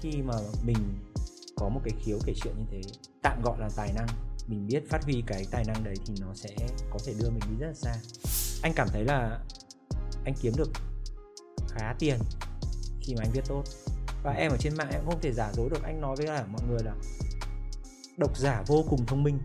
[0.00, 0.34] khi mà
[0.64, 0.76] mình
[1.56, 2.80] có một cái khiếu kể chuyện như thế,
[3.22, 4.06] tạm gọi là tài năng,
[4.46, 6.48] mình biết phát huy cái tài năng đấy thì nó sẽ
[6.90, 7.94] có thể đưa mình đi rất là xa.
[8.62, 9.40] Anh cảm thấy là
[10.24, 10.70] anh kiếm được
[11.68, 12.18] khá tiền
[13.00, 13.62] khi mà anh viết tốt.
[14.22, 16.46] Và em ở trên mạng em không thể giả dối được, anh nói với cả
[16.46, 16.94] mọi người là
[18.16, 19.38] độc giả vô cùng thông minh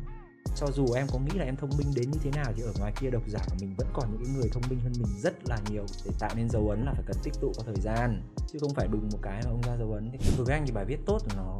[0.55, 2.73] cho dù em có nghĩ là em thông minh đến như thế nào thì ở
[2.79, 5.33] ngoài kia độc giả của mình vẫn còn những người thông minh hơn mình rất
[5.49, 5.85] là nhiều.
[6.05, 8.21] Để tạo nên dấu ấn là phải cần tích tụ qua thời gian
[8.53, 10.11] chứ không phải đùng một cái mà ông ra dấu ấn.
[10.11, 11.59] Thì đối với anh thì bài viết tốt nó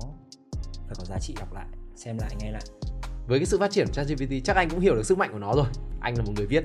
[0.88, 2.64] phải có giá trị đọc lại xem lại nghe lại.
[3.28, 5.40] Với cái sự phát triển của ChatGPT chắc anh cũng hiểu được sức mạnh của
[5.40, 5.68] nó rồi.
[6.00, 6.64] Anh là một người viết.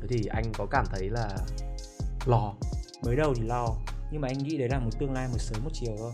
[0.00, 1.36] Thế thì anh có cảm thấy là
[2.26, 2.54] lo?
[3.04, 3.66] Mới đầu thì lo
[4.12, 6.12] nhưng mà anh nghĩ đấy là một tương lai một sớm một chiều thôi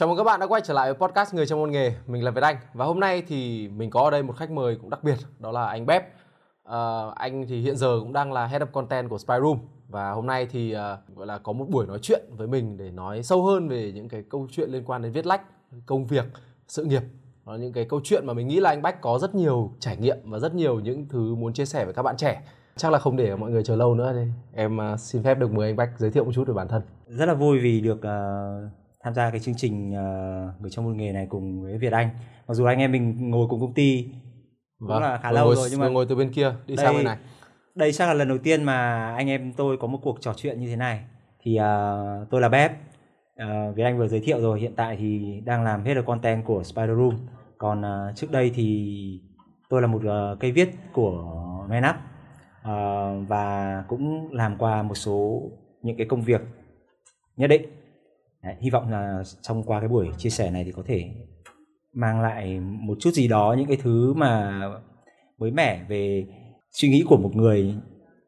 [0.00, 1.94] Chào mừng các bạn đã quay trở lại với podcast Người trong môn nghề.
[2.06, 4.76] Mình là Việt Anh và hôm nay thì mình có ở đây một khách mời
[4.80, 6.14] cũng đặc biệt đó là anh Bép.
[6.64, 10.26] À, anh thì hiện giờ cũng đang là head of content của Spyroom và hôm
[10.26, 13.44] nay thì à, gọi là có một buổi nói chuyện với mình để nói sâu
[13.44, 15.42] hơn về những cái câu chuyện liên quan đến viết lách,
[15.86, 16.24] công việc,
[16.68, 17.02] sự nghiệp.
[17.46, 19.72] Đó là những cái câu chuyện mà mình nghĩ là anh Bách có rất nhiều
[19.80, 22.42] trải nghiệm và rất nhiều những thứ muốn chia sẻ với các bạn trẻ.
[22.76, 24.32] Chắc là không để mọi người chờ lâu nữa đây.
[24.52, 26.82] Em ờ, xin phép được mời anh Bách giới thiệu một chút về bản thân.
[27.06, 28.72] rất là vui vì được uh,
[29.06, 32.08] tham gia cái chương trình uh, người trong môn nghề này cùng với Việt Anh.
[32.48, 34.08] Mặc dù anh em mình ngồi cùng công ty
[34.78, 36.94] cũng là khá lâu ngồi, rồi nhưng mà ngồi từ bên kia đi đây- sang
[36.94, 37.16] bên này.
[37.74, 40.60] đây chắc là lần đầu tiên mà anh em tôi có một cuộc trò chuyện
[40.60, 41.00] như thế này.
[41.42, 45.40] Thì uh, tôi là Bép uh, Việt Anh vừa giới thiệu rồi hiện tại thì
[45.44, 47.14] đang làm hết of content của Spider Room.
[47.58, 49.20] Còn uh, trước đây thì
[49.68, 51.24] tôi là một uh, cây viết của
[51.68, 55.42] ManUp uh, và cũng làm qua một số
[55.82, 56.40] những cái công việc
[57.36, 57.62] nhất định
[58.42, 61.10] Đấy, hy vọng là trong qua cái buổi chia sẻ này thì có thể
[61.92, 64.60] mang lại một chút gì đó những cái thứ mà
[65.38, 66.26] mới mẻ về
[66.70, 67.74] suy nghĩ của một người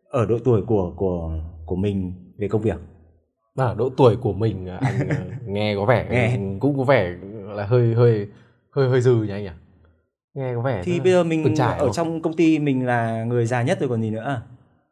[0.09, 2.81] ở độ tuổi của của của mình về công việc
[3.57, 6.39] Ở độ tuổi của mình à, anh à, nghe có vẻ Nghe.
[6.61, 7.15] cũng có vẻ
[7.47, 8.29] là hơi hơi
[8.71, 9.51] hơi hơi dư nhỉ anh nhỉ?
[10.35, 11.93] Nghe có vẻ thì bây giờ mình ở không?
[11.93, 14.43] trong công ty mình là người già nhất rồi còn gì nữa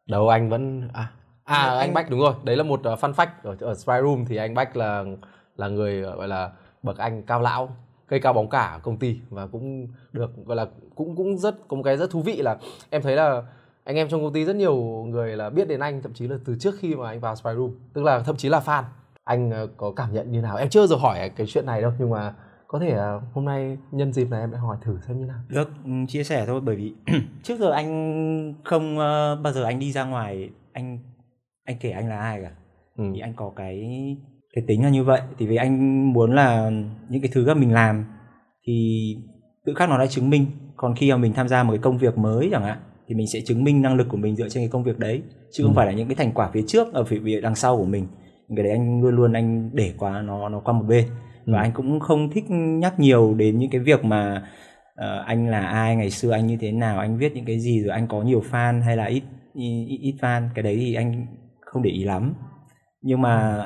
[0.07, 1.13] đâu anh vẫn à
[1.47, 3.93] à Anh- anh Bách đúng rồi, đấy là một uh, fun fact ở ở Spy
[4.03, 5.05] Room thì anh Bách là
[5.57, 6.51] là người uh, gọi là
[6.83, 7.77] bậc anh cao lão
[8.09, 11.69] cây cao bóng cả ở công ty và cũng được gọi là cũng cũng rất
[11.69, 12.57] có một cái rất thú vị là
[12.91, 13.43] em thấy là
[13.85, 14.77] anh em trong công ty rất nhiều
[15.09, 17.51] người là biết đến anh thậm chí là từ trước khi mà anh vào Spy
[17.57, 18.83] Room tức là thậm chí là fan.
[19.25, 20.57] Anh ờ, có cảm nhận như nào?
[20.57, 22.35] Em chưa giờ hỏi cái chuyện này đâu nhưng mà
[22.67, 25.39] có thể là hôm nay nhân dịp này em lại hỏi thử xem như nào.
[25.49, 26.95] Được ừ, chia sẻ thôi bởi vì
[27.43, 30.99] trước giờ anh không ờ, bao giờ anh đi ra ngoài anh
[31.67, 32.51] anh kể anh là ai cả
[32.97, 33.05] ừ.
[33.15, 33.85] thì anh có cái
[34.55, 36.71] cái tính là như vậy thì vì anh muốn là
[37.09, 38.05] những cái thứ mà mình làm
[38.67, 39.17] thì
[39.67, 40.47] tự khắc nó đã chứng minh
[40.77, 42.79] còn khi mà mình tham gia một cái công việc mới chẳng hạn
[43.09, 45.23] thì mình sẽ chứng minh năng lực của mình dựa trên cái công việc đấy
[45.53, 45.77] chứ không Ừ.
[45.77, 48.07] phải là những cái thành quả phía trước ở phía, đằng sau của mình
[48.57, 51.05] cái đấy anh luôn luôn anh để qua nó nó qua một bên
[51.47, 51.63] và Ừ.
[51.63, 54.49] anh cũng không thích nhắc nhiều đến những cái việc mà
[54.95, 57.81] ờ, anh là ai ngày xưa anh như thế nào anh viết những cái gì
[57.83, 59.23] rồi anh có nhiều fan hay là ít
[59.55, 61.27] ít, ít fan cái đấy thì anh
[61.67, 62.35] không để ý lắm
[63.03, 63.65] nhưng mà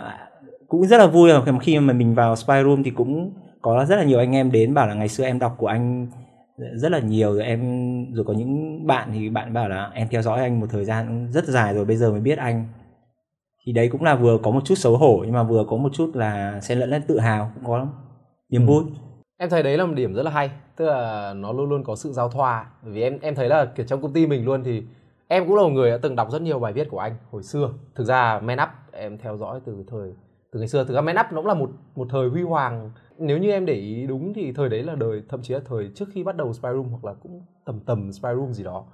[0.68, 3.96] cũng rất là vui là khi mà mình vào spy room thì cũng có rất
[3.96, 6.06] là nhiều anh em đến bảo là ngày xưa em đọc của anh
[6.74, 7.60] rất là nhiều rồi em
[8.14, 11.28] rồi có những bạn thì bạn bảo là em theo dõi anh một thời gian
[11.32, 12.66] rất dài rồi bây giờ mới biết anh
[13.66, 15.92] thì đấy cũng là vừa có một chút xấu hổ nhưng mà vừa có một
[15.92, 17.86] chút là xen lẫn lên tự hào cũng có
[18.50, 18.66] niềm Ừ.
[18.66, 18.84] vui
[19.38, 21.96] Em thấy đấy là một điểm rất là hay, tức là nó luôn luôn có
[21.96, 22.66] sự giao thoa.
[22.82, 24.82] Bởi vì em em thấy là kiểu trong công ty mình luôn thì
[25.30, 27.42] em cũng là một người đã từng đọc rất nhiều bài viết của anh hồi
[27.42, 27.70] xưa.
[27.94, 30.12] Thực ra Man Up em theo dõi từ thời
[30.52, 30.84] từ ngày xưa.
[30.84, 32.90] Thực ra Man Up nó cũng là một một thời huy hoàng.
[33.18, 35.90] Nếu như em để ý đúng thì thời đấy là đời thậm chí là thời
[35.94, 38.84] trước khi bắt đầu Spy Room hoặc là cũng tầm tầm Spy Room gì đó.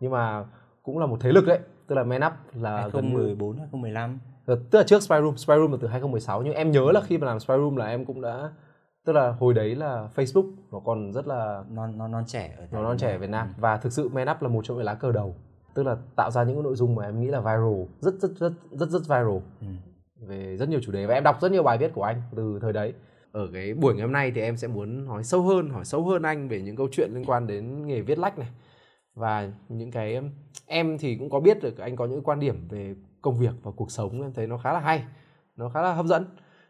[0.00, 0.44] Nhưng mà
[0.82, 1.58] cũng là một thế lực đấy.
[1.86, 5.36] Tức là Man Up là gần như 2014 2015 Ờ, tức là trước Spy Room,
[5.36, 7.86] Spy Room là từ 2016 nhưng em nhớ là khi mà làm Spy Room là
[7.86, 8.50] em cũng đã
[9.06, 12.66] tức là hồi đấy là Facebook nó còn rất là non non non trẻ ở
[12.72, 14.94] nó non trẻ Việt Nam và thực sự Man Up là một trong những lá
[14.94, 15.36] cờ đầu
[15.76, 18.30] tức là tạo ra những cái nội dung mà em nghĩ là viral rất rất
[18.38, 19.38] rất rất rất viral.
[19.60, 19.66] Ừ.
[20.20, 21.06] về rất nhiều chủ đề.
[21.06, 22.92] Và em đọc rất nhiều bài viết của anh từ thời đấy.
[23.32, 26.04] Ở cái buổi ngày hôm nay thì em sẽ muốn hỏi sâu hơn hỏi sâu
[26.04, 28.48] hơn anh về những câu chuyện liên quan đến nghề viết lách này.
[29.14, 30.20] Và những cái
[30.66, 33.70] em thì cũng có biết được anh có những quan điểm về công việc và
[33.76, 35.04] cuộc sống em thấy nó khá là hay
[35.56, 36.24] nó khá là hấp dẫn.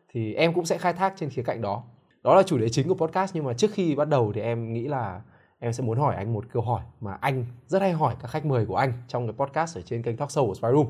[0.09, 1.85] Thì em cũng sẽ khai thác trên khía cạnh đó.
[2.25, 4.73] Đó là chủ đề chính của podcast nhưng mà trước khi bắt đầu thì em
[4.73, 5.23] nghĩ là
[5.59, 8.47] em sẽ muốn hỏi anh một câu hỏi mà anh rất hay hỏi các khách
[8.47, 10.87] mời của anh trong cái podcast ở trên kênh talk show của Spy Room.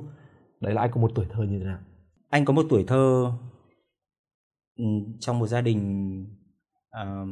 [0.61, 1.79] Đấy là anh có một tuổi thơ như thế nào?
[2.29, 3.33] Anh có một tuổi thơ
[4.77, 4.85] ừ,
[5.21, 6.27] trong một gia đình
[6.91, 7.27] ờ,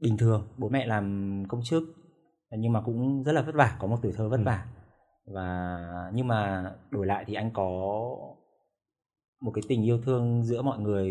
[0.00, 0.48] bình thường.
[0.58, 1.82] Bố mẹ làm công chức
[2.58, 4.42] nhưng mà cũng rất là vất vả có một tuổi thơ vất Ừ.
[4.44, 4.66] vả.
[5.34, 5.78] Và
[6.14, 7.70] nhưng mà đổi lại thì anh có
[9.40, 11.08] một cái tình yêu thương giữa mọi người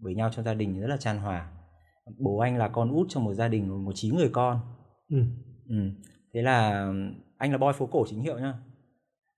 [0.00, 1.50] với nhau trong gia đình rất là tràn hòa
[2.18, 4.60] bố anh là con út trong một gia đình một chín người con
[5.10, 5.18] ừ.
[5.68, 5.76] ừ.
[6.34, 6.88] thế là
[7.38, 8.54] anh là boy phố cổ chính hiệu nhá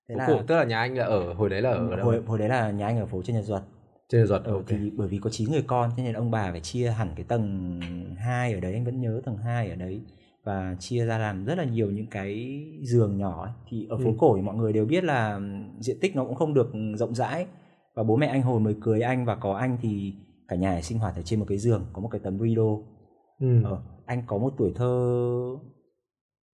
[0.09, 0.27] thế phố là...
[0.27, 2.49] cổ tức là nhà anh là ở hồi đấy là ở đâu hồi, hồi đấy
[2.49, 3.63] là nhà anh ở phố trên nhật duật
[4.09, 4.79] trên nhật duật ừ, okay.
[4.79, 7.25] thì bởi vì có chín người con cho nên ông bà phải chia hẳn cái
[7.25, 7.81] tầng
[8.17, 10.01] 2 ở đấy anh vẫn nhớ tầng 2 ở đấy
[10.45, 13.53] và chia ra làm rất là nhiều những cái giường nhỏ ấy.
[13.69, 14.15] thì ở phố ừ.
[14.19, 15.41] cổ thì mọi người đều biết là
[15.81, 17.47] diện tích nó cũng không được rộng rãi
[17.95, 20.15] và bố mẹ anh hồi mới cưới anh và có anh thì
[20.51, 22.87] cả nhà sinh hoạt ở trên một cái giường có một cái tấm rideau
[23.41, 23.63] ừ.
[23.65, 25.21] ờ, anh có một tuổi thơ.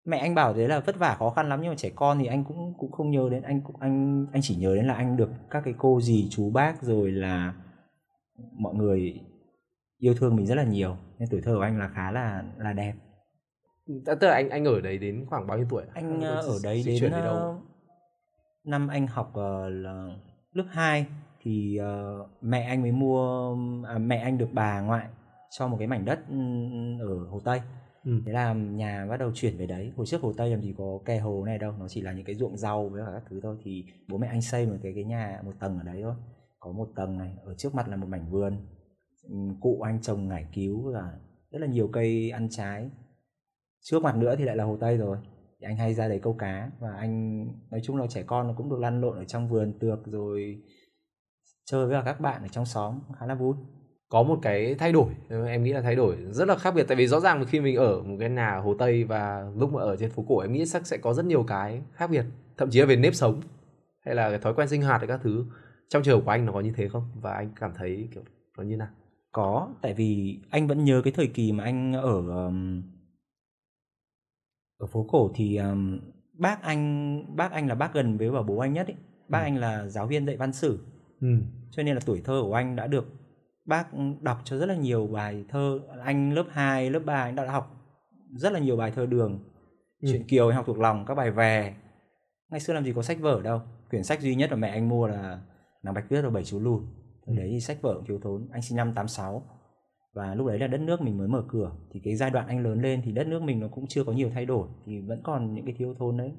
[0.05, 2.27] Mẹ anh bảo đấy là vất vả khó khăn lắm nhưng mà trẻ con thì
[2.27, 3.43] anh cũng cũng không nhớ đến.
[3.43, 6.51] Anh cũng anh anh chỉ nhớ đến là anh được các cái cô dì chú
[6.51, 7.55] bác rồi là
[8.53, 9.21] mọi người
[9.99, 10.97] yêu thương mình rất là nhiều.
[11.19, 12.95] Nên tuổi thơ của anh là khá là là đẹp.
[14.07, 16.59] Tức là anh anh ở đấy đến khoảng bao nhiêu tuổi anh, anh ờ, ở
[16.63, 17.35] đấy đến đâu?
[17.35, 17.61] Ờ,
[18.65, 20.17] năm anh học uh, là
[20.53, 21.07] lớp 2
[21.47, 23.57] thì uh, mẹ anh mới mua
[23.87, 25.07] à, mẹ anh được bà ngoại
[25.51, 26.37] cho một cái mảnh đất ừ,
[27.01, 27.61] ở hồ tây.
[28.05, 28.23] Ừ.
[28.27, 29.93] thế là nhà bắt đầu chuyển về đấy.
[29.97, 32.25] Hồi trước hồ tây làm gì có kè hồ này đâu nó chỉ là những
[32.25, 33.57] cái ruộng rau với cả các thứ thôi.
[33.63, 36.15] Thì bố mẹ anh xây một cái cái nhà một tầng ở đấy thôi.
[36.61, 38.57] Có một tầng này ở trước mặt là một mảnh vườn.
[39.23, 41.13] Ừ, cụ anh trồng ngải cứu và
[41.51, 42.91] rất là nhiều cây ăn trái.
[43.81, 45.19] Trước mặt nữa thì lại là hồ tây rồi.
[45.61, 48.55] Thì anh hay ra đấy câu cá và anh nói chung là trẻ con nó
[48.57, 50.63] cũng được lăn lộn ở trong vườn tược rồi
[51.67, 53.55] chơi với các bạn ở trong xóm khá là vui.
[54.09, 56.85] Có một cái thay đổi em nghĩ là thay đổi rất là khác biệt.
[56.89, 59.83] Tại vì rõ ràng khi mình ở một cái nhà hồ tây và lúc mà
[59.83, 62.25] ở trên phố cổ em nghĩ chắc sẽ có rất nhiều cái khác biệt.
[62.57, 63.41] Thậm chí là về nếp sống
[64.05, 65.45] hay là cái thói quen sinh hoạt hay các thứ.
[65.89, 67.09] Trong trường hợp của anh nó có như thế không?
[67.21, 68.23] Và anh cảm thấy kiểu
[68.59, 68.89] nó như nào?
[69.33, 72.83] Có tại vì anh vẫn nhớ cái thời kỳ mà anh ở um,
[74.79, 75.99] ở phố cổ thì um,
[76.39, 78.97] bác anh bác anh là bác gần với bà bố anh nhất ấy.
[79.29, 79.43] bác ừ.
[79.43, 80.79] anh là giáo viên dạy văn sử
[81.21, 81.29] ừ.
[81.71, 83.07] cho nên là tuổi thơ của anh đã được
[83.67, 83.87] bác
[84.21, 85.81] đọc cho rất là nhiều bài thơ.
[86.05, 87.77] Anh lớp 2, lớp 3 anh đã học
[88.31, 89.45] rất là nhiều bài thơ đường
[90.03, 90.09] ừ.
[90.13, 91.75] chuyện kiều anh học thuộc lòng các bài về.
[92.51, 93.61] Ngày xưa làm gì có sách vở đâu.
[93.91, 95.41] Quyển sách duy nhất mà mẹ anh mua là
[95.83, 96.87] nàng bạch tuyết và bảy chú lùn.
[97.27, 97.35] Ừ.
[97.37, 98.49] đấy thì sách vở cũng thiếu thốn.
[98.53, 99.43] Anh sinh năm 86
[100.15, 101.73] và lúc đấy là đất nước mình mới mở cửa.
[101.93, 104.13] Thì cái giai đoạn anh lớn lên thì đất nước mình nó cũng chưa có
[104.13, 104.69] nhiều thay đổi.
[104.87, 106.33] Thì vẫn còn những cái thiếu thốn đấy.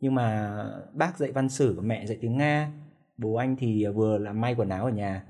[0.00, 0.58] Nhưng mà
[0.94, 2.72] bác dạy văn sử mẹ dạy tiếng nga
[3.16, 5.24] bố anh thì à, vừa làm may quần áo ở nhà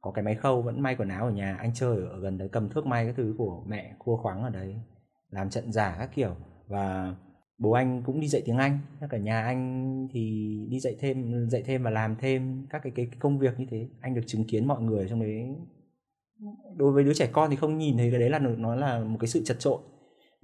[0.00, 2.48] có cái máy khâu vẫn may quần áo ở nhà anh chơi ở gần đấy
[2.52, 4.76] cầm thước may cái thứ của mẹ cua khoáng ở đấy
[5.34, 6.36] làm trận giả các kiểu.
[6.66, 7.14] Và
[7.58, 8.78] bố anh cũng đi dạy tiếng anh
[9.10, 13.06] cả nhà anh thì đi dạy thêm dạy thêm và làm thêm các cái, cái,
[13.06, 13.88] cái công việc như thế.
[14.00, 15.56] Anh được chứng kiến mọi người trong đấy.
[16.76, 19.16] Đối với đứa trẻ con thì không nhìn thấy cái đấy là nó là một
[19.20, 19.78] cái sự chật trội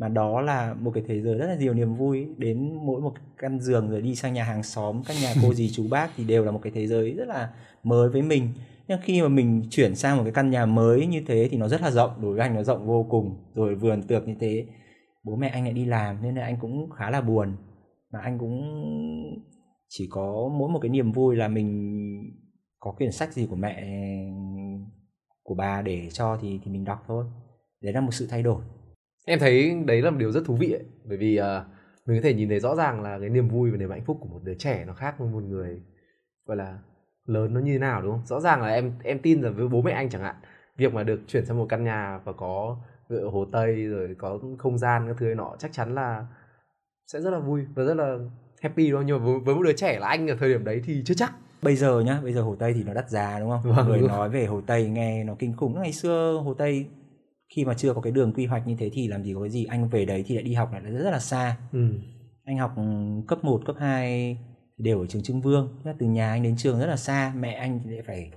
[0.01, 2.27] mà đó là một cái thế giới rất là nhiều niềm vui.
[2.37, 5.71] Đến mỗi một căn giường rồi đi sang nhà hàng xóm các nhà cô dì
[5.71, 7.51] chú bác thì đều là một cái thế giới rất là
[7.83, 8.49] mới với mình.
[8.89, 11.69] Nhưng khi mà mình chuyển sang một cái căn nhà mới như thế thì nó
[11.69, 14.67] rất là rộng đối với anh nó rộng vô cùng rồi vườn tược như thế.
[15.25, 17.57] Bố mẹ anh lại đi làm nên là anh cũng khá là buồn.
[18.13, 18.61] Mà anh cũng
[19.89, 22.01] chỉ có mỗi một cái niềm vui là mình
[22.79, 23.85] có quyển sách gì của mẹ
[25.43, 27.25] của bà để cho thì thì mình đọc thôi.
[27.83, 28.63] Đấy là một sự thay đổi
[29.31, 30.85] em thấy đấy là một điều rất thú vị ấy.
[31.05, 31.47] bởi vì uh,
[32.07, 34.19] mình có thể nhìn thấy rõ ràng là cái niềm vui và niềm hạnh phúc
[34.21, 35.83] của một đứa trẻ nó khác với một người
[36.47, 36.79] gọi là
[37.27, 38.27] lớn nó như thế nào đúng không?
[38.27, 40.35] Rõ ràng là em em tin rằng với bố mẹ anh chẳng hạn
[40.77, 42.77] việc mà được chuyển sang một căn nhà và có
[43.33, 46.27] hồ tây rồi có không gian các thứ nọ chắc chắn là
[47.07, 48.19] sẽ rất là vui và rất là
[48.61, 49.07] happy đúng không?
[49.07, 51.15] Nhưng mà với, với một đứa trẻ là anh ở thời điểm đấy thì chưa
[51.15, 51.33] chắc.
[51.63, 53.77] Bây giờ nhá bây giờ hồ tây thì nó đắt giá đúng không?
[53.77, 54.09] Vâng, người đúng.
[54.09, 55.81] nói về hồ tây nghe nó kinh khủng.
[55.81, 56.87] Ngày xưa hồ tây
[57.55, 59.51] khi mà chưa có cái đường quy hoạch như thế thì làm gì có cái
[59.51, 61.89] gì anh về đấy thì lại đi học lại rất, rất là xa ừ.
[62.45, 62.75] anh học
[63.29, 64.39] cấp 1, cấp 2
[64.79, 67.81] đều ở trường Trưng Vương từ nhà anh đến trường rất là xa mẹ anh
[67.85, 68.31] thì lại phải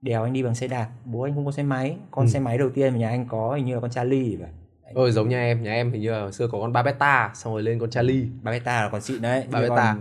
[0.00, 2.30] đèo anh đi bằng xe đạp bố anh không có xe máy con ừ.
[2.30, 4.48] xe máy đầu tiên mà nhà anh có hình như là con Charlie vậy
[4.94, 7.30] Ôi giống nhà em, nhà em hình như là hồi xưa có con ba beta
[7.34, 8.26] xong rồi lên con Charlie.
[8.42, 9.44] Ba beta là con xịn đấy.
[9.50, 9.96] Ba beta.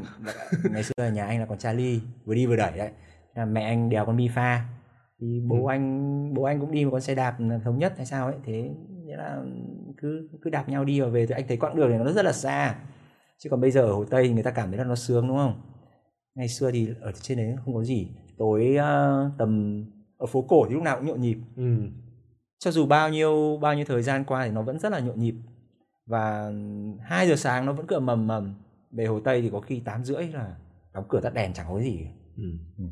[0.72, 2.89] ngày xưa là nhà anh là con Charlie, vừa đi vừa đẩy đấy.
[3.36, 4.60] Là mẹ anh đèo con Mifa.
[5.22, 5.72] Thì bố ừ.
[5.72, 8.69] anh bố anh cũng đi một con xe đạp thống nhất hay sao ấy, thế
[9.05, 9.43] nghĩa là
[9.98, 12.25] cứ cứ đạp nhau đi và về thì anh thấy quãng đường này nó rất
[12.25, 12.75] là xa.
[13.38, 15.27] Chứ còn bây giờ ở Hồ Tây thì người ta cảm thấy là nó sướng
[15.27, 15.62] đúng không?
[16.36, 18.07] Ngày xưa thì ở trên đấy không có gì.
[18.38, 19.84] Tối uh, tầm
[20.17, 21.38] ở phố cổ thì lúc nào cũng nhộn nhịp.
[21.55, 21.77] Ừ
[22.65, 25.19] cho dù bao nhiêu bao nhiêu thời gian qua thì nó vẫn rất là nhộn
[25.19, 25.36] nhịp
[26.05, 26.51] và
[27.01, 28.55] 2 giờ sáng nó vẫn cứ mầm mầm
[28.91, 30.57] về hồ tây thì có khi tám rưỡi là
[30.93, 32.07] đóng cửa tắt đèn chẳng có gì
[32.38, 32.43] ừ.
[32.77, 32.84] Ừ.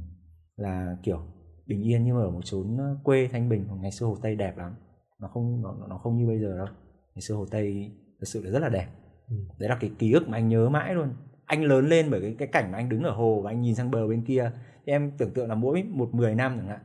[0.55, 1.19] là kiểu
[1.67, 4.57] bình yên nhưng mà ở một chốn quê thanh bình ngày xưa hồ tây đẹp
[4.57, 4.75] lắm.
[5.19, 6.67] Nó không nó, nó không như bây giờ đâu.
[7.15, 8.87] Ngày xưa hồ tây thật sự là rất là đẹp.
[9.29, 9.35] Ừ.
[9.59, 11.09] đấy là cái ký ức mà anh nhớ mãi luôn.
[11.45, 13.75] Anh lớn lên bởi cái cái cảnh mà anh đứng ở hồ và anh nhìn
[13.75, 14.51] sang bờ bên kia.
[14.85, 16.79] Thì em tưởng tượng là mỗi một 10 năm chẳng hạn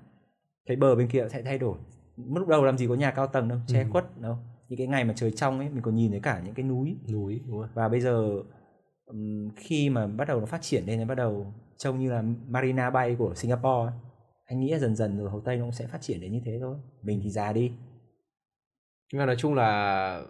[0.67, 1.79] cái bờ bên kia sẽ thay đổi.
[2.35, 3.89] Lúc đầu làm gì có nhà cao tầng đâu che Ừ.
[3.91, 4.37] khuất đâu.
[4.69, 6.97] Những cái ngày mà trời trong ấy mình còn nhìn thấy cả những cái núi.
[7.13, 7.69] Núi đúng rồi.
[7.75, 8.43] Và bây giờ
[9.57, 12.91] khi mà bắt đầu nó phát triển lên nó bắt đầu trông như là Marina
[12.91, 14.08] Bay của Singapore ấy
[14.49, 16.41] anh nghĩ là dần dần rồi Hồ Tây nó cũng sẽ phát triển đến như
[16.45, 16.77] thế thôi.
[17.03, 17.73] Mình thì già đi.
[19.13, 20.23] Nhưng mà nói chung là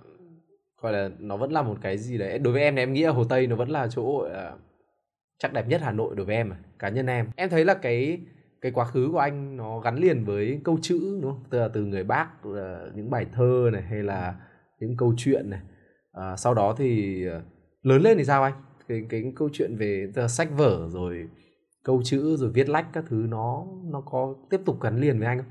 [0.81, 2.39] gọi là nó vẫn là một cái gì đấy.
[2.39, 4.53] Đối với em thì em nghĩ là hồ tây nó vẫn là chỗ à,
[5.39, 7.31] chắc đẹp nhất hà nội đối với em à, cá nhân em.
[7.37, 8.21] Em thấy là cái
[8.61, 11.45] cái quá khứ của anh nó gắn liền với câu chữ đúng không?
[11.51, 14.35] Từ từ người bác à, những bài thơ này hay là
[14.81, 15.61] những câu chuyện này.
[16.13, 17.43] À, sau đó thì à,
[17.83, 18.55] lớn lên thì sao anh?
[18.89, 21.29] Cái cái câu chuyện về sách vở rồi
[21.89, 25.29] câu chữ rồi viết lách các thứ nó nó có tiếp tục gắn liền với
[25.29, 25.47] anh không?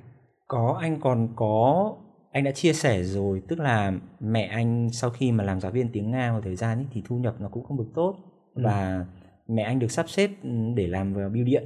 [0.47, 1.95] Có anh còn có
[2.31, 5.89] anh đã chia sẻ rồi tức là mẹ anh sau khi mà làm giáo viên
[5.93, 8.15] tiếng Nga một thời gian ấy, thì thu nhập nó cũng không được tốt.
[8.55, 8.61] Ừ.
[8.65, 9.05] và
[9.47, 10.29] mẹ anh được sắp xếp
[10.75, 11.63] để làm vào bưu điện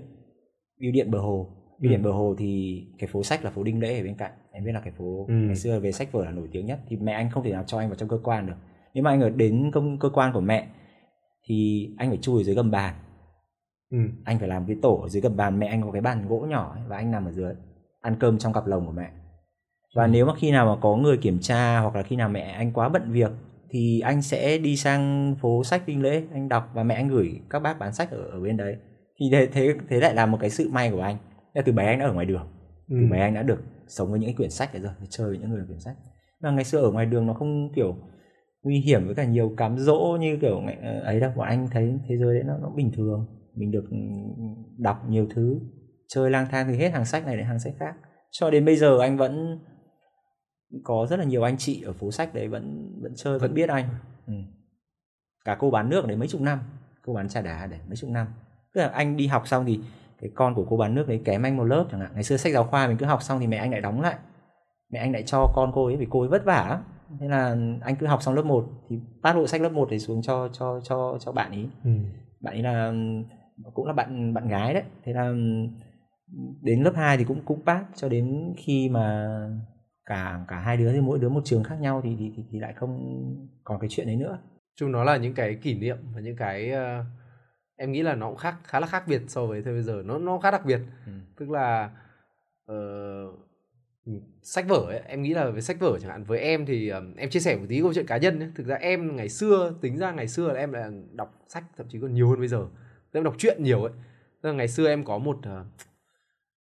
[0.81, 1.47] bưu điện bờ hồ.
[1.79, 2.05] Bưu điện Ừ.
[2.05, 4.31] bờ hồ thì cái phố sách là phố Đinh Lễ ở bên cạnh.
[4.51, 5.33] Em biết là cái phố Ừ.
[5.33, 6.79] ngày xưa về sách vở là nổi tiếng nhất.
[6.87, 8.53] Thì mẹ anh không thể nào cho anh vào trong cơ quan được.
[8.93, 10.67] Nếu mà anh ở đến công cơ quan của mẹ
[11.45, 12.95] thì anh phải chui dưới gầm bàn
[13.91, 13.97] ừ.
[14.23, 16.45] anh phải làm cái tổ ở dưới gầm bàn mẹ anh có cái bàn gỗ
[16.49, 17.53] nhỏ ấy, và anh nằm ở dưới
[18.01, 19.09] ăn cơm trong cặp lồng của mẹ.
[19.95, 22.41] Và nếu mà khi nào mà có người kiểm tra hoặc là khi nào mẹ
[22.41, 23.31] anh quá bận việc
[23.69, 27.39] thì anh sẽ đi sang phố sách Đinh Lễ anh đọc và mẹ anh gửi
[27.49, 28.75] các bác bán sách ở, ở bên đấy.
[29.19, 31.17] Thì thế thế thế lại là một cái sự may của anh.
[31.53, 32.47] Là từ bé anh đã ở ngoài đường.
[32.89, 32.95] Ừ.
[33.01, 35.37] từ bé anh đã được sống với những cái quyển sách đấy rồi chơi với
[35.37, 35.95] những người quyển sách.
[36.41, 37.95] Mà ngày xưa ở ngoài đường nó không kiểu
[38.63, 41.31] nguy hiểm với cả nhiều cám dỗ như kiểu ờ, ấy đâu.
[41.35, 43.97] Bọn anh thấy thế giới đấy nó, nó bình thường mình được ừ,
[44.77, 45.59] đọc nhiều thứ.
[46.07, 47.95] Chơi lang thang từ hết hàng sách này đến hàng sách khác.
[48.31, 49.59] Cho đến bây giờ anh vẫn
[50.83, 53.69] có rất là nhiều anh chị ở phố sách đấy vẫn vẫn chơi vẫn biết
[53.69, 53.89] anh.
[54.27, 54.33] Ừ.
[55.45, 56.59] cả cô bán nước đấy mấy chục năm.
[57.05, 58.27] Cô bán trà đá đấy mấy chục năm.
[58.73, 59.79] Tức là anh đi học xong thì
[60.21, 62.11] cái con của cô bán nước đấy kém anh một lớp chẳng hạn.
[62.13, 64.17] Ngày xưa sách giáo khoa mình cứ học xong thì mẹ anh lại đóng lại.
[64.91, 66.67] Mẹ anh lại cho con cô ấy vì cô ấy vất vả.
[66.69, 66.83] Lắm
[67.19, 69.99] thế là anh cứ học xong lớp 1 thì phát bộ sách lớp 1 để
[69.99, 71.69] xuống cho cho cho cho bạn ấy.
[71.83, 71.91] Ừ.
[72.39, 72.93] bạn ấy là
[73.73, 74.83] cũng là bạn bạn gái đấy.
[75.03, 75.33] Thế là
[76.61, 79.27] đến lớp 2 thì cũng cũng pass cho đến khi mà
[80.05, 82.59] cả cả hai đứa thì mỗi đứa một trường khác nhau thì thì thì, thì
[82.59, 83.23] lại không
[83.63, 84.39] còn cái chuyện đấy nữa.
[84.75, 87.03] Chung nó là những cái kỷ niệm và những cái ờ,
[87.75, 90.01] em nghĩ là nó cũng khác khá là khác biệt so với thời bây giờ.
[90.05, 90.79] Nó nó khá đặc biệt.
[91.05, 91.11] Ừ.
[91.37, 91.91] tức là
[92.65, 96.23] ừ, sách vở ấy, em nghĩ là với sách vở chẳng hạn.
[96.23, 98.47] Với em thì ờm, em chia sẻ một tí câu chuyện cá nhân nhé.
[98.55, 101.87] Thực ra em ngày xưa tính ra ngày xưa là em là đọc sách thậm
[101.89, 102.67] chí còn nhiều hơn bây giờ
[103.19, 103.93] em đọc truyện nhiều ấy.
[104.41, 105.67] Tức là ngày xưa em có một uh,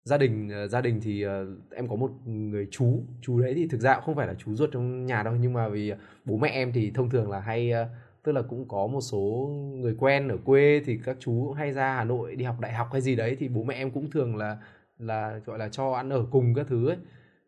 [0.03, 1.31] gia đình uh, gia đình thì uh,
[1.71, 4.55] em có một người chú chú đấy thì thực ra cũng không phải là chú
[4.55, 5.93] ruột trong nhà đâu nhưng mà vì
[6.25, 7.87] bố mẹ em thì thông thường là hay uh,
[8.25, 11.73] tức là cũng có một số người quen ở quê thì các chú cũng hay
[11.73, 14.11] ra Hà Nội đi học đại học hay gì đấy thì bố mẹ em cũng
[14.11, 14.57] thường là
[14.99, 16.97] là gọi là cho ăn ở cùng các thứ ấy.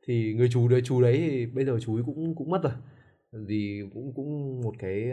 [0.06, 2.74] Thì người chú đấy chú đấy thì bây giờ chú ấy cũng cũng mất rồi
[3.32, 5.12] vì cũng cũng một cái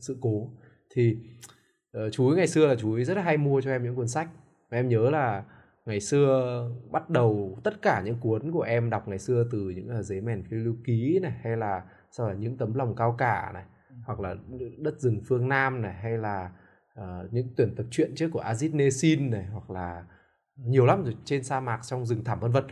[0.00, 0.50] sự cố.
[0.94, 1.16] Thì
[1.96, 4.08] ờ, chú ấy ngày xưa là chú ấy rất hay mua cho em những cuốn
[4.08, 4.28] sách.
[4.70, 5.44] Và em nhớ là
[5.86, 9.90] ngày xưa bắt đầu tất cả những cuốn của em đọc ngày xưa từ những
[9.90, 13.14] là giấy mèn phiêu lưu ký này hay là sau là những tấm lòng cao
[13.18, 13.64] cả này
[14.04, 14.36] hoặc là
[14.78, 16.50] đất rừng phương Nam này hay là
[16.94, 20.04] ờ, những tuyển tập truyện trước của Aziz Nesin này hoặc là
[20.56, 22.64] nhiều lắm rồi trên sa mạc trong rừng thẳm vân vân.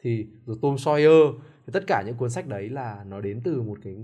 [0.00, 3.62] Thì rồi Tom Sawyer thì tất cả những cuốn sách đấy là nó đến từ
[3.62, 3.96] một cái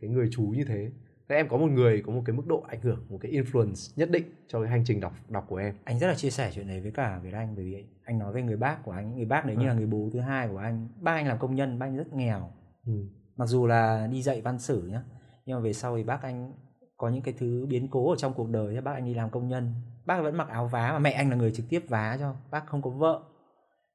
[0.00, 0.90] cái người chú như thế
[1.28, 3.92] Thế em có một người có một cái mức độ ảnh hưởng một cái influence
[3.96, 5.74] nhất định cho cái hành trình đọc đọc của em.
[5.84, 8.32] Anh rất là chia sẻ chuyện này với cả Việt Anh bởi vì anh nói
[8.32, 10.58] về người bác của anh người bác đấy như là người bố thứ hai của
[10.58, 10.88] anh.
[11.00, 12.50] Bác anh làm công nhân bác anh rất nghèo.
[12.86, 12.92] Ừ.
[13.36, 15.02] mặc dù là đi dạy văn sử nhá
[15.46, 16.52] nhưng mà về sau thì bác anh
[16.96, 19.48] có những cái thứ biến cố ở trong cuộc đời bác anh đi làm công
[19.48, 19.74] nhân
[20.06, 22.66] bác vẫn mặc áo vá mà mẹ anh là người trực tiếp vá cho bác
[22.66, 23.22] không có vợ.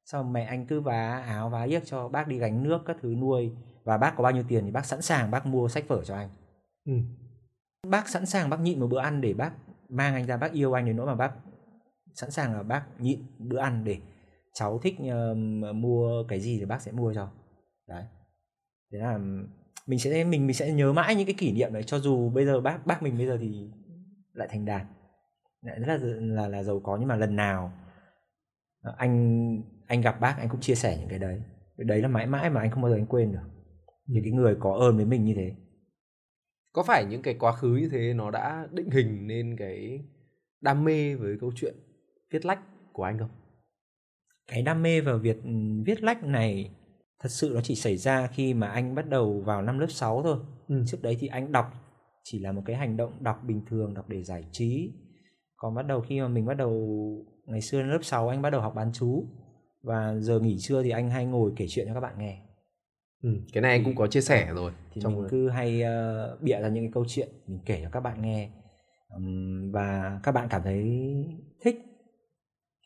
[0.04, 3.14] Sau mẹ anh cứ vá áo vá yếc cho bác đi gánh nước các thứ
[3.14, 3.52] nuôi.
[3.84, 6.14] Và bác có bao nhiêu tiền thì bác sẵn sàng bác mua sách vở cho
[6.14, 6.28] anh.
[6.84, 6.92] Ừ
[7.90, 9.52] bác sẵn sàng bác nhịn một bữa ăn để bác
[9.88, 11.32] mang anh ra bác yêu anh đến nỗi mà bác
[12.14, 13.98] sẵn sàng là bác nhịn bữa ăn để
[14.54, 15.36] cháu thích uh,
[15.74, 17.30] mua cái gì thì bác sẽ mua cho.
[17.88, 18.04] Đấy.
[18.92, 19.18] Thế là
[19.86, 22.46] mình sẽ mình mình sẽ nhớ mãi những cái kỷ niệm đấy cho dù bây
[22.46, 23.70] giờ bác bác mình bây giờ thì
[24.32, 24.86] lại thành đạt
[25.62, 27.72] lại rất là là là giàu có nhưng mà lần nào
[28.82, 31.42] ờ, anh anh gặp bác anh cũng chia sẻ những cái đấy.
[31.78, 33.48] Cái đấy là mãi mãi mà anh không bao giờ anh quên được.
[34.06, 35.54] Những cái người có ơn với mình như thế
[36.72, 40.00] có phải những cái quá khứ như thế nó đã định hình nên cái
[40.60, 41.74] đam mê với câu chuyện
[42.30, 42.60] viết lách
[42.92, 43.30] của anh không?
[44.46, 45.50] Cái đam mê vào việc ừ,
[45.84, 46.70] viết lách này
[47.18, 50.22] thật sự nó chỉ xảy ra khi mà anh bắt đầu vào năm lớp 6
[50.22, 50.38] thôi.
[50.68, 50.82] Ừ.
[50.86, 51.66] trước đấy thì anh đọc
[52.24, 54.92] chỉ là một cái hành động đọc bình thường đọc để giải trí.
[55.56, 56.88] Còn bắt đầu khi mà mình bắt đầu
[57.46, 59.24] ngày xưa lớp 6 anh bắt đầu học bán chú
[59.82, 62.42] và giờ nghỉ trưa thì anh hay ngồi kể chuyện cho các bạn nghe
[63.22, 63.30] ừ.
[63.52, 66.60] cái này anh cũng có chia sẻ rồi thì trong mình cứ hay uh, bịa
[66.60, 68.50] ra những cái câu chuyện mình kể cho các bạn nghe
[69.16, 70.84] um, và các bạn cảm thấy
[71.60, 71.76] thích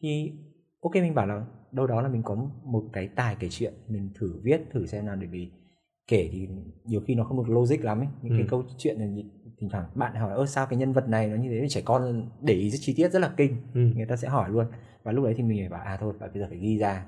[0.03, 0.33] thì
[0.81, 4.11] ok mình bảo là đâu đó là mình có một cái tài kể chuyện mình
[4.15, 5.51] thử viết thử xem nào để vì
[6.07, 6.49] kể thì
[6.85, 8.39] nhiều khi nó không được logic lắm ấy những ừ.
[8.39, 9.25] cái câu chuyện này
[9.59, 12.31] thỉnh thoảng bạn hỏi ơ sao cái nhân vật này nó như thế trẻ con
[12.43, 13.81] để ý rất chi tiết rất là kinh ừ.
[13.81, 14.67] người ta sẽ hỏi luôn
[15.03, 17.07] và lúc đấy thì mình phải bảo à thôi bạn bây giờ phải ghi ra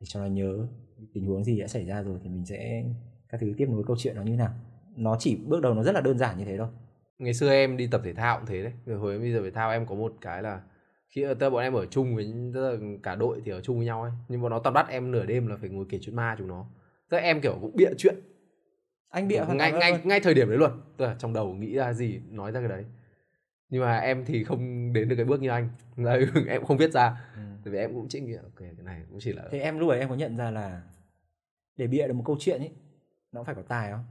[0.00, 0.66] để cho nó nhớ
[1.14, 2.84] tình huống gì đã xảy ra rồi thì mình sẽ
[3.28, 4.50] các thứ tiếp nối câu chuyện nó như nào.
[4.96, 6.68] Nó chỉ bước đầu nó rất là đơn giản như thế thôi.
[7.18, 8.96] Ngày xưa em đi tập thể thao cũng thế đấy.
[8.96, 10.60] Hồi em đi tập thể thao em có một cái là
[11.08, 13.86] khi tớ bọn em ở chung với tức là cả đội thì ở chung với
[13.86, 14.12] nhau ấy.
[14.28, 16.48] Nhưng bọn nó tập bắt em nửa đêm là phải ngồi kể chuyện ma chúng
[16.48, 16.66] nó.
[17.10, 18.14] Tức là em kiểu cũng bịa chuyện.
[19.10, 20.70] Anh bịa ngay ngay ngay thời điểm đấy luôn.
[20.96, 22.84] Tức là trong đầu nghĩ ra gì nói ra cái đấy.
[23.70, 25.68] Nhưng mà em thì không đến được cái bước như anh.
[25.96, 27.16] Là em không viết ra.
[27.36, 27.42] Ừ.
[27.64, 29.88] tại vì em cũng chỉ nghĩ ok cái này cũng chỉ là thế em lúc
[29.88, 30.82] ấy em có nhận ra là
[31.76, 32.70] để bịa được một câu chuyện ấy
[33.32, 34.04] nó phải có tài không?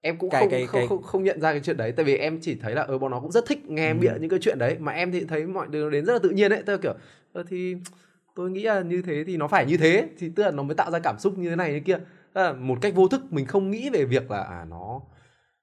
[0.00, 0.88] Em cũng cái, không, cái, không, cái...
[0.88, 3.10] không không nhận ra cái chuyện đấy tại vì em chỉ thấy là ờ, bọn
[3.10, 4.00] nó cũng rất thích nghe em ừ.
[4.00, 6.30] bịa những cái chuyện đấy mà em thì thấy mọi thứ đến rất là tự
[6.30, 6.94] nhiên đấy là kiểu
[7.32, 7.76] ờ, thì
[8.34, 10.74] tôi nghĩ là như thế thì nó phải như thế thì tức là nó mới
[10.74, 11.98] tạo ra cảm xúc như thế này như kia.
[12.34, 15.00] Là một cách vô thức mình không nghĩ về việc là à nó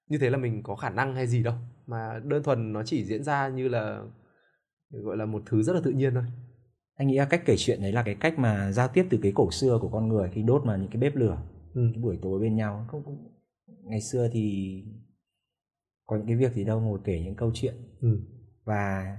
[0.07, 1.53] như thế là mình có khả năng hay gì đâu
[1.87, 4.01] mà đơn thuần nó chỉ diễn ra như là
[4.91, 6.23] gọi là một thứ rất là tự nhiên thôi
[6.95, 9.31] anh nghĩ là cách kể chuyện đấy là cái cách mà giao tiếp từ cái
[9.35, 11.37] cổ xưa của con người khi đốt vào những cái bếp lửa.
[11.73, 11.89] Ừ.
[11.93, 12.85] cái buổi tối bên nhau.
[12.91, 13.17] Không, không
[13.83, 14.75] ngày xưa thì
[16.05, 17.75] có những cái việc gì đâu ngồi kể những câu chuyện.
[18.01, 18.19] Ừ.
[18.65, 19.17] và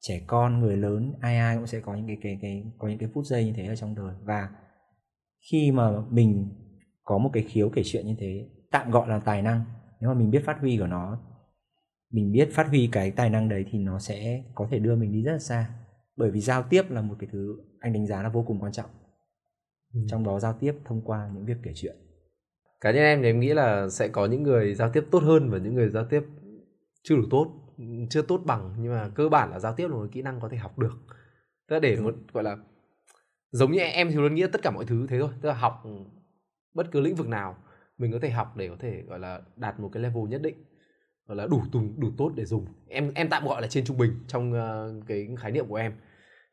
[0.00, 2.98] trẻ con người lớn ai ai cũng sẽ có những cái cái cái có những
[2.98, 4.14] cái phút giây như thế ở trong đời.
[4.24, 4.48] Và
[5.50, 6.48] khi mà mình
[7.04, 9.64] có một cái khiếu kể chuyện như thế tạm gọi là tài năng
[10.00, 11.18] nếu mà mình biết phát huy của nó
[12.10, 15.12] mình biết phát huy cái tài năng đấy thì nó sẽ có thể đưa mình
[15.12, 15.70] đi rất là xa
[16.18, 18.72] bởi vì giao tiếp là một cái thứ anh đánh giá là vô cùng quan
[18.72, 18.90] trọng.
[19.94, 20.00] Ừ.
[20.08, 21.96] trong đó giao tiếp thông qua những việc kể chuyện.
[22.80, 25.50] Cá nhân em thì em nghĩ là sẽ có những người giao tiếp tốt hơn
[25.50, 26.22] và những người giao tiếp
[27.02, 27.52] chưa đủ tốt
[28.10, 28.74] chưa tốt bằng.
[28.78, 30.96] Nhưng mà cơ bản là giao tiếp là một kỹ năng có thể học được.
[31.68, 32.56] Tức là để một gọi là
[33.50, 35.30] giống như em thì luôn nghĩ tất cả mọi thứ thế thôi.
[35.40, 35.82] Tức là học
[36.74, 37.56] bất cứ lĩnh vực nào
[37.98, 40.64] mình có thể học để có thể gọi là đạt một cái level nhất định.
[41.26, 42.66] Gọi là đủ đủ, đủ tốt để dùng.
[42.88, 45.92] Em em tạm gọi là trên trung bình trong uh, cái khái niệm của em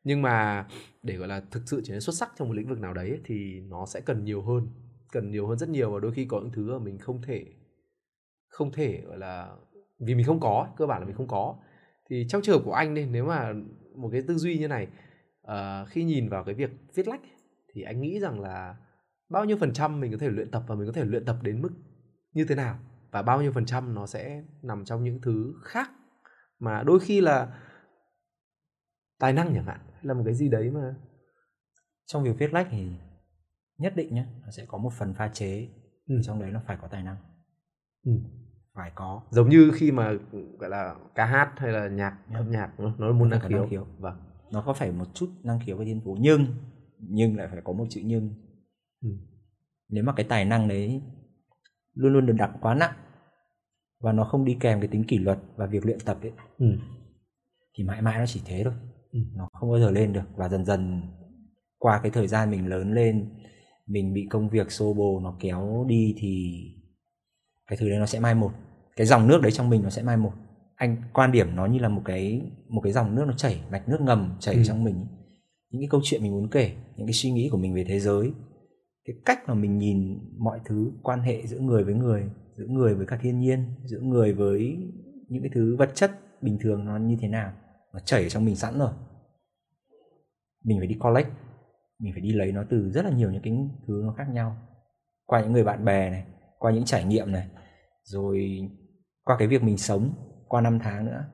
[0.06, 0.68] nhưng mà
[1.04, 3.20] để gọi là thực sự trở nên xuất sắc trong một lĩnh vực nào đấy
[3.24, 4.70] thì nó sẽ cần nhiều hơn
[5.12, 7.46] cần nhiều hơn rất nhiều và đôi khi có những thứ mà mình không thể
[8.48, 9.56] không thể gọi là
[10.00, 11.56] vì mình không có cơ bản là mình không có.
[12.10, 13.54] Thì trong trường hợp của anh đi nếu mà
[13.96, 14.88] một cái tư duy như này
[15.48, 17.22] uh, khi nhìn vào cái việc viết lách
[17.74, 18.76] thì anh nghĩ rằng là
[19.30, 21.38] bao nhiêu phần trăm mình có thể luyện tập và mình có thể luyện tập
[21.42, 21.72] đến mức
[22.34, 22.80] như thế nào?
[23.12, 25.90] Và bao nhiêu phần trăm nó sẽ nằm trong những thứ khác
[26.60, 27.60] mà đôi khi là
[29.20, 30.96] tài năng chẳng hạn là một cái gì đấy mà
[32.06, 32.90] trong việc viết lách thì
[33.78, 35.68] nhất định nhé nó sẽ có một phần pha chế
[36.08, 36.16] ừ.
[36.24, 37.18] trong đấy nó phải có tài năng
[38.06, 38.12] ừ.
[38.74, 40.14] phải có giống như khi mà
[40.60, 42.42] gọi là ca hát hay là nhạc yeah.
[42.42, 43.60] âm nhạc nó, nó môn năng khiếu.
[43.60, 44.18] năng khiếu vâng
[44.52, 46.46] nó có phải một chút năng khiếu với thiên phú nhưng
[47.00, 48.30] nhưng lại phải có một chữ nhưng
[49.02, 49.10] ừ.
[49.90, 51.02] nếu mà cái tài năng đấy
[51.94, 52.94] luôn luôn được đặt quá nặng
[54.00, 56.68] và nó không đi kèm cái tính kỷ luật và việc luyện tập ấy ừ.
[57.74, 58.74] thì mãi mãi nó chỉ thế thôi.
[59.36, 61.02] Nó không bao giờ lên được và dần dần
[61.78, 63.30] qua cái thời gian mình lớn lên
[63.88, 66.62] mình bị công việc xô bồ nó kéo đi thì
[67.68, 68.52] cái thứ đấy nó sẽ mai một.
[68.96, 70.32] Cái dòng nước đấy trong mình nó sẽ mai một.
[70.76, 73.90] Anh quan điểm nó như là một cái một cái dòng nước nó chảy mạch
[73.90, 74.64] nước ngầm chảy ừ.
[74.66, 75.06] trong mình
[75.70, 78.00] những cái câu chuyện mình muốn kể những cái suy nghĩ của mình về thế
[78.00, 78.32] giới
[79.06, 82.96] cái cách mà mình nhìn mọi thứ quan hệ giữa người với người giữa người
[82.96, 84.78] với cả thiên nhiên giữa người với
[85.30, 87.54] những cái thứ vật chất bình thường nó như thế nào
[87.96, 88.92] nó chảy ở trong mình sẵn rồi.
[90.64, 91.30] Mình phải đi collect.
[92.00, 93.54] Mình phải đi lấy nó từ rất là nhiều những cái
[93.88, 94.58] thứ nó khác nhau.
[95.26, 96.26] Qua những người bạn bè này
[96.60, 97.48] qua những trải nghiệm này
[98.04, 98.60] rồi
[99.24, 100.14] qua cái việc mình sống
[100.48, 101.26] qua năm tháng nữa.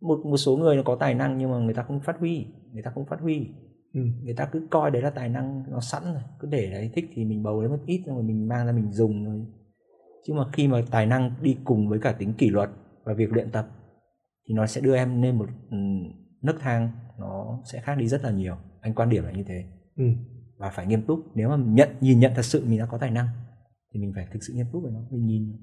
[0.00, 2.46] Một một số người nó có tài năng nhưng mà người ta không phát huy
[2.72, 3.48] người ta không phát huy.
[3.94, 4.00] Ừ.
[4.22, 7.10] người ta cứ coi đấy là tài năng nó sẵn rồi cứ để đấy thích
[7.14, 9.46] thì mình bầu lấy một ít rồi mình mang ra mình dùng rồi
[10.24, 12.70] chứ mà khi mà tài năng đi cùng với cả tính kỷ luật
[13.04, 13.68] và việc luyện tập
[14.48, 15.76] thì nó sẽ đưa em lên một ừ,
[16.42, 18.56] nấc thang nó sẽ khác đi rất là nhiều.
[18.80, 19.64] Anh quan điểm là như thế.
[19.96, 20.04] Ừ.
[20.56, 21.20] và phải nghiêm túc.
[21.34, 23.26] Nếu mà nhận nhìn nhận thật sự mình đã có tài năng
[23.92, 25.56] thì mình phải thực sự nghiêm túc với nó mình nhìn.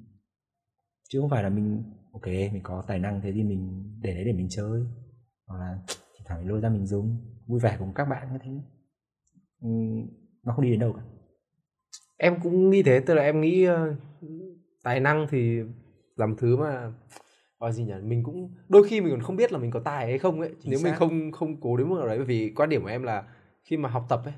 [1.09, 4.23] Chứ không phải là mình ok mình có tài năng thế thì mình để đấy
[4.25, 4.81] để mình chơi.
[5.47, 7.17] Hoặc là thì thẳng mình lôi ra mình dùng.
[7.47, 8.51] Vui vẻ cùng các bạn như thế
[9.61, 9.69] ừ,
[10.43, 11.01] nó không đi đến đâu cả.
[12.17, 13.75] Em cũng nghĩ thế tức là em nghĩ uh,
[14.83, 15.59] tài năng thì
[16.15, 16.93] làm thứ mà
[17.59, 17.93] gọi gì nhỉ?
[18.03, 20.49] Mình cũng đôi khi mình còn không biết là mình có tài hay không ấy.
[20.59, 20.99] Chính nếu mình xác.
[20.99, 23.23] không không cố đến mức nào đấy bởi vì quan điểm của em là
[23.63, 24.33] khi mà học tập ấy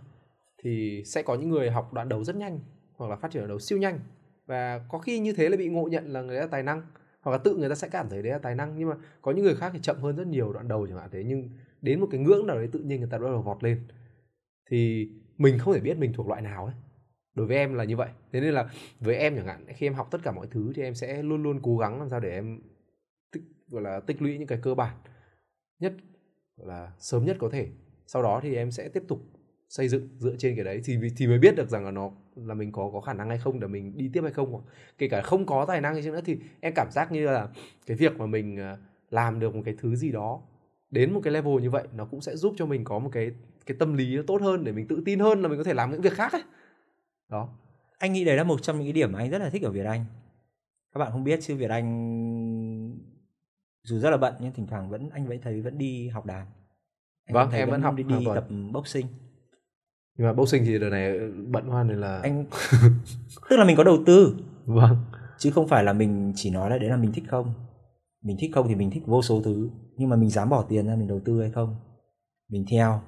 [0.63, 2.59] thì sẽ có những người học đoạn đầu rất nhanh
[2.95, 3.99] hoặc là phát triển đoạn đầu siêu nhanh.
[4.45, 6.81] Và có khi như thế là bị ngộ nhận là người là tài năng
[7.21, 8.73] hoặc là tự người ta sẽ cảm thấy đấy là tài năng.
[8.77, 11.09] Nhưng mà có những người khác thì chậm hơn rất nhiều đoạn đầu chẳng hạn
[11.11, 11.23] thế.
[11.23, 11.49] Nhưng
[11.81, 13.81] đến một cái ngưỡng nào đấy tự nhiên người ta bắt đầu vọt lên.
[14.69, 16.75] Thì mình không thể biết mình thuộc loại nào ấy.
[17.35, 18.09] Đối với em là như vậy.
[18.31, 20.83] Thế nên là với em chẳng hạn khi em học tất cả mọi thứ thì
[20.83, 22.59] em sẽ luôn luôn cố gắng làm sao để em
[23.67, 24.95] gọi là tích lũy những cái cơ bản
[25.79, 25.93] nhất,
[26.57, 27.67] gọi là sớm nhất có thể.
[28.07, 29.21] Sau đó thì em sẽ tiếp tục
[29.69, 32.53] xây dựng dựa trên cái đấy thì thì mới biết được rằng là nó, là
[32.53, 34.61] mình có có khả năng hay không để mình đi tiếp hay không.
[34.97, 37.47] Kể cả không có tài năng hay chăng nữa thì em cảm giác như là
[37.85, 38.77] cái việc mà mình ờ,
[39.09, 40.41] làm được một cái thứ gì đó
[40.91, 43.31] đến một cái level như vậy nó cũng sẽ giúp cho mình có một cái
[43.65, 45.73] cái tâm lý nó tốt hơn để mình tự tin hơn là mình có thể
[45.73, 46.43] làm những việc khác ấy.
[47.29, 47.49] Đó.
[47.97, 49.71] Anh nghĩ đấy là một trong những cái điểm mà anh rất là thích ở
[49.71, 50.05] Việt Anh.
[50.93, 51.87] Các bạn không biết chứ Việt Anh
[53.87, 56.45] dù rất là bận nhưng thỉnh thoảng vẫn anh vẫn thấy vẫn đi học đàn.
[57.25, 59.07] Anh Vâng, thấy em vẫn học đi, đi tập boxing.
[60.17, 62.45] Nhưng mà boxing thì đợt này bận quá nên là anh
[63.49, 64.37] tức là mình có đầu tư.
[64.65, 64.97] Vâng.
[65.37, 67.53] Chứ không phải là mình chỉ nói là đấy là mình thích không.
[68.23, 69.69] Mình thích không thì mình thích vô số thứ.
[69.97, 71.75] Nhưng mà mình dám bỏ tiền ra mình đầu tư hay không?
[72.49, 73.01] Mình theo.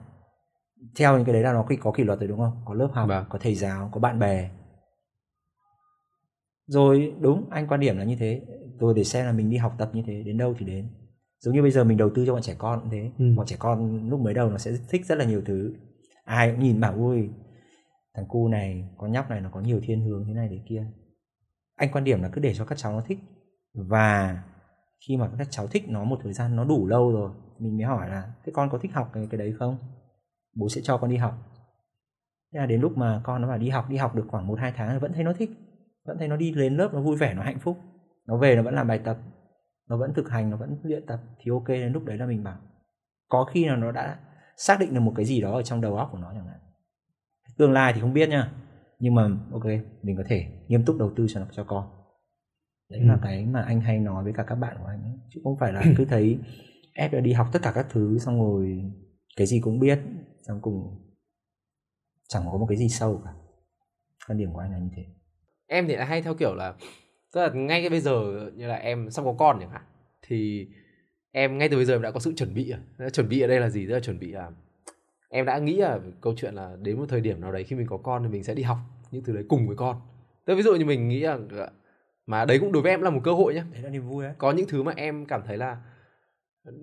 [0.98, 2.62] Theo những cái đấy là nó có kỷ luật rồi đúng không?
[2.66, 3.26] Có lớp học Vâng.
[3.30, 4.50] có thầy giáo có bạn bè.
[6.68, 8.42] Rồi đúng anh quan điểm là như thế
[8.80, 10.88] rồi để xem là mình đi học tập như thế đến đâu thì đến.
[11.40, 13.12] Giống như bây giờ mình đầu tư cho bọn trẻ con cũng thế.
[13.20, 13.34] Ừ.
[13.38, 15.74] bọn trẻ con lúc mới đầu nó sẽ thích rất là nhiều thứ.
[16.24, 17.30] Ai cũng nhìn bảo ui
[18.16, 20.86] thằng cu này con nhóc này nó có nhiều thiên hướng thế này thế kia.
[21.76, 23.20] Anh quan điểm là cứ để cho các cháu nó thích.
[23.74, 24.44] Và
[25.08, 27.86] khi mà các cháu thích nó một thời gian nó đủ lâu rồi mình mới
[27.86, 29.78] hỏi là thế con có thích học cái, cái đấy không?
[30.56, 31.34] Bố sẽ cho con đi học.
[32.54, 34.60] Thế là đến lúc mà con nó bảo đi học đi học được khoảng một
[34.60, 35.50] hai tháng vẫn thấy nó thích.
[36.06, 37.78] Vẫn thấy nó đi lên lớp nó vui vẻ nó hạnh phúc
[38.30, 39.18] nó về nó vẫn làm bài tập
[39.88, 42.44] nó vẫn thực hành nó vẫn luyện tập thì ok đến lúc đấy là mình
[42.44, 42.58] bảo
[43.30, 44.20] có khi là nó đã
[44.58, 46.60] xác định được một cái gì đó ở trong đầu óc của nó chẳng hạn
[47.58, 48.52] tương lai thì không biết nha
[49.00, 49.66] nhưng mà ok
[50.02, 51.90] mình có thể nghiêm túc đầu tư cho nó cho con
[52.90, 53.20] đấy là Ừ.
[53.24, 55.20] cái mà anh hay nói với cả các bạn của anh ấy.
[55.30, 56.40] chứ không phải là cứ thấy
[56.94, 58.92] ép đi học tất cả các thứ xong rồi
[59.38, 60.00] cái gì cũng biết
[60.42, 61.06] xong cùng
[62.28, 63.32] chẳng có một cái gì sâu cả
[64.28, 65.06] quan điểm của anh là như thế
[65.68, 66.74] em thì lại hay theo kiểu là
[67.34, 69.82] tức là ngay cái bây giờ như là em sắp có con chẳng hạn
[70.22, 70.68] thì
[71.32, 73.10] em ngay từ bây giờ em đã có sự chuẩn bị rồi.
[73.10, 73.88] Chuẩn bị ở đây là gì?
[73.88, 74.52] Tức là chuẩn bị là
[75.30, 77.88] em đã nghĩ là câu chuyện là đến một thời điểm nào đấy khi mình
[77.88, 78.78] có con thì mình sẽ đi học
[79.12, 80.02] những thứ đấy cùng với con.
[80.46, 81.38] Tức là ví dụ như mình nghĩ là
[82.28, 84.24] mà đấy cũng đối với em là một cơ hội nhé đấy là niềm vui
[84.24, 85.78] đấy có những thứ mà em cảm thấy là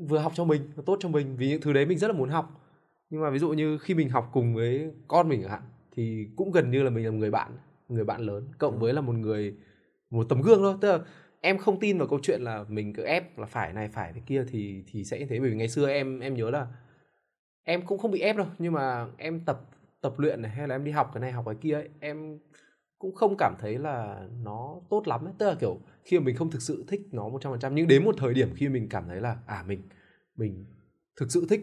[0.09, 2.14] vừa học cho mình nó tốt cho mình vì những thứ đấy mình rất là
[2.14, 2.62] muốn học.
[3.11, 5.62] Nhưng mà ví dụ như khi mình học cùng với con mình chẳng hạn
[5.96, 7.52] thì cũng gần như là mình là một người bạn
[7.88, 9.54] người bạn lớn cộng với là một người
[10.11, 10.75] một tấm gương thôi.
[10.81, 10.99] Tức là
[11.40, 14.21] em không tin vào câu chuyện là mình cứ ép là phải này phải thế
[14.27, 15.40] kia thì thì sẽ như thế.
[15.40, 16.66] Bởi vì ngày xưa em em nhớ là
[17.64, 18.47] em cũng không bị ép đâu.
[18.59, 19.61] Nhưng mà em tập
[20.01, 22.38] tập luyện này hay là em đi học cái này học cái kia ấy, em
[22.99, 25.35] cũng không cảm thấy là nó tốt lắm ấy.
[25.38, 28.14] tức là kiểu khi mà mình không thực sự thích nó 100% nhưng đến một
[28.19, 29.83] thời điểm khi mình cảm thấy là à mình
[30.37, 30.66] mình
[31.21, 31.61] thực sự thích.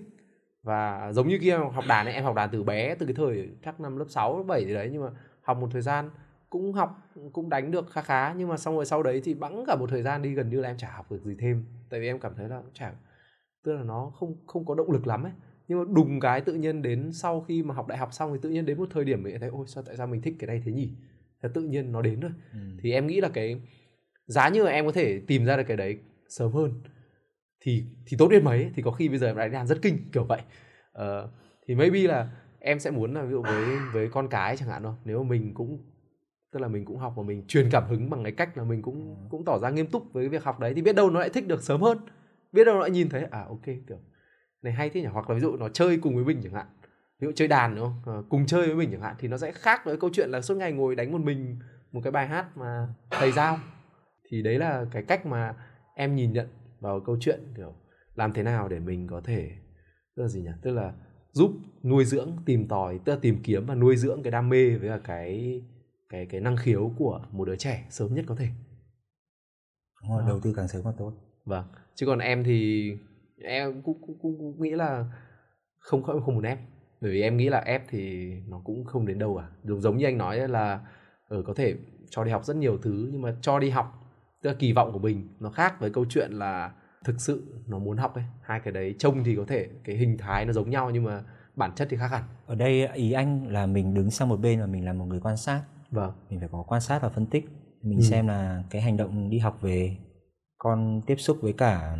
[0.63, 3.49] Và giống như kia học đàn ấy em học đàn từ bé từ cái thời
[3.65, 5.09] chắc năm lớp 6 lớp 7 gì đấy nhưng mà
[5.41, 6.09] học một thời gian
[6.53, 9.63] cũng học cũng đánh được khá khá nhưng mà xong rồi sau đấy thì bẵng
[9.67, 11.65] cả một thời gian đi gần như là em chả học được gì thêm.
[11.89, 12.93] Tại vì em cảm thấy là cũng chả
[13.63, 15.31] tức là nó không không có động lực lắm ấy.
[15.67, 18.39] Nhưng mà đùng cái tự nhiên đến sau khi mà học đại học xong thì
[18.41, 20.47] tự nhiên đến một thời điểm mình thấy ôi sao tại sao mình thích cái
[20.47, 20.89] này thế nhỉ?
[21.43, 22.59] Thì tự nhiên nó đến rồi ừ.
[22.81, 23.61] thì em nghĩ là cái
[24.25, 25.97] giá như là em có thể tìm ra được cái đấy
[26.29, 26.81] sớm hơn
[27.61, 29.97] thì thì tốt biết mấy thì có khi bây giờ em đã làm rất kinh
[30.11, 30.41] kiểu vậy.
[30.91, 31.29] Ờ,
[31.67, 34.83] thì maybe là em sẽ muốn là ví dụ với với con cái chẳng hạn
[34.83, 34.93] thôi.
[35.05, 35.92] Nếu mà mình cũng
[36.53, 38.81] tức là mình cũng học và mình truyền cảm hứng bằng cái cách là mình
[38.81, 40.73] cũng cũng tỏ ra nghiêm túc với việc học đấy.
[40.75, 41.97] Thì biết đâu nó lại thích được sớm hơn.
[42.51, 43.97] Biết đâu nó lại nhìn thấy à ok kiểu
[44.61, 45.07] này hay thế nhỉ?
[45.07, 46.65] Hoặc là ví dụ nó chơi cùng với mình chẳng hạn.
[47.19, 48.01] Ví dụ chơi đàn đúng không?
[48.05, 50.41] Ờ, cùng chơi với mình chẳng hạn thì nó sẽ khác với câu chuyện là
[50.41, 51.59] suốt ngày ngồi đánh một mình
[51.91, 53.57] một cái bài hát mà thầy giao.
[54.29, 55.55] Thì đấy là cái cách mà
[55.95, 56.47] em nhìn nhận
[56.79, 57.73] vào câu chuyện kiểu
[58.15, 59.51] làm thế nào để mình có thể
[60.15, 60.51] tức là gì nhỉ?
[60.61, 60.93] Tức là
[61.31, 61.51] giúp
[61.83, 64.89] nuôi dưỡng tìm tòi tức là tìm kiếm và nuôi dưỡng cái đam mê với
[64.89, 65.61] cả cái
[66.09, 68.47] cái cái năng khiếu của một đứa trẻ sớm nhất có thể.
[70.01, 70.27] Đúng rồi, Đó.
[70.27, 71.13] đầu tư càng sớm càng tốt.
[71.45, 72.91] Vâng chứ còn em thì
[73.43, 75.05] em cũng, cũng, cũng, cũng nghĩ là
[75.79, 76.59] không không không muốn ép.
[77.01, 79.47] Bởi vì em nghĩ là ép thì nó cũng không đến đâu à.
[79.63, 80.79] Giống giống như anh nói là
[81.27, 81.75] ở có thể
[82.09, 83.99] cho đi học rất nhiều thứ nhưng mà cho đi học
[84.41, 86.71] tức là kỳ vọng của mình nó khác với câu chuyện là
[87.05, 88.23] thực sự nó muốn học ấy.
[88.41, 91.23] Hai cái đấy trông thì có thể cái hình thái nó giống nhau nhưng mà
[91.55, 92.23] bản chất thì khác hẳn.
[92.45, 95.19] Ở đây ý anh là mình đứng sang một bên và mình là một người
[95.19, 95.61] quan sát
[95.93, 97.45] vâng mình phải có quan sát và phân tích
[97.83, 98.01] mình Ừ.
[98.03, 99.97] xem là cái hành động đi học về
[100.57, 101.97] con tiếp xúc với cả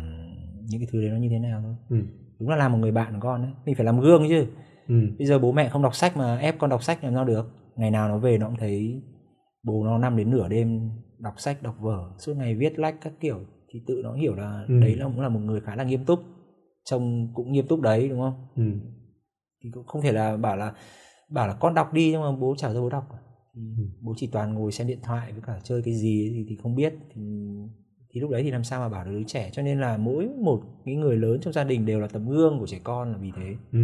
[0.68, 1.96] những cái thứ đấy nó như thế nào thôi ừ.
[2.40, 4.46] đúng là làm một người bạn của con đấy mình phải làm gương chứ
[4.88, 4.94] Ừ.
[5.18, 7.50] bây giờ bố mẹ không đọc sách mà ép con đọc sách làm sao được
[7.76, 9.02] ngày nào nó về nó cũng thấy
[9.62, 13.12] bố nó nằm đến nửa đêm đọc sách đọc vở suốt ngày viết lách các
[13.20, 14.80] kiểu thì tự nó hiểu là Ừ.
[14.80, 16.20] đấy là cũng là một người khá là nghiêm túc
[16.84, 18.62] trông cũng nghiêm túc đấy đúng không Ừ.
[19.64, 20.72] thì cũng không thể là bảo là
[21.30, 23.04] bảo là con đọc đi nhưng mà bố chả cho bố đọc
[23.54, 23.84] thì Ừ.
[24.00, 26.74] bố chỉ toàn ngồi xem điện thoại với cả chơi cái gì thì thì không
[26.74, 26.94] biết.
[27.14, 27.22] Thì
[28.10, 29.50] thì lúc đấy thì làm sao mà bảo được đứa trẻ.
[29.52, 32.58] Cho nên là mỗi một cái người lớn trong gia đình đều là tấm gương
[32.58, 33.54] của trẻ con là vì thế.
[33.72, 33.78] Ừ.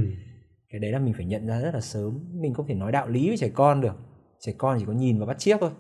[0.73, 2.19] cái đấy là mình phải nhận ra rất là sớm.
[2.41, 3.97] Mình không thể nói đạo lý với trẻ con được.
[4.41, 5.71] Trẻ con chỉ có nhìn và bắt chiếc thôi.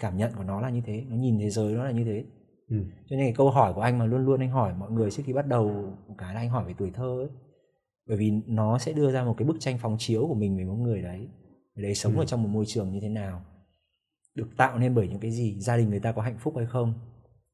[0.00, 1.04] Cảm nhận của nó là như thế.
[1.08, 2.24] Nó nhìn thế giới nó là như thế.
[2.68, 2.76] Ừ.
[3.10, 5.22] cho nên cái câu hỏi của anh mà luôn luôn anh hỏi mọi người trước
[5.26, 5.68] khi bắt đầu
[6.08, 7.28] một cái là anh hỏi về tuổi thơ ấy.
[8.08, 10.64] Bởi vì nó sẽ đưa ra một cái bức tranh phóng chiếu của mình về
[10.64, 11.28] một người đấy
[11.74, 12.22] người đấy sống Ừ.
[12.22, 13.44] ở trong một môi trường như thế nào
[14.34, 16.66] được tạo nên bởi những cái gì gia đình người ta có hạnh phúc hay
[16.66, 16.94] không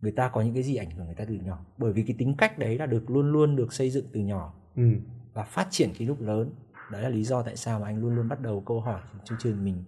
[0.01, 2.17] người ta có những cái gì ảnh hưởng người ta từ nhỏ bởi vì cái
[2.19, 4.83] tính cách đấy là được luôn luôn được xây dựng từ nhỏ Ừ.
[5.33, 6.53] và phát triển khi lúc lớn
[6.93, 9.39] đấy là lý do tại sao mà anh luôn luôn bắt đầu câu hỏi chương
[9.41, 9.85] trình mình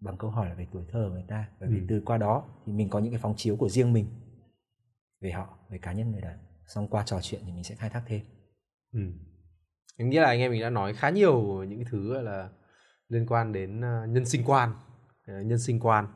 [0.00, 1.84] bằng câu hỏi là về tuổi thơ của người ta bởi vì Ừ.
[1.88, 4.06] từ qua đó thì mình có những cái phóng chiếu của riêng mình
[5.20, 7.90] về họ về cá nhân người đấy xong qua trò chuyện thì mình sẽ khai
[7.90, 8.20] thác thêm
[8.92, 9.00] Ừ.
[9.96, 12.48] Em nghĩ là anh em mình đã nói khá nhiều những cái thứ là
[13.14, 14.72] liên quan đến ờ, nhân sinh quan,
[15.26, 16.06] ờ, nhân sinh quan.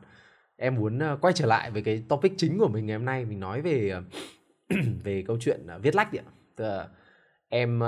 [0.57, 3.25] Em muốn ờ, quay trở lại với cái topic chính của mình ngày hôm nay,
[3.25, 3.93] mình nói về
[5.03, 6.23] về câu chuyện viết lách ạ.
[7.49, 7.81] Em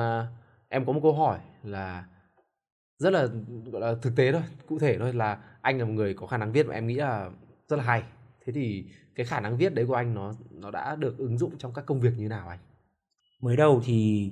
[0.69, 2.05] em có một câu hỏi là
[2.97, 3.27] rất là
[3.71, 6.37] gọi là thực tế thôi, cụ thể thôi là anh là một người có khả
[6.37, 7.29] năng viết mà em nghĩ là
[7.67, 8.03] rất là hay.
[8.45, 11.57] Thế thì cái khả năng viết đấy của anh nó nó đã được ứng dụng
[11.57, 12.59] trong các công việc như nào anh?
[13.41, 14.31] mới đầu thì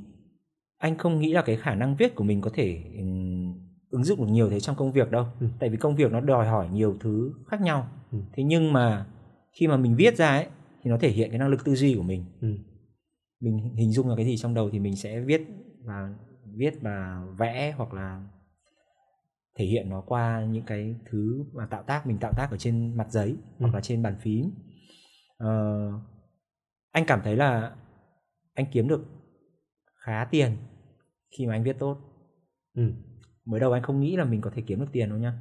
[0.78, 2.84] anh không nghĩ là cái khả năng viết của mình có thể
[3.90, 5.48] ứng dụng được nhiều thế trong công việc đâu Ừ.
[5.60, 8.18] tại vì công việc nó đòi hỏi nhiều thứ khác nhau Ừ.
[8.34, 9.06] thế nhưng mà
[9.52, 10.48] khi mà mình viết ra ấy
[10.84, 12.56] thì nó thể hiện cái năng lực tư duy của mình Ừ.
[13.40, 15.42] mình hình dung là cái gì trong đầu thì mình sẽ viết
[15.84, 16.14] và
[16.56, 18.24] viết và vẽ hoặc là
[19.56, 22.98] thể hiện nó qua những cái thứ mà tạo tác mình tạo tác ở trên
[22.98, 23.74] mặt giấy hoặc Ừ.
[23.76, 24.52] là trên bàn phím
[25.38, 25.92] Ờ,
[26.92, 27.76] anh cảm thấy là
[28.54, 29.06] anh kiếm được
[29.96, 30.58] khá tiền
[31.38, 31.98] khi mà anh viết tốt
[32.76, 32.92] Ừ.
[33.50, 35.34] mới đầu anh không nghĩ là mình có thể kiếm được tiền đâu nhá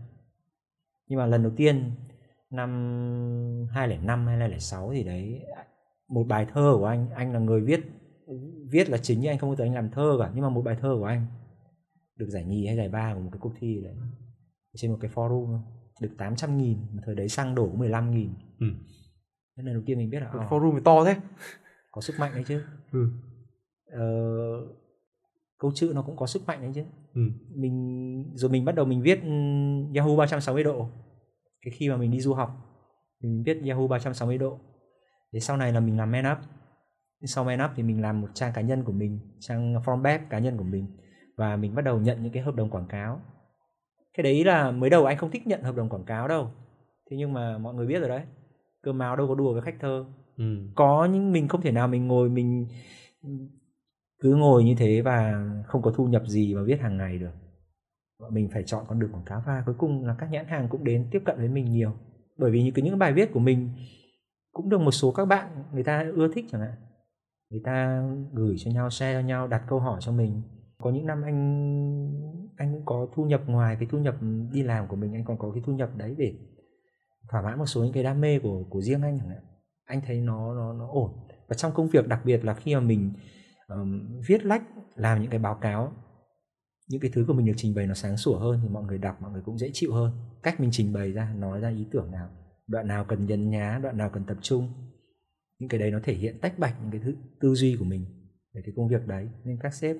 [1.06, 1.90] nhưng mà lần đầu tiên
[2.50, 2.70] năm
[3.70, 5.42] 2005 hay 2006 thì đấy
[6.08, 7.80] một bài thơ của anh anh là người viết
[8.70, 10.62] viết là chính nhưng anh không bao giờ anh làm thơ cả nhưng mà một
[10.62, 11.26] bài thơ của anh
[12.16, 13.94] được giải nhì hay giải ba của một cái cuộc thi đấy
[14.76, 15.58] trên một cái forum
[16.00, 18.66] được 800 nghìn mà thời đấy xăng đổ có 15 nghìn Ừ.
[19.56, 21.16] Thế lần đầu tiên mình biết là ờ, forum to thế.
[21.90, 23.08] có sức mạnh đấy chứ Ừ.
[23.92, 24.02] Ờ,
[25.58, 26.84] câu chữ nó cũng có sức mạnh đấy chứ.
[27.14, 27.20] Ừ.
[27.54, 30.88] mình rồi mình bắt đầu mình viết ừm, Yahoo 360 độ.
[31.62, 32.68] Cái khi mà mình đi du học
[33.20, 34.58] mình viết Yahoo 360 độ.
[35.32, 36.38] Để sau này là mình làm man up.
[37.24, 40.18] Sau man up thì mình làm một trang cá nhân của mình trang form web
[40.30, 40.86] cá nhân của mình.
[41.36, 43.20] Và mình bắt đầu nhận những cái hợp đồng quảng cáo.
[44.14, 46.50] Cái đấy là mới đầu anh không thích nhận hợp đồng quảng cáo đâu.
[47.10, 48.22] Thế nhưng mà mọi người biết rồi đấy.
[48.82, 50.04] Cơm áo đâu có đùa với khách thơ.
[50.36, 50.44] Ừ.
[50.74, 52.66] có những mình không thể nào mình ngồi mình
[54.20, 57.32] cứ ngồi như thế và không có thu nhập gì mà viết hàng ngày được.
[58.30, 59.42] Mình phải chọn con đường quảng cáo.
[59.46, 61.92] Và cuối cùng là các nhãn hàng cũng đến tiếp cận với mình nhiều.
[62.38, 63.70] Bởi vì những cái, những bài viết của mình
[64.52, 66.74] cũng được một số các bạn người ta ưa thích chẳng hạn.
[67.50, 68.02] Người ta
[68.32, 70.42] gửi cho nhau, share cho nhau, đặt câu hỏi cho mình.
[70.78, 71.38] Có những năm anh
[72.56, 74.16] anh cũng có thu nhập ngoài cái thu nhập
[74.52, 76.34] đi làm của mình, anh còn có cái thu nhập đấy để
[77.28, 79.42] thỏa mãn một số những cái đam mê của của riêng anh chẳng hạn.
[79.84, 81.10] Anh thấy nó nó nó ổn.
[81.48, 83.12] Và trong công việc đặc biệt là khi mà mình
[83.68, 84.62] um, viết lách
[84.94, 85.92] làm những cái báo cáo.
[86.88, 88.98] Những cái thứ của mình được trình bày nó sáng sủa hơn thì mọi người
[88.98, 90.12] đọc mọi người cũng dễ chịu hơn.
[90.42, 92.30] Cách mình trình bày ra nói ra ý tưởng nào
[92.68, 94.68] đoạn nào cần nhấn nhá đoạn nào cần tập trung.
[95.58, 98.04] Những cái đấy nó thể hiện tách bạch những cái thứ, tư duy của mình
[98.54, 99.28] về cái công việc đấy.
[99.44, 99.96] Nên các sếp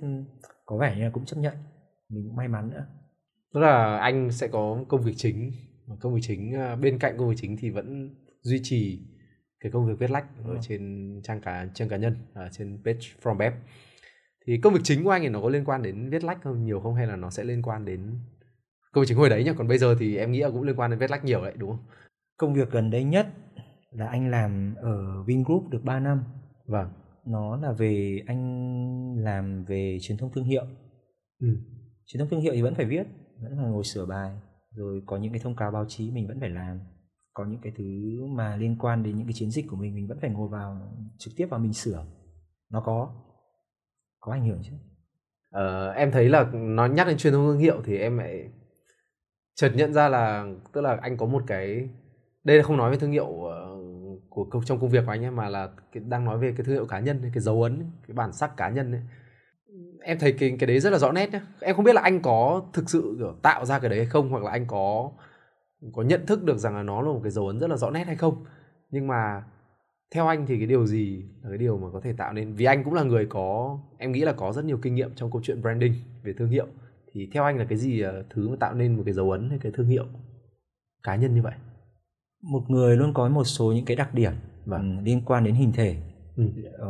[0.66, 1.54] có vẻ như là cũng chấp nhận.
[2.08, 2.86] Mình cũng may mắn nữa.
[3.54, 5.52] Tức là anh sẽ có công việc chính.
[6.00, 9.00] Công việc chính ờ, bên cạnh công việc chính thì vẫn duy trì
[9.60, 10.58] cái công việc viết lách ở Ừ.
[10.62, 13.52] trên trang cá trang cá nhân ở trên page from web
[14.46, 16.64] thì công việc chính của anh thì nó có liên quan đến viết lách không?
[16.64, 18.00] Nhiều không hay là nó sẽ liên quan đến
[18.92, 20.76] công việc chính hồi đấy nhá còn bây giờ thì em nghĩ là cũng liên
[20.76, 21.84] quan đến viết lách nhiều đấy đúng không?
[22.36, 23.26] Công việc gần đây nhất
[23.90, 26.24] là anh làm ở Vingroup được 3 năm.
[26.66, 26.88] Vâng.
[27.26, 30.64] Nó là về anh làm về truyền thông thương hiệu.
[31.40, 31.48] Ừ.
[32.06, 33.06] truyền thông thương hiệu thì vẫn phải viết
[33.42, 34.32] vẫn phải ngồi sửa bài
[34.74, 36.78] rồi có những cái thông cáo báo chí mình vẫn phải làm
[37.38, 37.84] có những cái thứ
[38.26, 40.80] mà liên quan đến những cái chiến dịch của mình mình vẫn phải ngồi vào
[41.18, 42.04] trực tiếp vào mình sửa.
[42.70, 43.14] Nó có
[44.20, 44.72] có ảnh hưởng chứ?
[45.50, 48.48] Ờ, em thấy là nó nhắc đến truyền thông thương hiệu thì em lại
[49.54, 51.88] chợt nhận ra là tức là anh có một cái
[52.44, 53.76] đây là không nói về thương hiệu ờ,
[54.28, 56.74] của trong công việc của anh ấy mà là cái, đang nói về cái thương
[56.74, 59.02] hiệu cá nhân cái dấu ấn cái bản sắc cá nhân ấy.
[60.02, 61.40] Em thấy cái cái đấy rất là rõ nét nhá.
[61.60, 64.30] Em không biết là anh có thực sự kiểu tạo ra cái đấy hay không
[64.30, 65.10] hoặc là anh có
[65.92, 67.90] có nhận thức được rằng là nó là một cái dấu ấn rất là rõ
[67.90, 68.44] nét hay không.
[68.90, 69.44] Nhưng mà
[70.10, 72.64] theo anh thì cái điều gì là cái điều mà có thể tạo nên vì
[72.64, 75.42] anh cũng là người có em nghĩ là có rất nhiều kinh nghiệm trong câu
[75.44, 76.66] chuyện branding về thương hiệu.
[77.12, 79.58] Thì theo anh là cái gì thứ mà tạo nên một cái dấu ấn hay
[79.58, 80.06] cái thương hiệu
[81.02, 81.54] cá nhân như vậy?
[82.42, 84.32] Một người luôn có một số những cái đặc điểm
[84.64, 84.98] vâng.
[85.04, 85.96] liên quan đến hình thể.
[86.36, 86.44] Ừ.
[86.78, 86.88] ờ,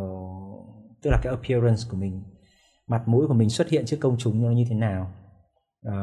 [1.02, 2.22] tức là cái appearance của mình
[2.86, 5.12] mặt mũi của mình xuất hiện trước công chúng nó như thế nào
[5.82, 5.94] à,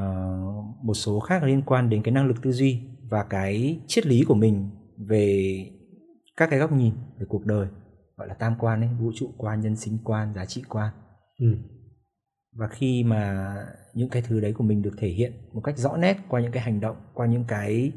[0.83, 4.23] một số khác liên quan đến cái năng lực tư duy và cái triết lý
[4.27, 5.57] của mình về
[6.37, 7.67] các cái góc nhìn về cuộc đời
[8.17, 10.93] gọi là tam quan ấy vũ trụ quan nhân sinh quan giá trị quan
[11.39, 11.55] ừ.
[12.55, 13.55] và khi mà
[13.93, 16.51] những cái thứ đấy của mình được thể hiện một cách rõ nét qua những
[16.51, 17.91] cái hành động qua những cái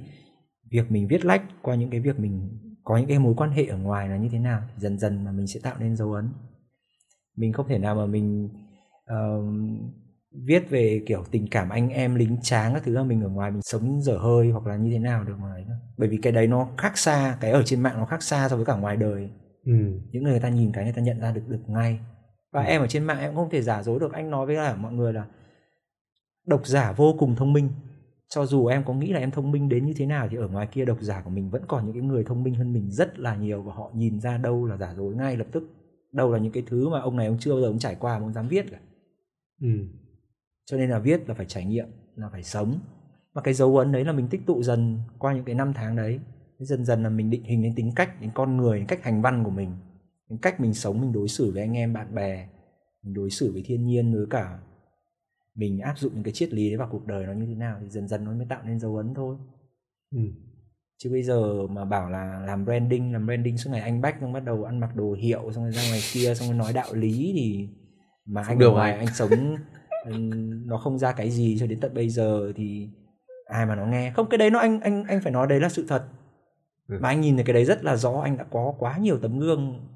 [0.71, 3.65] việc mình viết lách qua những cái việc mình có những cái mối quan hệ
[3.65, 6.29] ở ngoài là như thế nào dần dần mà mình sẽ tạo nên dấu ấn
[7.37, 8.49] mình không thể nào mà mình
[9.13, 9.45] uh,
[10.33, 13.51] viết về kiểu tình cảm anh em lính tráng các thứ là mình ở ngoài
[13.51, 15.65] mình sống dở hơi hoặc là như thế nào được mà ấy
[15.99, 18.57] bởi vì cái đấy nó khác xa cái ở trên mạng nó khác xa so
[18.57, 19.31] với cả ngoài đời.
[19.65, 19.73] Ừ.
[20.13, 21.99] những người, người ta nhìn cái người ta nhận ra được được ngay.
[22.53, 22.67] Và ừ.
[22.67, 24.13] em ở trên mạng em cũng không thể giả dối được.
[24.13, 25.27] Anh nói với cả mọi người là
[26.47, 27.69] độc giả vô cùng thông minh.
[28.29, 30.49] Cho dù em có nghĩ là em thông minh đến như thế nào thì ở
[30.49, 32.91] ngoài kia độc giả của mình vẫn còn những cái người thông minh hơn mình
[32.91, 35.63] rất là nhiều và họ nhìn ra đâu là giả dối ngay lập tức.
[36.13, 38.19] Đâu là những cái thứ mà ông này ông chưa bao giờ ông trải qua
[38.19, 38.79] mà ông dám viết cả.
[39.61, 39.69] Ừ.
[40.71, 42.81] cho nên là viết là phải trải nghiệm là phải sống.
[43.33, 45.97] Và cái dấu ấn đấy là mình tích tụ dần qua những cái năm tháng
[45.97, 46.21] đấy.
[46.59, 49.23] Dần dần là mình định hình đến tính cách đến con người đến cách hành
[49.23, 49.73] văn của mình.
[50.29, 52.49] Đến cách mình sống mình đối xử với anh em bạn bè
[53.03, 54.59] mình đối xử với thiên nhiên với cả
[55.55, 57.79] mình áp dụng những cái triết lý đấy vào cuộc đời nó như thế nào
[57.81, 59.37] thì dần dần nó mới tạo nên dấu ấn thôi.
[60.11, 60.21] Ừ.
[60.99, 64.33] chứ bây giờ mà bảo là làm branding làm branding suốt ngày anh bách xong
[64.33, 66.95] bắt đầu ăn mặc đồ hiệu xong rồi ra ngoài kia xong rồi nói đạo
[66.95, 67.69] lý thì
[68.27, 69.57] mà anh được ngoài anh sống
[70.67, 72.89] nó không ra cái gì cho đến tận bây giờ thì
[73.45, 74.13] ai mà nó nghe.
[74.17, 76.05] Không cái đấy nó anh anh anh phải nói đấy là sự thật.
[76.89, 76.99] Ừ.
[77.01, 79.39] mà anh nhìn thấy cái đấy rất là rõ anh đã có quá nhiều tấm
[79.39, 79.87] gương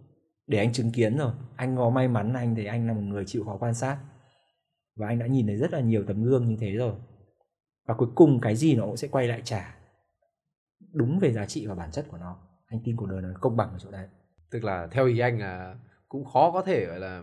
[0.47, 1.33] để anh chứng kiến rồi.
[1.57, 3.99] Anh có may mắn anh thì anh là một người chịu khó quan sát.
[4.97, 6.95] Và anh đã nhìn thấy rất là nhiều tấm gương như thế rồi.
[7.87, 9.75] Và cuối cùng cái gì nó cũng sẽ quay lại trả
[10.93, 12.37] đúng về giá trị và bản chất của nó.
[12.67, 14.07] Anh tin cuộc đời nó công bằng ở chỗ đấy.
[14.51, 15.75] Tức là theo ý anh là
[16.09, 17.23] cũng khó có thể gọi là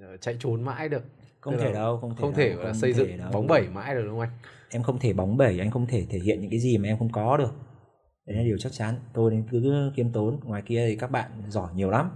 [0.00, 1.02] ờ, chạy trốn mãi được
[1.40, 3.30] không thể đâu không thể không thể đâu, là xây dựng đâu.
[3.32, 4.30] bóng bẩy mãi được đúng không anh?
[4.70, 6.98] Em không thể bóng bẩy anh không thể thể hiện những cái gì mà em
[6.98, 7.54] không có được.
[8.26, 8.94] Đấy là điều chắc chắn.
[9.12, 10.40] Tôi nên cứ kiêm tốn.
[10.44, 12.10] Ngoài kia thì các bạn giỏi nhiều lắm.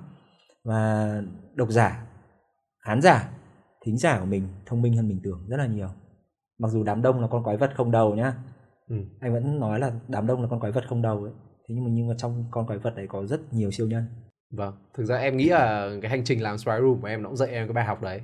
[0.65, 1.11] Và
[1.55, 2.07] độc giả
[2.85, 3.31] khán giả
[3.85, 5.89] thính giả của mình thông minh hơn mình tưởng rất là nhiều.
[6.59, 8.35] Mặc dù đám đông là con quái vật không đầu nhá.
[8.89, 8.97] Ừ.
[9.21, 11.33] anh vẫn nói là đám đông là con quái vật không đầu ấy.
[11.69, 14.05] Thế nhưng mà nhưng mà trong con quái vật đấy có rất nhiều siêu nhân.
[14.51, 14.75] Vâng.
[14.95, 17.37] Thực ra em nghĩ là cái hành trình làm spy room của em nó cũng
[17.37, 18.21] dạy em cái bài học đấy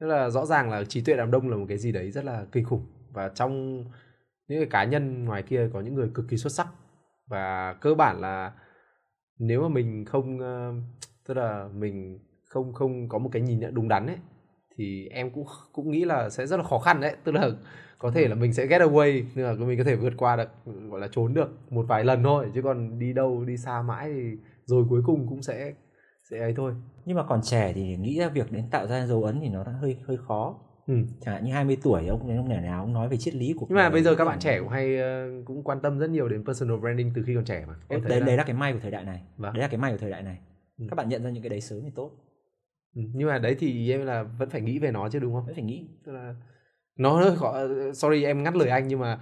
[0.00, 2.24] tức là rõ ràng là trí tuệ đám đông là một cái gì đấy rất
[2.24, 2.86] là kinh khủng.
[3.12, 3.84] Và trong
[4.48, 6.66] những cái cá nhân ngoài kia có những người cực kỳ xuất sắc.
[7.26, 8.52] Và cơ bản là
[9.38, 10.38] nếu mà mình không
[11.28, 14.18] tức là mình không không có một cái nhìn nhận đúng đắn ấy
[14.76, 17.16] thì em cũng cũng nghĩ là sẽ rất là khó khăn đấy.
[17.24, 17.50] Tức là
[17.98, 20.48] có thể là mình sẽ get away nhưng mà mình có thể vượt qua được
[20.90, 22.50] gọi là trốn được một vài lần thôi.
[22.54, 25.74] Chứ còn đi đâu đi xa mãi thì rồi cuối cùng cũng sẽ
[26.30, 26.72] sẽ ấy thôi.
[27.04, 29.64] Nhưng mà còn trẻ thì nghĩ ra việc đến tạo ra dấu ấn thì nó
[29.64, 30.58] đã hơi hơi khó.
[30.86, 30.94] Ừ.
[31.20, 33.66] chẳng hạn như 20 tuổi ông ông nào nào ông nói về triết lý của
[33.68, 36.28] nhưng mà bây giờ các bạn trẻ cũng hay ờ, cũng quan tâm rất nhiều
[36.28, 37.74] đến personal branding từ khi còn trẻ mà.
[37.88, 38.26] Em thấy đấy, là...
[38.26, 39.22] đấy là cái may của thời đại này.
[39.36, 39.54] Vâng.
[39.54, 40.38] đấy là cái may của thời đại này.
[40.78, 40.86] Ừ.
[40.90, 42.10] các bạn nhận ra những cái đấy sớm thì tốt.
[42.94, 45.46] Ừ, nhưng mà đấy thì em là vẫn phải nghĩ về nó chứ đúng không?
[45.46, 45.88] Vẫn phải nghĩ.
[46.04, 46.34] Tức là
[46.96, 47.58] nó hơi khó
[47.94, 49.20] sorry em ngắt lời anh nhưng mà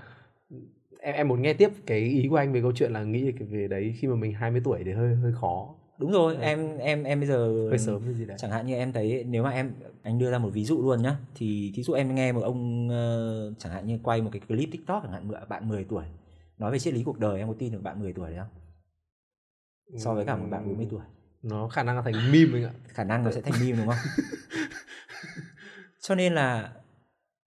[1.00, 3.68] em em muốn nghe tiếp cái ý của anh về câu chuyện là nghĩ về
[3.68, 6.40] đấy khi mà mình 20 tuổi thì hơi hơi khó đúng rồi à.
[6.40, 8.36] em em em bây giờ hơi sớm gì đấy.
[8.40, 11.02] chẳng hạn như em thấy nếu mà em anh đưa ra một ví dụ luôn
[11.02, 14.40] nhá thì thí dụ em nghe một ông uh, chẳng hạn như quay một cái
[14.48, 16.04] clip tiktok chẳng hạn bạn 10 tuổi
[16.58, 18.48] nói về triết lý cuộc đời em có tin được bạn 10 tuổi đấy không?
[19.98, 21.02] So với cả một bạn 40 tuổi.
[21.42, 22.72] Nó khả năng là thành meme anh ạ.
[22.86, 23.96] Khả năng nó sẽ thành meme đúng không?
[26.00, 26.72] Cho nên là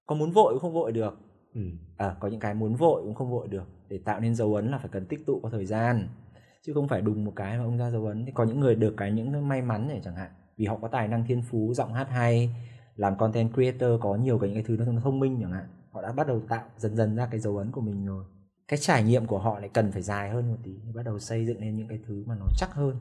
[0.05, 1.17] có muốn vội cũng không vội được.
[1.53, 1.61] Ừ.
[1.97, 4.71] à, có những cái muốn vội cũng không vội được để tạo nên dấu ấn
[4.71, 6.07] là phải cần tích tụ có thời gian
[6.67, 8.25] chứ không phải đùng một cái mà ông ra dấu ấn.
[8.25, 10.87] Thì có những người được cái những may mắn này chẳng hạn vì họ có
[10.87, 12.55] tài năng thiên phú giọng hát hay
[12.95, 16.01] làm content creator có nhiều cái những cái thứ nó thông minh chẳng hạn họ
[16.01, 18.25] đã bắt đầu tạo dần dần ra cái dấu ấn của mình rồi.
[18.67, 21.45] Cái trải nghiệm của họ lại cần phải dài hơn một tí bắt đầu xây
[21.45, 22.95] dựng lên những cái thứ mà nó chắc hơn.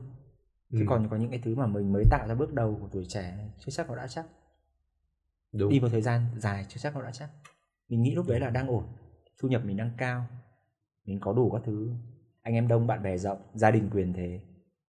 [0.71, 0.85] Chứ ừ.
[0.89, 3.37] còn có những cái thứ mà mình mới tạo ra bước đầu của tuổi trẻ
[3.59, 4.25] chưa chắc nó đã chắc.
[5.53, 5.69] Đúng.
[5.69, 7.29] đi một thời gian dài chưa chắc nó đã chắc.
[7.89, 8.83] Mình nghĩ lúc đấy là đang ổn
[9.41, 10.25] thu nhập mình đang cao
[11.05, 11.89] mình có đủ các thứ
[12.47, 14.39] anh em đông bạn bè rộng gia đình quyền thế.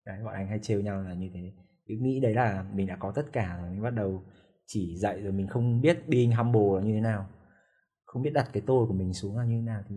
[0.07, 1.53] Đấy bọn anh hay trêu nhau là như thế.
[1.87, 4.23] Cứ nghĩ đấy là mình đã có tất cả rồi mình bắt đầu
[4.67, 7.29] chỉ dạy rồi mình không biết being humble là như thế nào.
[8.05, 9.97] Không biết đặt cái tôi của mình xuống là như thế nào thì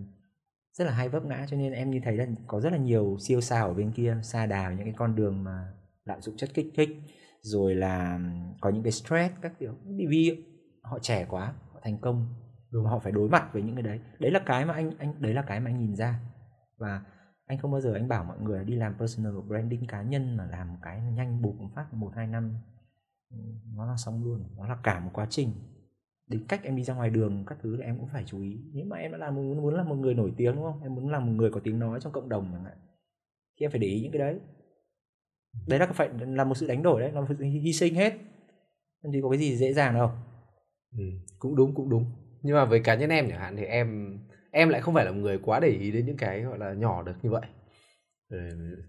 [0.73, 1.45] rất là hay vấp ngã.
[1.49, 4.17] Cho nên em như thấy là có rất là nhiều siêu sao ở bên kia
[4.23, 5.73] xa đào những cái con đường mà
[6.05, 6.89] lạm dụng chất kích thích
[7.41, 8.19] rồi là
[8.61, 9.73] có những cái stress các kiểu.
[10.09, 10.45] Vì
[10.83, 12.27] họ trẻ quá họ thành công
[12.69, 13.99] rồi họ phải đối mặt với những cái đấy.
[14.19, 16.19] Đấy là cái mà anh anh đấy là cái mà anh nhìn ra.
[16.77, 17.01] Và
[17.51, 20.45] anh không bao giờ anh bảo mọi người đi làm personal branding cá nhân mà
[20.51, 22.53] làm một cái nhanh bục phát một hai năm.
[23.29, 23.37] Ừ,
[23.75, 25.51] nó là xong luôn nó là cả một quá trình.
[26.27, 28.59] Đến cách em đi ra ngoài đường các thứ là em cũng phải chú ý.
[28.73, 30.83] Nếu mà em đã làm muốn muốn là một người nổi tiếng đúng không?
[30.83, 32.77] Em muốn làm một người có tiếng nói trong cộng đồng chẳng hạn
[33.57, 34.39] thì em phải để ý những cái đấy.
[35.67, 38.13] Đấy là phải là một sự đánh đổi đấy là một sự hy sinh hết.
[39.01, 40.11] Làm có cái gì dễ dàng đâu.
[40.97, 41.03] Ừ,
[41.39, 42.05] cũng đúng cũng đúng.
[42.41, 44.19] Nhưng mà với cá nhân em chẳng hạn thì em
[44.51, 46.73] em lại không phải là một người quá để ý đến những cái gọi là
[46.73, 47.41] nhỏ được như vậy
[48.29, 48.37] ừ,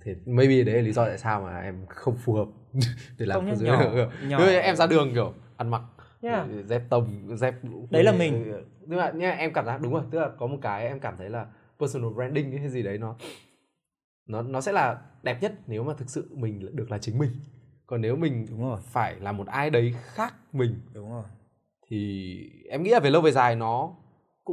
[0.05, 2.49] thì maybe đấy là lý do tại sao mà em không phù hợp
[3.19, 3.93] để làm không nhỏ,
[4.29, 4.39] nhỏ.
[4.47, 5.83] em ra đường kiểu ăn mặc
[6.23, 6.47] yeah.
[6.67, 7.55] dép tông dép
[7.91, 8.53] đấy là mình
[8.87, 11.15] nhưng mà nha em cảm giác đúng rồi tức là có một cái em cảm
[11.19, 11.47] thấy là
[11.81, 13.17] personal branding hay gì đấy nó
[14.27, 17.31] nó nó sẽ là đẹp nhất nếu mà thực sự mình được là chính mình
[17.87, 18.81] còn nếu mình đúng rồi.
[18.85, 21.25] phải là một ai đấy khác mình đúng rồi
[21.87, 22.39] thì
[22.71, 23.95] em nghĩ là về lâu về dài nó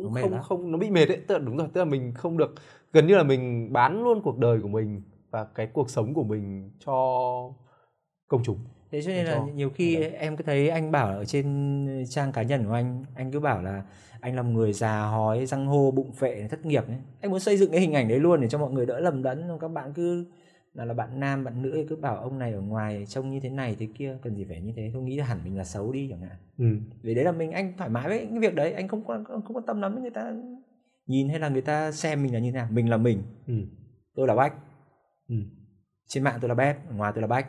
[0.04, 0.42] cũng nó không lắm.
[0.44, 2.56] không nó bị mệt đấy tức là đúng rồi tức là mình không được
[2.94, 6.24] gần như là mình bán luôn cuộc đời của mình và cái cuộc sống của
[6.24, 6.94] mình cho
[8.28, 8.58] công chúng
[8.92, 12.42] thế cho nên là nhiều khi em cứ thấy anh bảo ở trên trang cá
[12.42, 13.84] nhân của anh anh cứ bảo là
[14.20, 16.98] anh là một người già hói răng hô bụng phệ thất nghiệp ấy.
[17.22, 19.24] anh muốn xây dựng cái hình ảnh đấy luôn để cho mọi người đỡ lầm
[19.24, 20.26] đẫn các bạn cứ
[20.74, 23.50] là là bạn nam bạn nữ cứ bảo ông này ở ngoài trông như thế
[23.50, 24.92] này thế kia cần gì phải như thế?
[24.94, 26.38] Không nghĩ hẳn mình là xấu đi chẳng hạn.
[26.58, 26.66] Ừ.
[27.02, 29.56] vì đấy là mình anh thoải mái với cái việc đấy anh không quan không
[29.56, 30.34] quan tâm lắm với người ta.
[31.06, 32.68] Nhìn hay là người ta xem mình là như thế nào?
[32.72, 33.24] Mình là mình.
[33.48, 33.54] Ừ.
[34.16, 34.54] tôi là bách.
[35.30, 35.36] Ừ.
[36.08, 37.48] trên mạng tôi là bếp ngoài tôi là bách.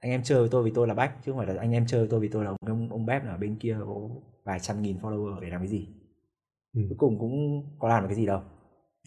[0.00, 1.86] Anh em chơi với tôi vì tôi là bách chứ không phải là anh em
[1.86, 3.94] chơi với tôi vì tôi là ông ông bếp ở bên kia có
[4.44, 5.88] vài trăm nghìn follower để làm cái gì.
[6.74, 6.82] Ừ.
[6.88, 8.40] cuối cùng cũng có làm được cái gì đâu.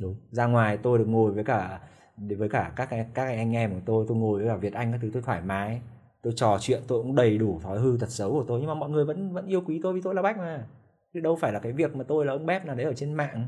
[0.02, 0.16] Đúng.
[0.32, 1.82] Ra ngoài tôi được ngồi với cả
[2.18, 5.00] với cả các các anh em của tôi tôi ngồi với cả Việt Anh các
[5.02, 5.82] thứ tôi thoải mái.
[6.24, 8.60] Tôi trò chuyện tôi cũng đầy đủ thói hư tật xấu của tôi.
[8.60, 10.68] Nhưng mà mọi người vẫn vẫn yêu quý tôi vì tôi là bách mà.
[11.14, 13.14] Chứ đâu phải là cái việc mà tôi là ông bếp là đấy ở trên
[13.14, 13.48] mạng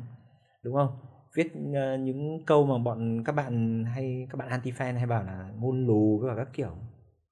[0.63, 0.97] đúng không?
[1.35, 5.23] Viết uh, những câu mà bọn các bạn hay các bạn anti fan hay bảo
[5.23, 6.71] là ngôn lù với cả các kiểu.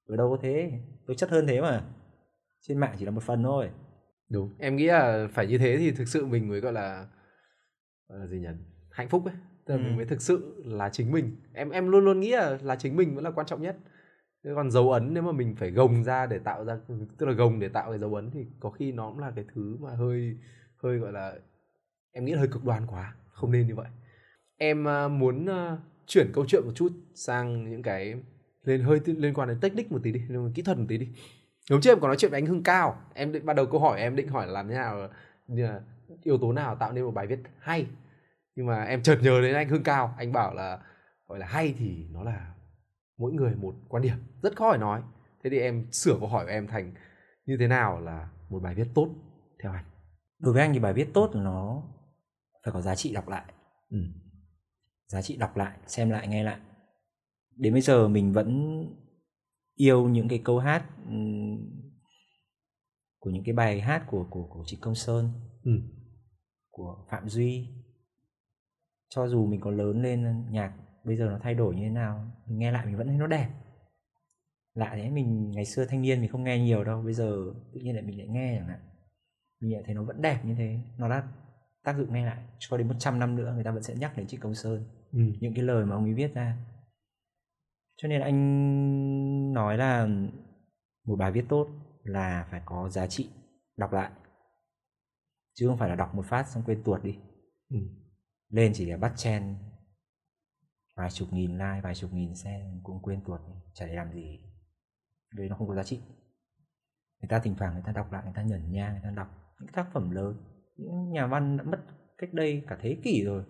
[0.08, 0.72] Ở đâu có thế.
[1.06, 1.84] Tôi chất hơn thế mà.
[2.60, 3.70] Trên mạng chỉ là một phần thôi.
[4.30, 4.54] Đúng.
[4.58, 7.06] Em nghĩ là phải như thế thì thực sự mình mới gọi là
[8.08, 8.48] gọi là gì nhỉ?
[8.90, 9.34] Hạnh phúc ấy
[9.66, 9.84] tức là ừ.
[9.86, 11.36] mình mới thực sự là chính mình.
[11.52, 13.76] Em em luôn luôn nghĩ là là chính mình vẫn là quan trọng nhất.
[14.44, 16.78] Thế còn dấu ấn nếu mà mình phải gồng ra để tạo ra
[17.18, 19.44] tức là gồng để tạo cái dấu ấn thì có khi nó cũng là cái
[19.54, 20.36] thứ mà hơi
[20.82, 21.34] hơi gọi là
[22.12, 23.14] em nghĩ là hơi cực đoan quá.
[23.32, 23.86] Không nên như vậy.
[24.56, 28.14] Em uh, muốn uh, chuyển câu chuyện một chút sang những cái
[28.64, 30.98] lên hơi liên quan đến technique một tí đi liên quan kỹ thuật một tí
[30.98, 31.08] đi.
[31.70, 33.00] Hôm trước em có nói chuyện với anh Hưng Cao.
[33.14, 35.08] Em định ban đầu câu hỏi em định hỏi là làm thế nào
[35.46, 35.80] như là
[36.22, 37.86] yếu tố nào tạo nên một bài viết hay
[38.56, 40.78] nhưng mà em chợt nhớ đến anh Hưng Cao anh bảo là
[41.26, 42.54] gọi là hay thì nó là
[43.18, 45.02] mỗi người một quan điểm rất khó để nói
[45.44, 46.94] thế thì em sửa câu hỏi của em thành
[47.46, 49.08] như thế nào là một bài viết tốt
[49.62, 49.84] theo anh
[50.38, 51.82] đối với anh thì bài viết tốt là nó
[52.64, 53.52] phải có giá trị đọc lại
[53.90, 53.98] ừ.
[55.06, 56.58] giá trị đọc lại xem lại nghe lại
[57.56, 58.82] đến bây giờ mình vẫn
[59.74, 60.84] yêu những cái câu hát
[63.26, 65.30] của những cái bài hát của của của Trịnh Công Sơn,
[65.64, 65.72] ừ.
[66.70, 67.68] của Phạm Duy.
[69.08, 70.72] Cho dù mình có lớn lên nhạc
[71.04, 73.26] bây giờ nó thay đổi như thế nào, mình nghe lại mình vẫn thấy nó
[73.26, 73.48] đẹp.
[74.74, 77.80] Lạ thế mình ngày xưa thanh niên mình không nghe nhiều đâu, bây giờ tự
[77.80, 78.80] nhiên lại mình lại nghe chẳng hạn.
[79.60, 81.28] Mình lại thấy nó vẫn đẹp như thế, nó đã
[81.84, 84.26] tác dụng nghe lại cho đến 100 năm nữa người ta vẫn sẽ nhắc đến
[84.26, 84.84] Trịnh Công Sơn.
[85.12, 85.20] Ừ.
[85.40, 86.56] Những cái lời mà ông ấy viết ra
[87.96, 90.08] cho nên anh nói là
[91.04, 91.68] một bài viết tốt
[92.02, 93.30] là phải có giá trị
[93.76, 94.10] đọc lại
[95.54, 97.18] chứ không phải là đọc một phát xong quên tuột đi
[97.70, 97.76] ừ.
[98.56, 99.56] Lên chỉ để bắt chen.
[100.94, 103.40] Vài chục nghìn like vài chục nghìn xe cũng quên tuột
[103.74, 104.40] chả để làm gì.
[105.34, 106.00] Đấy nó không có giá trị.
[107.20, 109.28] Người ta thỉnh thoảng người ta đọc lại người ta nhẩn nha người ta đọc
[109.60, 110.36] những tác phẩm lớn.
[110.76, 111.84] Những nhà văn đã mất
[112.18, 113.44] cách đây cả thế kỷ rồi.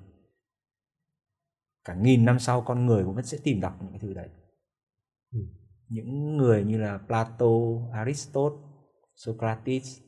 [1.84, 4.28] Cả nghìn năm sau con người cũng vẫn sẽ tìm đọc những cái thứ đấy.
[5.32, 5.38] Ừ.
[5.88, 7.46] những người như là Plato,
[7.92, 8.59] Aristotle,
[9.14, 10.00] Socrates.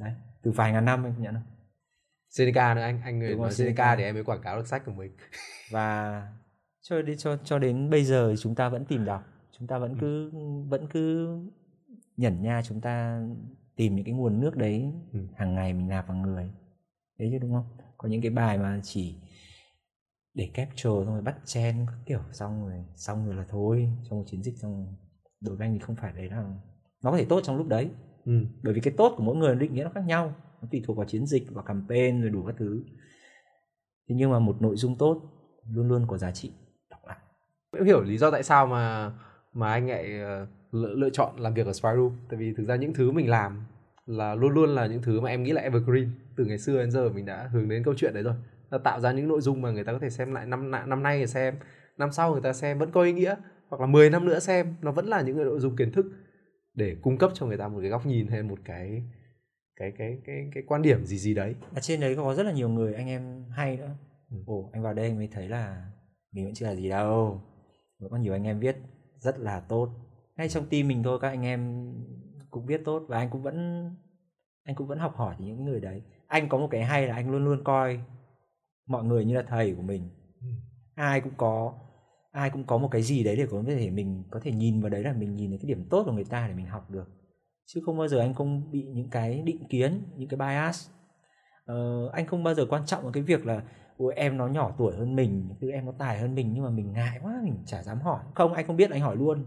[0.00, 1.53] Đấy từ vài ngàn năm anh nhận không
[2.34, 4.92] Seneca nữa anh anh người nói Seneca, thì em mới quảng cáo được sách của
[4.92, 5.12] mình.
[5.70, 6.22] Và
[6.82, 9.24] cho đến cho cho đến bây giờ chúng ta vẫn tìm đọc.
[9.58, 9.96] Chúng ta vẫn ừ.
[10.00, 10.30] cứ
[10.68, 11.36] vẫn cứ
[12.16, 13.22] nhẩn nha chúng ta
[13.76, 15.18] tìm những cái nguồn nước đấy ừ.
[15.36, 16.50] hàng ngày mình nạp vào người.
[17.18, 17.66] Đấy chứ đúng không?
[17.98, 19.14] Có những cái bài mà chỉ
[20.34, 23.88] để capture xong rồi bắt chen các kiểu xong rồi xong rồi là thôi.
[24.08, 24.94] Trong một chiến dịch xong
[25.40, 26.44] đối với anh thì không phải đấy là
[27.02, 27.90] nó có thể tốt trong lúc đấy.
[28.24, 28.44] Ừ.
[28.62, 30.34] bởi vì cái tốt của mỗi người định nghĩa nó khác nhau
[30.64, 32.82] nó tùy thuộc vào chiến dịch và campaign rồi đủ các thứ.
[34.08, 35.22] Thế nhưng mà một nội dung tốt
[35.72, 36.52] luôn luôn có giá trị.
[36.90, 37.16] Đọc lại.
[37.76, 39.12] Em hiểu lý do tại sao mà
[39.52, 41.88] mà anh lại ờ, lựa, lựa chọn làm việc ở Spy
[42.28, 43.64] tại vì thực ra những thứ mình làm
[44.06, 46.10] là luôn luôn là những thứ mà em nghĩ là evergreen.
[46.36, 48.34] Từ ngày xưa đến giờ mình đã hướng đến câu chuyện đấy rồi.
[48.70, 51.02] Là tạo ra những nội dung mà người ta có thể xem lại năm năm
[51.02, 51.54] nay thì xem
[51.98, 53.34] năm sau người ta xem vẫn có ý nghĩa
[53.68, 54.74] hoặc là 10 năm nữa xem.
[54.82, 56.06] Nó vẫn là những nội dung kiến thức
[56.74, 59.02] để cung cấp cho người ta một cái góc nhìn hay một cái
[59.76, 61.54] cái cái cái cái quan điểm gì gì đấy.
[61.74, 63.90] Ở trên đấy có rất là nhiều người anh em hay nữa.
[64.30, 64.36] Ừ.
[64.46, 65.90] ồ anh vào đây anh mới thấy là
[66.32, 67.42] mình vẫn chưa là gì đâu.
[67.98, 68.76] Vẫn có nhiều anh em viết
[69.16, 69.90] rất là tốt.
[70.36, 71.92] Ngay trong team mình thôi các anh em
[72.50, 73.90] cũng viết tốt và anh cũng vẫn
[74.64, 76.02] anh cũng vẫn học hỏi từ những người đấy.
[76.26, 78.00] Anh có một cái hay là anh luôn luôn coi
[78.86, 80.10] mọi người như là thầy của mình.
[80.40, 80.46] Ừ.
[80.94, 81.74] ai cũng có
[82.34, 84.90] ai cũng có một cái gì đấy để có thể mình có thể nhìn vào
[84.90, 87.08] đấy là mình nhìn thấy cái điểm tốt của người ta để mình học được
[87.66, 90.90] chứ không bao giờ anh không bị những cái định kiến những cái bias.
[91.72, 93.62] Uh, anh không bao giờ quan trọng cái việc là
[93.96, 96.70] ôi em nó nhỏ tuổi hơn mình thứ em nó tài hơn mình nhưng mà
[96.70, 98.24] mình ngại quá mình chả dám hỏi.
[98.34, 99.44] Không anh không biết anh hỏi luôn.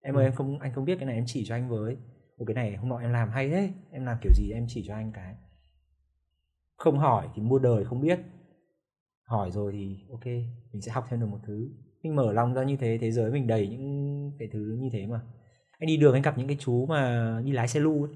[0.00, 0.28] Em ơi ừ.
[0.28, 1.96] em không anh không biết cái này em chỉ cho anh với.
[2.36, 4.84] Ôi cái này hôm nọ em làm hay thế em làm kiểu gì em chỉ
[4.86, 5.34] cho anh cái.
[6.76, 8.18] Không hỏi thì mua đời không biết.
[9.24, 10.26] Hỏi rồi thì ok
[10.72, 11.68] mình sẽ học thêm được một thứ.
[12.02, 15.06] Mình mở lòng ra như thế thế giới mình đầy những cái thứ như thế
[15.06, 15.20] mà
[15.78, 18.12] anh đi đường anh gặp những cái chú mà đi lái xe lu ấy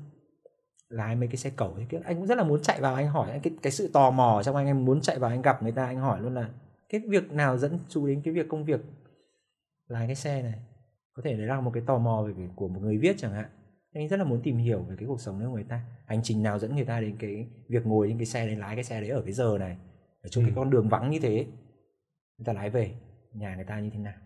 [0.89, 3.41] lái mấy cái xe cẩu ấy anh cũng rất là muốn chạy vào anh hỏi
[3.43, 5.87] cái cái sự tò mò trong anh em muốn chạy vào anh gặp người ta
[5.87, 6.51] anh hỏi luôn là
[6.89, 8.81] cái việc nào dẫn chú đến cái việc công việc
[9.93, 10.55] lái cái xe này?
[11.13, 13.51] Có thể đấy là một cái tò mò về của một người viết chẳng hạn.
[13.93, 15.85] Anh rất là muốn tìm hiểu về cái cuộc sống của người ta.
[16.07, 18.75] Hành trình nào dẫn người ta đến cái việc ngồi trên cái xe đấy lái
[18.77, 19.77] cái xe đấy ở cái giờ này
[20.23, 20.49] ở trong ừ.
[20.49, 21.47] cái con đường vắng như thế.
[22.39, 22.95] Người ta lái về
[23.33, 24.19] nhà người ta như thế nào?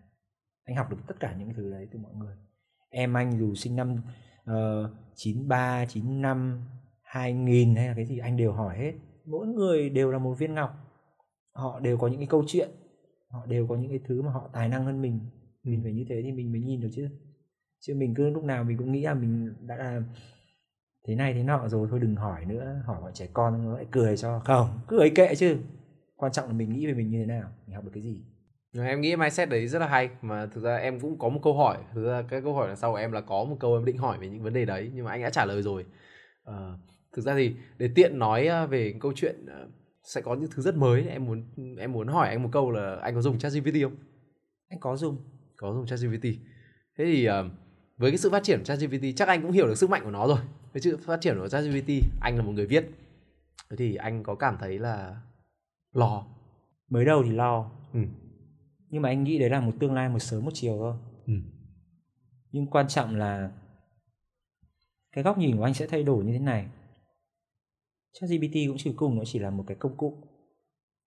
[0.65, 2.37] Anh học được tất cả những thứ đấy từ mọi người
[2.97, 3.97] em anh dù sinh năm
[4.51, 6.61] uh, 93, 95,
[7.03, 8.93] 2000 hay là cái gì anh đều hỏi hết.
[9.25, 10.71] Mỗi người đều là một viên ngọc.
[11.53, 12.69] Họ đều có những cái câu chuyện.
[13.29, 15.21] Họ đều có những cái thứ mà họ tài năng hơn mình.
[15.63, 17.09] Mình phải như thế thì mình mới nhìn được chứ.
[17.81, 20.03] Chứ mình cứ lúc nào mình cũng nghĩ là mình đã là
[21.07, 22.83] thế này thế nọ rồi thôi đừng hỏi nữa.
[22.85, 24.41] Hỏi bọn trẻ con nó lại cười cho.
[24.45, 25.59] Không cứ ấy kệ chứ.
[26.17, 28.25] Quan trọng là mình nghĩ về mình như thế nào mình học được cái gì
[28.85, 30.11] em nghĩ mindset đấy rất là hay.
[30.23, 31.79] Mà thực ra em cũng có một câu hỏi.
[31.95, 34.19] Thực ra cái câu hỏi là sau em là có một câu em định hỏi
[34.19, 35.85] về những vấn đề đấy nhưng mà anh đã trả lời rồi.
[36.45, 36.73] À,
[37.13, 39.69] thực ra thì để tiện nói ờ, về câu chuyện ờ,
[40.03, 41.43] sẽ có những thứ rất mới em muốn
[41.79, 43.97] em muốn hỏi anh một câu là anh có dùng ChatGPT không?
[44.69, 45.17] Anh có dùng.
[45.57, 46.25] Có dùng ChatGPT.
[46.99, 47.29] Thế thì
[47.97, 50.11] với cái sự phát triển của ChatGPT chắc anh cũng hiểu được sức mạnh của
[50.11, 50.39] nó rồi.
[50.73, 52.91] Với sự phát triển của ChatGPT anh là một người viết.
[53.71, 55.17] Thế thì anh có cảm thấy là
[55.93, 56.27] lo
[56.89, 57.71] mới đầu thì lo.
[57.95, 58.01] Ừ
[58.97, 60.95] nhưng mà anh nghĩ đấy là một tương lai một sớm một chiều thôi.
[61.27, 61.33] Ừ.
[62.53, 63.51] nhưng quan trọng là
[65.13, 66.67] cái góc nhìn của anh sẽ thay đổi như thế này.
[68.13, 70.19] ChatGPT cũng chỉ cùng nó chỉ là một cái công cụ.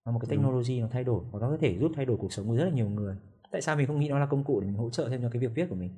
[0.06, 2.34] Nó một cái technology nó thay đổi và nó có thể giúp thay đổi cuộc
[2.34, 3.16] sống của rất là nhiều người.
[3.52, 5.30] Tại sao mình không nghĩ nó là công cụ để mình hỗ trợ thêm cho
[5.30, 5.92] cái việc viết của mình?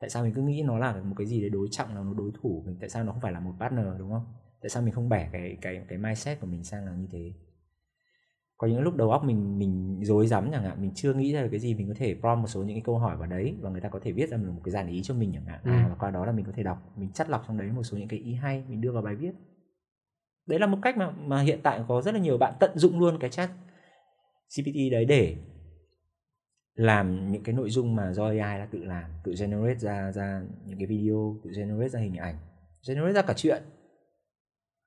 [0.00, 2.14] Tại sao mình cứ nghĩ nó là một cái gì để đối trọng là nó
[2.14, 2.76] đối thủ mình?
[2.80, 4.24] Tại sao nó không phải là một partner đúng không?
[4.60, 7.32] Tại sao mình không bẻ cái cái cái mindset của mình sang là như thế
[8.56, 11.42] có những lúc đầu óc mình mình rối rắm chẳng hạn mình chưa nghĩ ra
[11.42, 13.54] được cái gì mình có thể prompt một số những cái câu hỏi vào đấy
[13.60, 15.60] và người ta có thể viết ra một cái dàn ý cho mình chẳng hạn.
[15.64, 15.70] Ừ.
[15.70, 17.82] à và qua đó là mình có thể đọc mình chắt lọc trong đấy một
[17.82, 19.32] số những cái ý hay mình đưa vào bài viết.
[20.46, 23.00] Đấy là một cách mà mà hiện tại có rất là nhiều bạn tận dụng
[23.00, 23.50] luôn cái chat
[24.56, 25.36] GPT đấy để
[26.74, 30.42] làm những cái nội dung mà do AI đã tự làm tự generate ra ra
[30.64, 32.36] những cái video tự generate ra hình ảnh
[32.88, 33.62] generate ra cả chuyện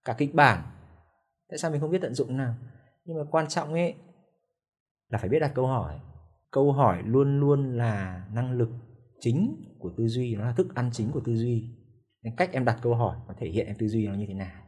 [0.05, 0.63] cả kịch bản.
[1.49, 2.55] Tại sao mình không biết tận dụng nào
[3.09, 3.95] nhưng mà quan trọng ấy
[5.09, 5.99] là phải biết đặt câu hỏi.
[6.51, 8.69] Câu hỏi luôn luôn là năng lực
[9.19, 11.69] chính của tư duy nó là thức ăn chính của tư duy.
[12.23, 14.33] Nên cách em đặt câu hỏi nó thể hiện em tư duy nó như thế
[14.33, 14.61] nào.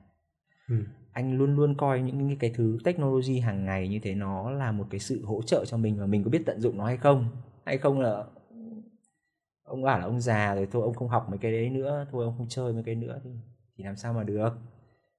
[0.69, 0.75] Ừ.
[1.11, 4.87] anh luôn luôn coi những cái thứ technology hàng ngày như thế nó là một
[4.89, 7.25] cái sự hỗ trợ cho mình và mình có biết tận dụng nó hay không?
[7.65, 8.23] Hay không là
[9.63, 12.25] ông bảo là ông già rồi thôi ông không học mấy cái đấy nữa thôi
[12.25, 13.29] ông không chơi mấy cái nữa thì
[13.77, 14.57] thì làm sao mà được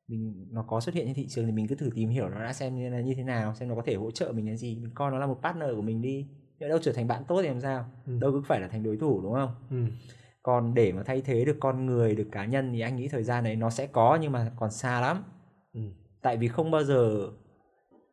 [0.08, 2.40] mình nó có xuất hiện trên thị trường thì mình cứ thử tìm hiểu nó
[2.40, 4.56] đã xem như là như thế nào xem nó có thể hỗ trợ mình cái
[4.56, 6.28] gì mình coi nó là một partner của mình đi
[6.58, 8.18] nhỡ đâu trở thành bạn tốt thì làm sao ừ.
[8.20, 9.76] đâu cứ phải là thành đối thủ đúng không ừ.
[10.42, 13.22] còn để mà thay thế được con người được cá nhân thì anh nghĩ thời
[13.22, 15.24] gian này nó sẽ có nhưng mà còn xa lắm
[15.72, 15.80] ừ.
[16.22, 17.30] tại vì không bao giờ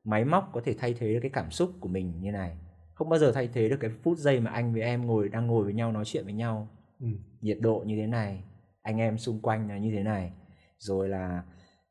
[0.03, 2.57] máy móc có thể thay thế được cái cảm xúc của mình như này
[2.93, 5.47] không bao giờ thay thế được cái phút giây mà anh với em ngồi đang
[5.47, 6.67] ngồi với nhau nói chuyện với nhau
[6.99, 7.07] ừ.
[7.41, 8.43] nhiệt độ như thế này
[8.81, 10.31] anh em xung quanh là như thế này
[10.77, 11.43] rồi là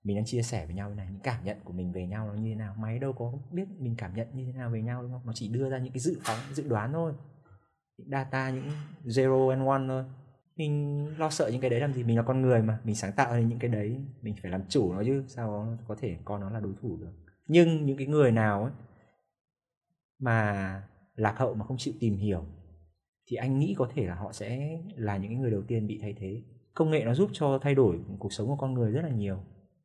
[0.08, 2.34] mình đang chia sẻ với nhau này, những cảm nhận của mình về nhau nó
[2.34, 2.74] như thế nào?
[2.78, 5.22] Máy đâu có biết mình cảm nhận như thế nào về nhau, đúng không?
[5.24, 7.12] Nó chỉ đưa ra những cái dự phóng, dự đoán thôi.
[7.98, 8.68] Những data, những
[9.04, 10.04] zero and one thôi.
[10.56, 12.04] Mình lo sợ những cái đấy làm gì?
[12.04, 12.78] Mình là con người mà.
[12.84, 15.76] Mình sáng tạo ra những cái đấy, mình phải làm chủ nó chứ, sao nó
[15.88, 17.12] có thể coi nó là đối thủ được?
[17.46, 18.72] Nhưng những cái người nào ấy,
[20.18, 20.82] mà
[21.16, 22.44] lạc hậu mà không chịu tìm hiểu,
[23.26, 26.14] thì anh nghĩ có thể là họ sẽ là những người đầu tiên bị thay
[26.18, 26.42] thế.
[26.74, 29.40] Công nghệ nó giúp cho thay đổi cuộc sống của con người rất là nhiều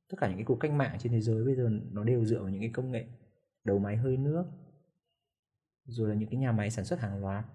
[0.09, 2.39] tất cả những cái cuộc cách mạng trên thế giới bây giờ nó đều dựa
[2.39, 3.05] vào những cái công nghệ
[3.63, 4.45] đầu máy hơi nước
[5.85, 7.45] rồi là những cái nhà máy sản xuất hàng loạt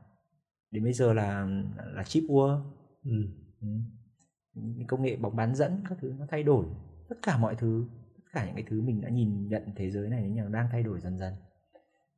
[0.71, 1.49] đến bây giờ là
[1.95, 2.63] là chip world.
[3.05, 3.11] Ừ.
[3.61, 4.61] Ừ.
[4.89, 6.67] công nghệ bóng bán dẫn các thứ nó thay đổi
[7.09, 7.85] tất cả mọi thứ
[8.17, 10.83] tất cả những cái thứ mình đã nhìn nhận thế giới này nó đang thay
[10.83, 11.35] đổi dần dần.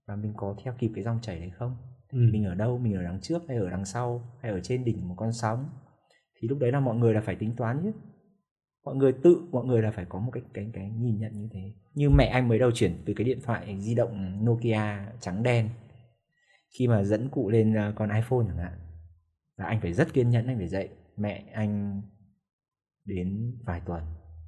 [0.07, 1.77] Và mình có theo kịp cái dòng chảy đấy không?
[2.13, 2.19] Ừ.
[2.33, 2.79] mình ở đâu?
[2.79, 4.23] Mình ở đằng trước hay ở đằng sau?
[4.41, 5.69] Hay ở trên đỉnh một con sóng?
[6.35, 7.93] Thì lúc đấy là mọi người là phải tính toán chứ
[8.85, 11.49] mọi người tự, mọi người là phải có một cái cái cái nhìn nhận như
[11.53, 11.73] thế.
[11.95, 14.83] Như mẹ anh mới đầu chuyển từ cái điện thoại di động Nokia
[15.21, 15.69] trắng đen,
[16.79, 18.73] khi mà dẫn cụ lên ờ, con iPhone chẳng hạn,
[19.57, 22.03] là anh phải rất kiên nhẫn, anh phải dạy mẹ anh
[23.05, 24.03] đến vài tuần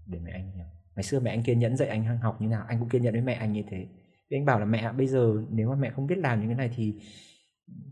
[0.06, 0.66] để mẹ anh hiểu.
[0.96, 3.12] Ngày xưa mẹ anh kiên nhẫn dạy anh học như nào, anh cũng kiên nhẫn
[3.12, 3.86] với mẹ anh như thế.
[4.30, 6.56] Thì anh bảo là mẹ bây giờ nếu mà mẹ không biết làm những cái
[6.56, 6.94] này thì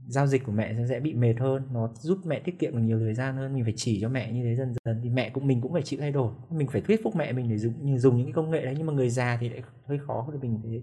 [0.06, 2.98] giao dịch của mẹ sẽ bị mệt hơn nó giúp mẹ tiết kiệm được nhiều
[2.98, 3.54] thời gian hơn.
[3.54, 5.82] Mình phải chỉ cho mẹ như thế dần dần thì mẹ cũng mình cũng phải
[5.82, 6.32] chịu thay đổi.
[6.50, 8.86] Mình phải thuyết phục mẹ mình để dùng dùng những cái công nghệ đấy nhưng
[8.86, 10.82] mà người già thì lại hơi khó hơn mình thế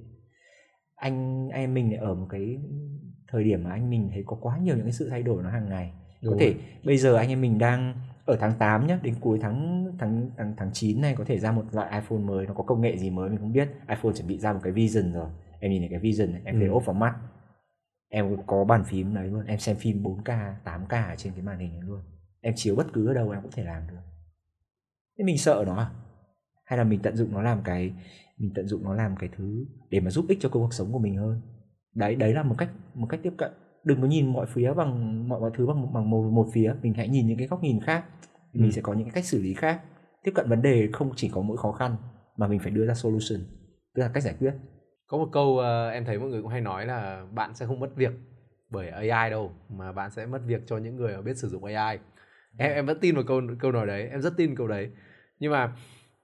[0.95, 2.57] anh em mình lại ở một cái
[3.27, 5.49] thời điểm mà anh mình thấy có quá nhiều những cái sự thay đổi nó
[5.49, 5.91] hàng ngày.
[6.21, 6.63] Đúng có thể rồi.
[6.85, 7.93] bây giờ anh em mình đang
[8.25, 11.51] ở tháng 8 nhé đến cuối tháng tháng tháng tháng 9 này có thể ra
[11.51, 12.47] một loại iPhone mới.
[12.47, 13.67] Nó có công nghệ gì mới mình không biết.
[13.89, 15.29] iPhone chuẩn bị ra một cái Vision rồi.
[15.59, 16.59] Em nhìn thấy cái Vision này em ừ.
[16.59, 17.13] thấy ốp vào mắt
[18.09, 19.45] em có bàn phím đấy luôn.
[19.45, 22.01] Em xem phim 4K 8K trên cái màn hình này luôn.
[22.41, 24.01] Em chiếu bất cứ ở đâu em cũng thể làm được.
[25.17, 25.91] Thế mình sợ nó à?
[26.65, 27.93] Hay là mình tận dụng nó làm cái
[28.37, 30.99] mình tận dụng nó làm cái thứ để mà giúp ích cho cuộc sống của
[30.99, 31.41] mình hơn?
[31.95, 33.51] Đấy đấy là một cách một cách tiếp cận.
[33.83, 36.73] Đừng có nhìn mọi phía bằng mọi mọi thứ bằng bằng một, một phía.
[36.81, 38.05] Mình hãy nhìn những cái góc nhìn khác.
[38.53, 38.61] Ừ.
[38.61, 39.81] mình sẽ có những cái cách xử lý khác.
[40.23, 41.95] Tiếp cận vấn đề không chỉ có mỗi khó khăn
[42.37, 43.39] mà mình phải đưa ra solution
[43.97, 44.53] tức là cách giải quyết
[45.07, 47.79] có một câu uh, em thấy mọi người cũng hay nói là bạn sẽ không
[47.79, 48.11] mất việc
[48.69, 51.99] bởi AI đâu mà bạn sẽ mất việc cho những người biết sử dụng AI
[52.57, 54.89] em em vẫn tin vào câu câu nói đấy em rất tin câu đấy.
[55.39, 55.75] Nhưng mà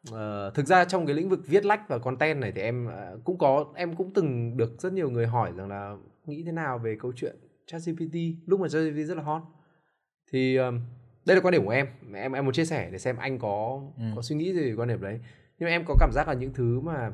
[0.10, 3.24] uh, thực ra trong cái lĩnh vực viết lách và content này thì em uh,
[3.24, 6.80] cũng có em cũng từng được rất nhiều người hỏi rằng là nghĩ thế nào
[6.80, 8.16] về câu chuyện ChatGPT
[8.46, 9.42] lúc mà ChatGPT rất là hot.
[10.32, 10.80] Thì um,
[11.26, 11.88] đây là quan điểm của em.
[12.14, 14.04] Em em muốn chia sẻ để xem anh có ừ.
[14.16, 15.20] có suy nghĩ gì về quan điểm đấy.
[15.60, 17.12] Nhưng mà em có cảm giác là những thứ mà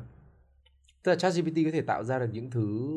[1.02, 2.90] tức là ChatGPT có thể tạo ra được những thứ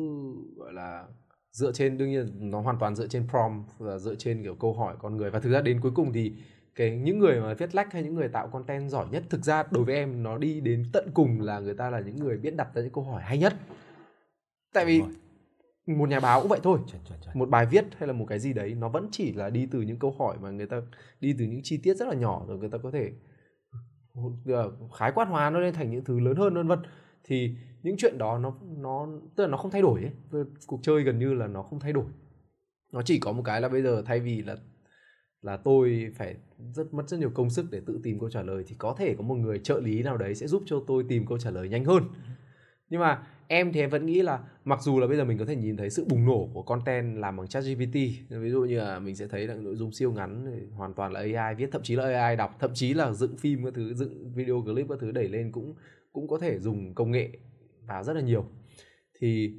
[0.56, 1.04] gọi là
[1.50, 4.74] dựa trên đương nhiên nó hoàn toàn dựa trên prompt và dựa trên kiểu câu
[4.74, 5.30] hỏi con người.
[5.30, 6.32] Và thực ra đến cuối cùng thì
[6.74, 9.64] cái những người mà viết lách hay những người tạo content giỏi nhất thực ra
[9.70, 12.56] đối với em nó đi đến tận cùng là người ta là những người biết
[12.56, 13.54] đặt ra những câu hỏi hay nhất.
[14.72, 15.02] Tại vì
[15.86, 16.78] một nhà báo cũng vậy thôi.
[16.86, 17.38] Chuẩn, chuẩn, chuẩn.
[17.38, 19.80] một bài viết hay là một cái gì đấy nó vẫn chỉ là đi từ
[19.80, 20.82] những câu hỏi mà người ta
[21.20, 23.12] đi từ những chi tiết rất là nhỏ rồi người ta có thể
[24.46, 26.78] ờ, khái quát hóa nó lên thành những thứ lớn hơn vân vân.
[27.24, 30.44] Thì những chuyện đó nó nó, tức là nó không thay đổi ấy.
[30.66, 32.04] Cuộc chơi gần như là nó không thay đổi.
[32.92, 34.56] Nó chỉ có một cái là bây giờ thay vì là
[35.42, 36.36] là tôi phải
[36.74, 39.14] rất, mất rất nhiều công sức để tự tìm câu trả lời, thì có thể
[39.14, 41.68] có một người trợ lý nào đấy sẽ giúp cho tôi tìm câu trả lời
[41.68, 42.02] nhanh hơn.
[42.90, 45.44] Nhưng mà em thì em vẫn nghĩ là mặc dù là bây giờ mình có
[45.44, 47.94] thể nhìn thấy sự bùng nổ của content làm bằng chat GPT
[48.28, 51.20] ví dụ như là mình sẽ thấy là nội dung siêu ngắn hoàn toàn là
[51.20, 54.32] AI viết, thậm chí là AI đọc, thậm chí là dựng phim các thứ, dựng
[54.34, 55.74] video clip các thứ đẩy lên cũng
[56.12, 57.30] cũng có thể dùng công nghệ
[57.86, 58.46] vào rất là nhiều.
[59.20, 59.54] Thì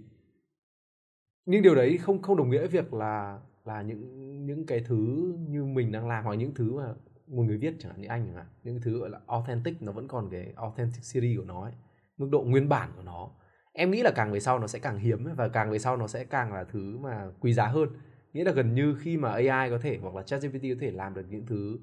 [1.45, 5.34] nhưng điều đấy không không đồng nghĩa với việc là là những những cái thứ
[5.49, 6.93] như mình đang làm hoặc những thứ mà
[7.28, 9.91] một người viết chẳng hạn như anh chẳng hạn những thứ gọi là authentic nó
[9.91, 11.73] vẫn còn cái authentic series của nó ấy,
[12.17, 13.30] mức độ nguyên bản của nó.
[13.73, 16.07] Em nghĩ là càng về sau nó sẽ càng hiếm và càng về sau nó
[16.07, 17.89] sẽ càng là thứ mà quý giá hơn.
[18.34, 21.13] Nghĩa là gần như khi mà AI có thể hoặc là ChatGPT có thể làm
[21.13, 21.80] được những thứ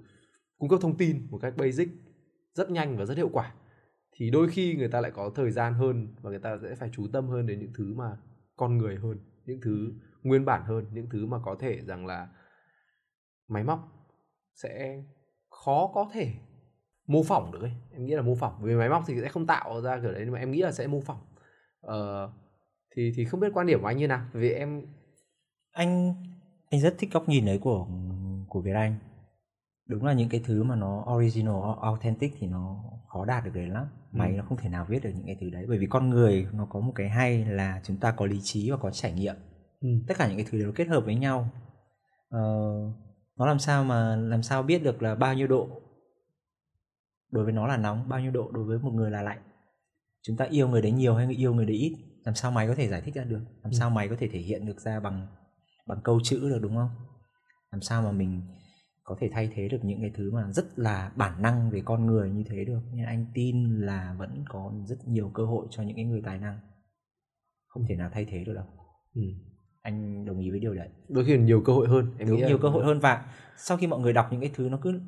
[0.58, 1.88] cung cấp thông tin một cách basic
[2.54, 3.52] rất nhanh và rất hiệu quả
[4.16, 6.90] thì đôi khi người ta lại có thời gian hơn và người ta sẽ phải
[6.92, 8.16] chú tâm hơn đến những thứ mà
[8.56, 9.92] con người hơn những thứ
[10.22, 12.28] nguyên bản hơn những thứ mà có thể rằng là
[13.48, 14.08] máy móc
[14.54, 15.02] sẽ
[15.50, 16.32] khó có thể
[17.06, 17.72] mô phỏng được ấy.
[17.92, 20.22] Em nghĩ là mô phỏng vì máy móc thì sẽ không tạo ra kiểu đấy
[20.24, 21.20] nhưng mà em nghĩ là sẽ mô phỏng.
[21.80, 22.30] Ờ,
[22.96, 24.26] thì thì không biết quan điểm của anh như nào?
[24.32, 24.86] Vì em
[25.72, 26.14] anh
[26.70, 27.86] anh rất thích góc nhìn đấy của
[28.48, 28.96] của Việt Anh.
[29.86, 33.66] Đúng là những cái thứ mà nó original authentic thì nó khó đạt được đấy
[33.66, 34.36] lắm máy ừ.
[34.36, 35.64] nó không thể nào viết được những cái thứ đấy.
[35.68, 38.70] Bởi vì con người nó có một cái hay là chúng ta có lý trí
[38.70, 39.34] và có trải nghiệm.
[39.80, 39.88] Ừ.
[40.08, 41.48] tất cả những cái thứ đều kết hợp với nhau.
[42.28, 42.40] Ờ,
[43.36, 45.68] nó làm sao mà làm sao biết được là bao nhiêu độ?
[47.30, 48.50] Đối với nó là nóng bao nhiêu độ?
[48.50, 49.42] Đối với một người là lạnh.
[50.22, 51.96] Chúng ta yêu người đấy nhiều hay yêu người đấy ít?
[52.24, 53.40] Làm sao mày có thể giải thích ra được?
[53.62, 53.76] Làm Ừ.
[53.78, 55.26] sao mày có thể thể hiện được ra bằng
[55.86, 56.90] bằng câu chữ được đúng không?
[57.72, 58.42] Làm sao mà mình
[59.12, 62.06] có thể thay thế được những cái thứ mà rất là bản năng về con
[62.06, 62.80] người như thế được.
[62.92, 66.38] Nhưng anh tin là vẫn có rất nhiều cơ hội cho những cái người tài
[66.38, 66.58] năng.
[67.66, 68.64] Không thể nào thay thế được đâu.
[69.14, 69.22] Ừ.
[69.82, 70.88] anh đồng ý với điều đấy.
[71.08, 73.00] Đôi khi nhiều cơ hội hơn em đúng nghĩ là- nhiều cơ hội hơn.
[73.00, 75.00] Và sau khi mọi người đọc những cái thứ nó cứ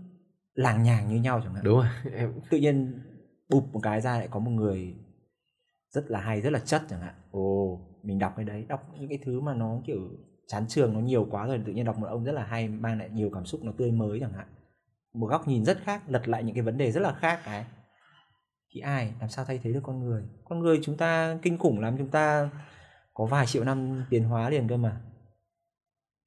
[0.55, 1.65] làng nhàng như nhau chẳng hạn.
[1.65, 3.01] Đúng rồi em tự nhiên
[3.49, 4.95] bụp một cái ra lại có một người
[5.91, 7.15] rất là hay rất là chất chẳng hạn.
[7.31, 10.01] Ồ mình đọc cái đấy đọc những cái thứ mà nó kiểu
[10.47, 12.99] chán trường nó nhiều quá rồi tự nhiên đọc một ông rất là hay mang
[12.99, 14.47] lại nhiều cảm xúc nó tươi mới chẳng hạn.
[15.15, 17.65] Một góc nhìn rất khác lật lại những cái vấn đề rất là khác cái.
[18.71, 20.23] Thì ai làm sao thay thế được con người?
[20.45, 22.51] Con người chúng ta kinh khủng lắm chúng ta
[23.15, 25.01] có vài triệu năm tiến hóa liền cơ mà.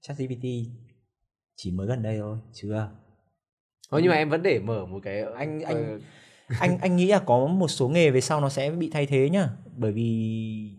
[0.01, 0.45] ChatGPT
[1.55, 2.89] chỉ mới gần đây thôi chưa?
[3.89, 5.99] Ờ, nhưng mà em vẫn để mở một cái Anh- anh-
[6.59, 9.29] anh anh nghĩ là có một số nghề về sau nó sẽ bị thay thế
[9.29, 9.49] nhá.
[9.77, 10.77] Bởi vì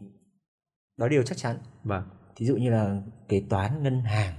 [0.96, 1.56] đó điều chắc chắn.
[1.84, 2.02] Vâng
[2.38, 4.34] thí dụ như là kế toán ngân hàng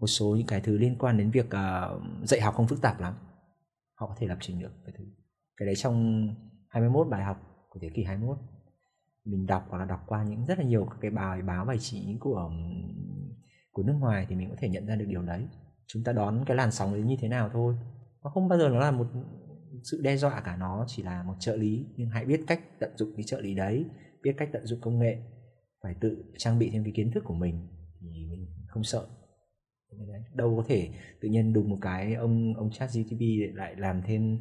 [0.00, 3.00] một số những cái thứ liên quan đến việc uh, dạy học không phức tạp
[3.00, 3.14] lắm.
[3.94, 5.04] Họ có thể lập trình được cái thứ.
[5.56, 6.28] Cái đấy trong
[6.68, 7.36] 21 bài học
[7.68, 8.38] của thế kỷ 21
[9.24, 11.76] mình đọc hoặc là đọc qua những rất là nhiều các cái bài báo bài
[11.80, 12.50] chỉ của
[13.72, 15.48] của nước ngoài thì mình có thể nhận ra được điều đấy.
[15.86, 17.76] Chúng ta đón cái làn sóng đấy như thế nào thôi.
[18.24, 19.06] Nó không bao giờ nó là một
[19.82, 21.86] sự đe dọa cả nó chỉ là một trợ lý.
[21.96, 23.84] Nhưng hãy biết cách tận dụng cái trợ lý đấy
[24.22, 25.22] biết cách tận dụng công nghệ
[25.86, 27.68] phải tự trang bị thêm cái kiến thức của mình
[28.00, 29.06] thì mình không sợ.
[30.34, 30.88] Đâu có thể
[31.20, 33.20] tự nhiên đùng một cái ông ông chat GTP
[33.54, 34.38] lại làm thêm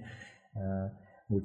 [0.51, 0.91] uh,
[1.29, 1.39] một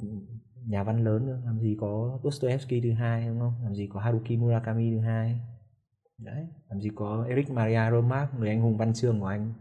[0.66, 1.40] nhà văn lớn nữa.
[1.44, 3.54] Làm gì có Dostoevsky thứ hai đúng không?
[3.62, 5.40] Làm gì có Haruki Murakami thứ hai.
[6.18, 9.54] Đấy làm gì có Eric Maria Remarque người anh hùng văn chương của anh.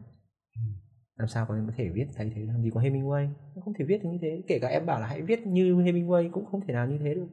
[1.15, 2.41] Làm sao có có thể viết thay thế?
[2.41, 3.29] Làm gì có Hemingway?
[3.55, 4.43] Nó không thể viết như thế.
[4.47, 7.13] Kể cả em bảo là hãy viết như Hemingway cũng không thể nào như thế
[7.13, 7.27] được.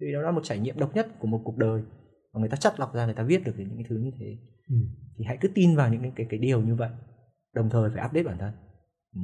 [0.00, 1.82] Vì đó là một trải nghiệm độc nhất của một cuộc đời
[2.34, 4.38] và người ta chắt lọc ra người ta viết được những cái thứ như thế.
[4.68, 4.76] Ừ.
[5.16, 6.90] thì hãy cứ tin vào những cái cái, cái điều như vậy.
[7.54, 8.52] Đồng thời phải update bản thân.
[9.14, 9.20] Ừ.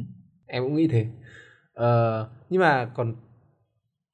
[0.46, 1.06] em cũng nghĩ thế.
[1.72, 3.16] Ờ, nhưng mà còn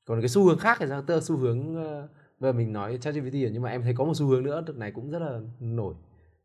[0.05, 1.03] còn cái xu hướng khác thì sao?
[1.03, 2.09] Tức là xu hướng ờ,
[2.41, 4.65] bây giờ mình nói ChatGPT rồi nhưng mà em thấy có một xu hướng nữa
[4.67, 5.95] đợt này cũng rất là nổi.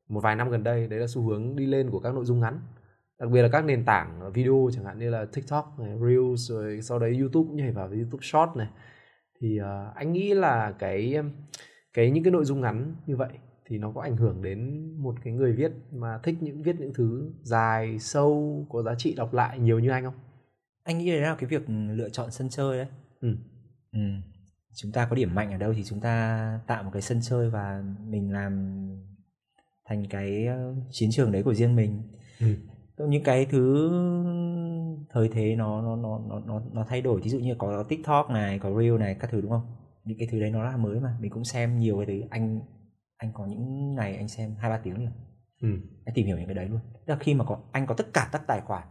[0.10, 2.40] Một vài năm gần đây đấy là xu hướng đi lên của các nội dung
[2.40, 2.60] ngắn.
[3.20, 6.82] Đặc biệt là các nền tảng video chẳng hạn như là TikTok này, Reels rồi
[6.82, 8.68] sau đấy YouTube cũng nhảy vào với YouTube Short này.
[9.40, 11.16] Thì ờ, anh nghĩ là cái
[11.94, 13.30] cái những cái nội dung ngắn như vậy
[13.66, 16.94] thì nó có ảnh hưởng đến một cái người viết mà thích những viết những
[16.94, 20.14] thứ dài sâu có giá trị đọc lại nhiều như anh không
[20.84, 22.88] anh nghĩ đấy là cái việc lựa chọn sân chơi đấy
[23.22, 23.36] ừ.
[23.92, 24.00] ừ.
[24.76, 27.50] chúng ta có điểm mạnh ở đâu thì chúng ta tạo một cái sân chơi
[27.50, 28.78] và mình làm
[29.86, 32.02] thành cái ờ, chiến trường đấy của riêng mình
[32.40, 32.48] Ừ.
[33.08, 33.90] những cái thứ
[35.10, 38.30] thời thế nó nó nó nó nó nó thay đổi ví dụ như có TikTok
[38.30, 39.66] này có Reel này các thứ đúng không
[40.04, 41.18] những cái thứ đấy nó là mới mà.
[41.20, 42.28] Mình cũng xem nhiều cái thứ.
[42.30, 42.62] Anh
[43.18, 45.12] anh có những ngày anh xem hai ba tiếng liền
[45.62, 45.68] Ừ.
[46.06, 46.80] anh tìm hiểu những cái đấy luôn.
[46.94, 48.88] Tức là khi mà có anh có tất cả các tài khoản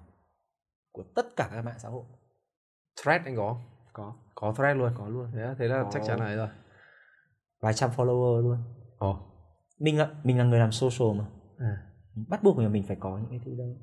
[0.92, 2.04] của tất cả các mạng xã hội.
[3.02, 3.60] Thread anh có?
[3.92, 4.14] Có.
[4.34, 4.92] Có thread luôn?
[4.98, 5.30] Có luôn.
[5.34, 5.90] Thế, thế là Có.
[5.92, 6.48] chắc chắn là ấy rồi.
[7.60, 8.58] Vài trăm follower luôn.
[8.98, 9.26] Ồ.
[9.78, 11.24] Mình là mình là người làm social mà.
[11.58, 11.86] À.
[12.28, 13.76] bắt buộc là mình phải có những cái thứ đấy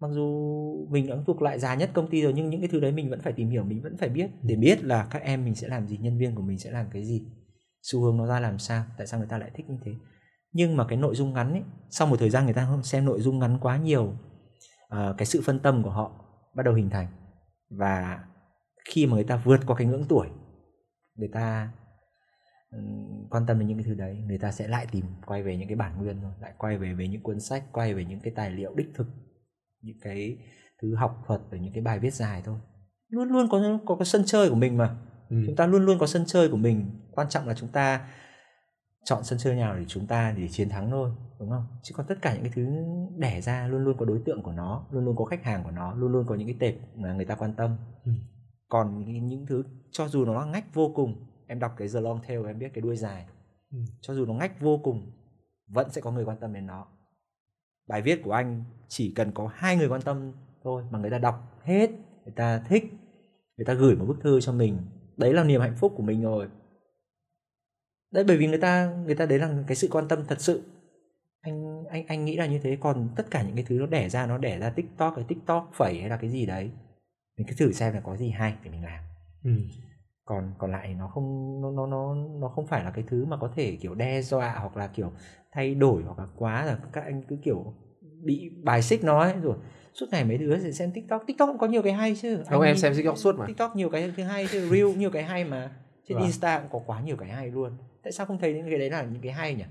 [0.00, 2.80] mặc dù mình đã thuộc lại già nhất công ty rồi nhưng những cái thứ
[2.80, 4.30] đấy mình vẫn phải tìm hiểu mình vẫn phải biết.
[4.42, 6.86] Để biết là các em mình sẽ làm gì nhân viên của mình sẽ làm
[6.92, 7.22] cái gì
[7.82, 9.92] xu hướng nó ra làm sao tại sao người ta lại thích như thế.
[10.52, 13.04] Nhưng mà cái nội dung ngắn ấy sau một thời gian người ta không xem
[13.04, 14.12] nội dung ngắn quá nhiều
[14.88, 16.24] à, cái sự phân tâm của họ
[16.54, 17.06] bắt đầu hình thành.
[17.70, 18.24] Và
[18.84, 20.28] khi mà người ta vượt qua cái ngưỡng tuổi
[21.18, 21.72] người ta
[22.70, 22.78] ừ,
[23.30, 25.68] quan tâm đến những cái thứ đấy người ta sẽ lại tìm quay về những
[25.68, 28.32] cái bản nguyên rồi lại quay về về những cuốn sách quay về những cái
[28.36, 29.06] tài liệu đích thực
[29.82, 30.38] những cái
[30.82, 32.58] thứ học thuật và những cái bài viết dài thôi.
[33.08, 34.96] Luôn luôn có có cái sân chơi của mình mà.
[35.30, 35.36] Ừ.
[35.46, 36.90] chúng ta luôn luôn có sân chơi của mình.
[37.10, 38.08] Quan trọng là chúng ta
[39.04, 41.10] chọn sân chơi nào để chúng ta để chiến thắng thôi
[41.40, 41.66] đúng không?
[41.82, 42.66] Chứ còn tất cả những cái thứ
[43.16, 45.70] đẻ ra luôn luôn có đối tượng của nó luôn luôn có khách hàng của
[45.70, 47.76] nó luôn luôn có những cái tệp mà người ta quan tâm.
[48.04, 48.12] Ừ.
[48.68, 52.20] còn những, những thứ cho dù nó ngách vô cùng em đọc cái The Long
[52.28, 53.26] Tail em biết cái đuôi dài.
[53.72, 53.78] Ừ.
[54.00, 55.12] cho dù nó ngách vô cùng
[55.68, 56.86] vẫn sẽ có người quan tâm đến nó
[57.88, 60.32] bài viết của anh chỉ cần có hai người quan tâm
[60.62, 61.90] thôi mà người ta đọc hết
[62.24, 62.84] người ta thích
[63.58, 64.78] người ta gửi một bức thư cho mình.
[65.16, 66.48] Đấy là niềm hạnh phúc của mình rồi.
[68.10, 70.62] Đấy bởi vì người ta người ta đấy là cái sự quan tâm thật sự.
[71.40, 72.76] Anh anh anh nghĩ là như thế.
[72.80, 75.70] Còn tất cả những cái thứ nó đẻ ra nó đẻ ra tiktok cái tiktok
[75.74, 76.70] phẩy hay là cái gì đấy
[77.36, 79.04] mình cứ thử xem là có gì hay để mình làm.
[79.44, 79.50] Ừ.
[80.24, 83.36] còn còn lại nó không nó nó nó nó không phải là cái thứ mà
[83.36, 85.12] có thể kiểu đe dọa hoặc là kiểu
[85.58, 87.74] thay đổi hoặc là quá là các anh cứ kiểu
[88.22, 89.56] bị bài xích nó ấy rồi
[89.94, 91.22] suốt ngày mấy đứa sẽ xem tiktok.
[91.26, 92.36] Tiktok cũng có nhiều cái hay chứ.
[92.36, 93.46] Không Anh em xem tiktok suốt mà.
[93.46, 95.70] Tiktok nhiều cái thứ hay chứ reel nhiều cái hay mà.
[96.08, 96.24] Trên Vâng.
[96.24, 97.72] insta cũng có quá nhiều cái hay luôn.
[98.02, 99.64] Tại sao không thấy những cái đấy là những cái hay nhỉ?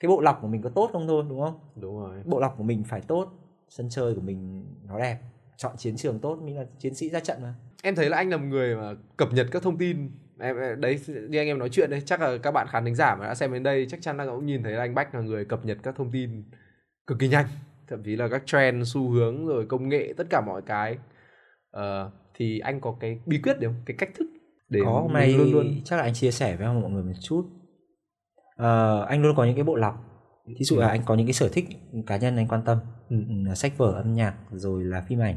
[0.00, 1.58] Cái bộ lọc của mình có tốt không thôi đúng không?
[1.76, 2.22] Đúng rồi.
[2.24, 3.32] Bộ lọc của mình phải tốt
[3.68, 5.18] sân chơi của mình nó đẹp
[5.56, 7.54] chọn chiến trường tốt mình là chiến sĩ ra trận mà.
[7.82, 10.10] Em thấy là anh là một người mà cập nhật các thông tin
[10.40, 13.14] em đấy như anh em nói chuyện đấy chắc là các bạn khán thính giả
[13.14, 15.20] mà đã xem đến đây chắc chắn là cũng nhìn thấy là anh Bách là
[15.20, 16.44] người cập nhật các thông tin
[17.06, 17.46] cực kỳ nhanh.
[17.88, 20.98] Thậm chí là các trend xu hướng rồi công nghệ tất cả mọi cái.
[21.70, 23.82] Ờ, thì anh có cái bí quyết đấy không?
[23.86, 24.26] Cái cách thức
[24.68, 25.80] để có hôm nay luôn luôn.
[25.84, 27.42] chắc là anh chia sẻ với mọi người một chút.
[28.56, 30.04] Ờ, anh luôn có những cái bộ lọc.
[30.58, 31.64] Thí dụ là anh có những cái sở thích
[32.06, 32.78] cá nhân anh quan tâm
[33.08, 33.16] Ừ.
[33.48, 35.36] ừ, sách vở âm nhạc rồi là phim ảnh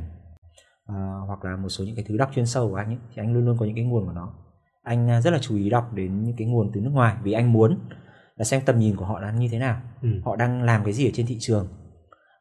[0.85, 3.15] Ờ, hoặc là một số những cái thứ đọc chuyên sâu của anh ấy thì
[3.21, 4.33] anh luôn luôn có những cái nguồn của nó
[4.83, 7.31] anh à, rất là chú ý đọc đến những cái nguồn từ nước ngoài vì
[7.31, 7.79] anh muốn
[8.35, 9.81] là xem tầm nhìn của họ là như thế nào.
[10.01, 10.09] Ừ.
[10.23, 11.67] họ đang làm cái gì ở trên thị trường.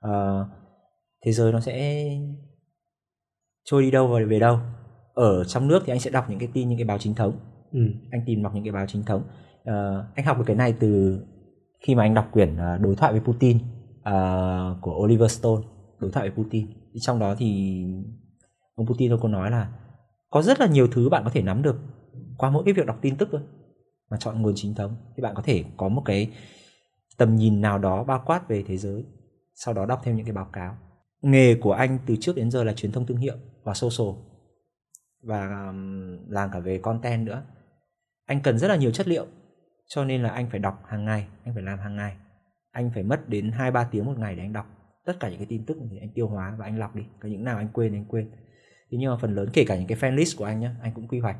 [0.00, 0.46] Ờ,
[1.24, 2.06] thế giới nó sẽ
[3.64, 4.58] trôi đi đâu và về đâu.
[5.14, 7.38] Ở trong nước thì anh sẽ đọc những cái tin những cái báo chính thống.
[7.72, 7.80] Ừ.
[8.10, 9.22] anh tìm đọc những cái báo chính thống.
[9.64, 11.20] Ờ, anh học được cái này từ
[11.80, 13.58] khi mà anh đọc quyển ờ, đối thoại với Putin
[14.02, 15.62] ờ, của Oliver Stone
[15.98, 16.66] đối thoại với Putin.
[17.00, 17.82] Trong đó thì
[18.74, 19.72] ông Putin ông có nói là
[20.30, 21.76] có rất là nhiều thứ bạn có thể nắm được
[22.40, 23.40] qua mỗi cái việc đọc tin tức thôi,
[24.10, 26.30] mà chọn nguồn chính thống, thì bạn có thể có một cái
[27.18, 29.04] tầm nhìn nào đó bao quát về thế giới,
[29.54, 30.76] sau đó đọc thêm những cái báo cáo.
[31.22, 34.08] Nghề của anh từ trước đến giờ là truyền thông thương hiệu và social,
[35.22, 35.72] và
[36.28, 37.42] làm cả về content nữa.
[38.26, 39.26] Anh cần rất là nhiều chất liệu,
[39.86, 42.16] cho nên là anh phải đọc hàng ngày, anh phải làm hàng ngày.
[42.70, 44.66] Anh phải mất đến hai ba tiếng một ngày để anh đọc
[45.04, 47.28] tất cả những cái tin tức thì anh tiêu hóa và anh lọc đi, có
[47.28, 48.30] những nào anh quên anh quên.
[48.90, 50.94] Thế nhưng mà phần lớn, kể cả những cái fan list của anh nhá, anh
[50.94, 51.36] cũng quy hoạch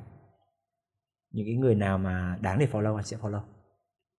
[1.33, 3.41] những cái người nào mà đáng để follow anh sẽ follow.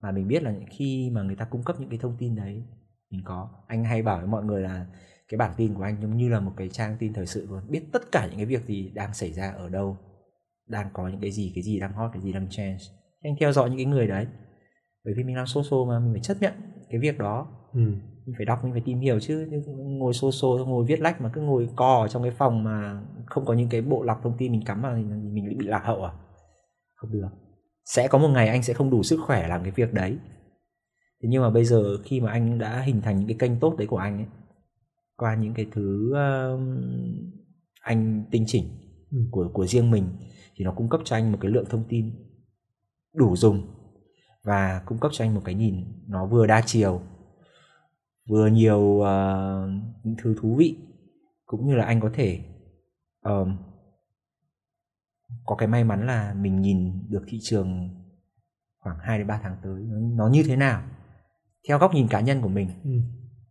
[0.03, 2.65] Mà mình biết là khi mà người ta cung cấp những cái thông tin đấy
[3.11, 3.49] mình có.
[3.67, 4.87] Anh hay bảo với mọi người là
[5.29, 7.61] cái bản tin của anh giống như là một cái trang tin thời sự luôn.
[7.69, 9.97] Biết tất cả những cái việc gì đang xảy ra ở đâu
[10.67, 12.79] đang có những cái gì cái gì đang hot cái gì đang change
[13.23, 14.27] anh theo dõi những cái người đấy.
[15.05, 16.53] Bởi vì mình làm social mà mình phải chấp nhận
[16.91, 17.49] cái việc đó.
[17.73, 17.81] Ừ.
[18.27, 19.49] mình phải đọc mình phải tìm hiểu chứ.
[19.77, 23.55] Ngồi social ngồi viết lách mà cứ ngồi ở trong cái phòng mà không có
[23.55, 26.13] những cái bộ lọc thông tin mình cắm vào thì mình bị lạc hậu à
[27.01, 27.29] không được
[27.85, 30.19] sẽ có một ngày anh sẽ không đủ sức khỏe làm cái việc đấy
[31.23, 33.75] thế nhưng mà bây giờ khi mà anh đã hình thành những cái kênh tốt
[33.79, 34.27] đấy của anh ấy
[35.17, 36.81] qua những cái thứ um,
[37.81, 38.65] anh tinh chỉnh
[39.11, 39.19] Ừ.
[39.31, 40.05] của của riêng mình
[40.57, 42.13] thì nó cung cấp cho anh một cái lượng thông tin
[43.15, 43.67] đủ dùng
[44.45, 47.01] và cung cấp cho anh một cái nhìn nó vừa đa chiều
[48.29, 49.69] vừa nhiều ờ,
[50.05, 50.77] những thứ thú vị
[51.47, 52.41] cũng như là anh có thể
[53.21, 53.57] ờm,
[55.47, 57.89] có cái may mắn là mình nhìn được thị trường
[58.79, 60.83] khoảng 2 đến 3 tháng tới nó, nó như thế nào
[61.69, 62.69] theo góc nhìn cá nhân của mình.
[62.85, 62.91] Ừ.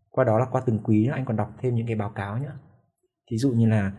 [0.10, 2.60] qua đó là qua từng quý anh còn đọc thêm những cái báo cáo nữa
[3.32, 3.92] thí dụ như là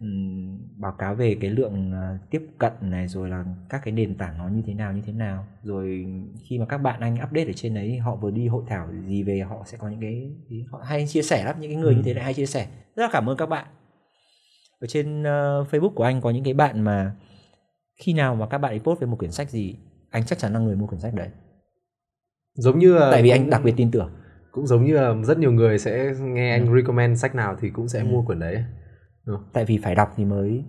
[0.00, 4.18] ừm, báo cáo về cái lượng ờ, tiếp cận này rồi là các cái nền
[4.18, 5.46] tảng nó như thế nào như thế nào.
[5.62, 6.06] Rồi
[6.48, 9.22] khi mà các bạn anh update ở trên đấy họ vừa đi hội thảo gì
[9.22, 10.32] về họ sẽ có những cái
[10.70, 12.66] họ hay chia sẻ lắm những cái người như thế lại hay chia sẻ.
[12.96, 13.66] Rất là cảm ơn các bạn
[14.80, 17.14] ở trên ờ, Facebook của anh có những cái bạn mà
[18.00, 19.76] khi nào mà các bạn ấy post về một quyển sách gì
[20.10, 21.28] anh chắc chắn là người mua quyển sách đấy
[22.54, 24.10] giống như là tại vì anh đặc biệt tin tưởng
[24.52, 27.88] cũng giống như là rất nhiều người sẽ nghe anh recommend sách nào thì cũng
[27.88, 28.04] sẽ Ừ.
[28.04, 28.64] mua quyển đấy
[29.26, 29.44] không?
[29.52, 30.64] tại vì phải đọc thì mới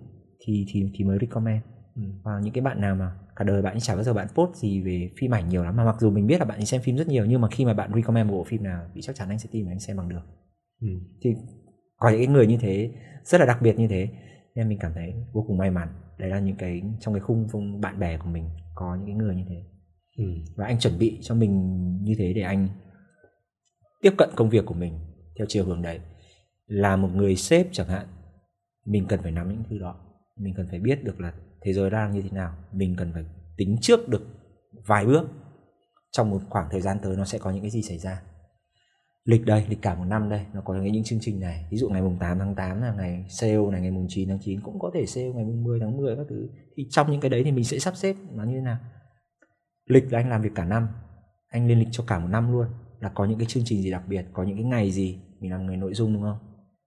[0.46, 1.62] thì thì thì mới recommend
[1.96, 2.02] Ừ.
[2.24, 4.82] và những cái bạn nào mà cả đời bạn chả bao giờ bạn post gì
[4.82, 6.96] về phim ảnh nhiều lắm mà mặc dù mình biết là bạn ấy xem phim
[6.96, 9.28] rất nhiều nhưng mà khi mà bạn recommend một bộ phim nào thì chắc chắn
[9.28, 10.22] anh sẽ tìm anh xem bằng được
[10.80, 10.88] Ừ.
[11.24, 11.34] thì
[11.96, 12.90] có những cái người như thế
[13.24, 14.08] rất là đặc biệt như thế.
[14.54, 15.88] Nên mình cảm thấy vô cùng may mắn.
[16.18, 19.14] Đấy là những cái trong cái khung khung bạn bè của mình có những cái
[19.14, 19.62] người như thế.
[20.16, 20.24] Ừ.
[20.56, 22.68] và anh chuẩn bị cho mình như thế để anh
[24.02, 24.98] tiếp cận công việc của mình
[25.38, 26.00] theo chiều hướng đấy.
[26.66, 28.06] Là một người sếp chẳng hạn
[28.86, 29.96] mình cần phải nắm những thứ đó.
[30.36, 32.54] Mình cần phải biết được là thế giới đang như thế nào.
[32.72, 33.24] Mình cần phải
[33.56, 34.26] tính trước được
[34.86, 35.28] vài bước.
[36.12, 38.22] Trong một khoảng thời gian tới nó sẽ có những cái gì xảy ra
[39.24, 41.66] lịch đây lịch cả một năm đây nó có những chương trình này.
[41.70, 44.38] Ví dụ ngày mùng 8 tháng 8 là ngày sale này ngày mùng 9 tháng
[44.42, 46.48] 9 cũng có thể sale ngày mùng 10 tháng 10 các thứ.
[46.76, 48.78] Thì trong những cái đấy thì mình sẽ sắp xếp nó như thế nào?
[49.86, 50.88] Lịch là anh làm việc cả năm.
[51.48, 52.66] Anh lên lịch cho cả một năm luôn.
[53.00, 55.20] Là có những cái chương trình gì đặc biệt có những cái ngày gì?
[55.40, 56.38] Mình làm người nội dung đúng không?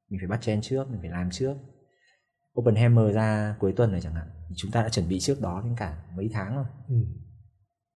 [0.10, 1.56] Mình phải bắt chen trước mình phải làm trước.
[2.60, 4.28] Open hammer ra cuối tuần này chẳng hạn.
[4.56, 6.66] Chúng ta đã chuẩn bị trước đó đến cả mấy tháng rồi.
[6.88, 6.96] Ừ.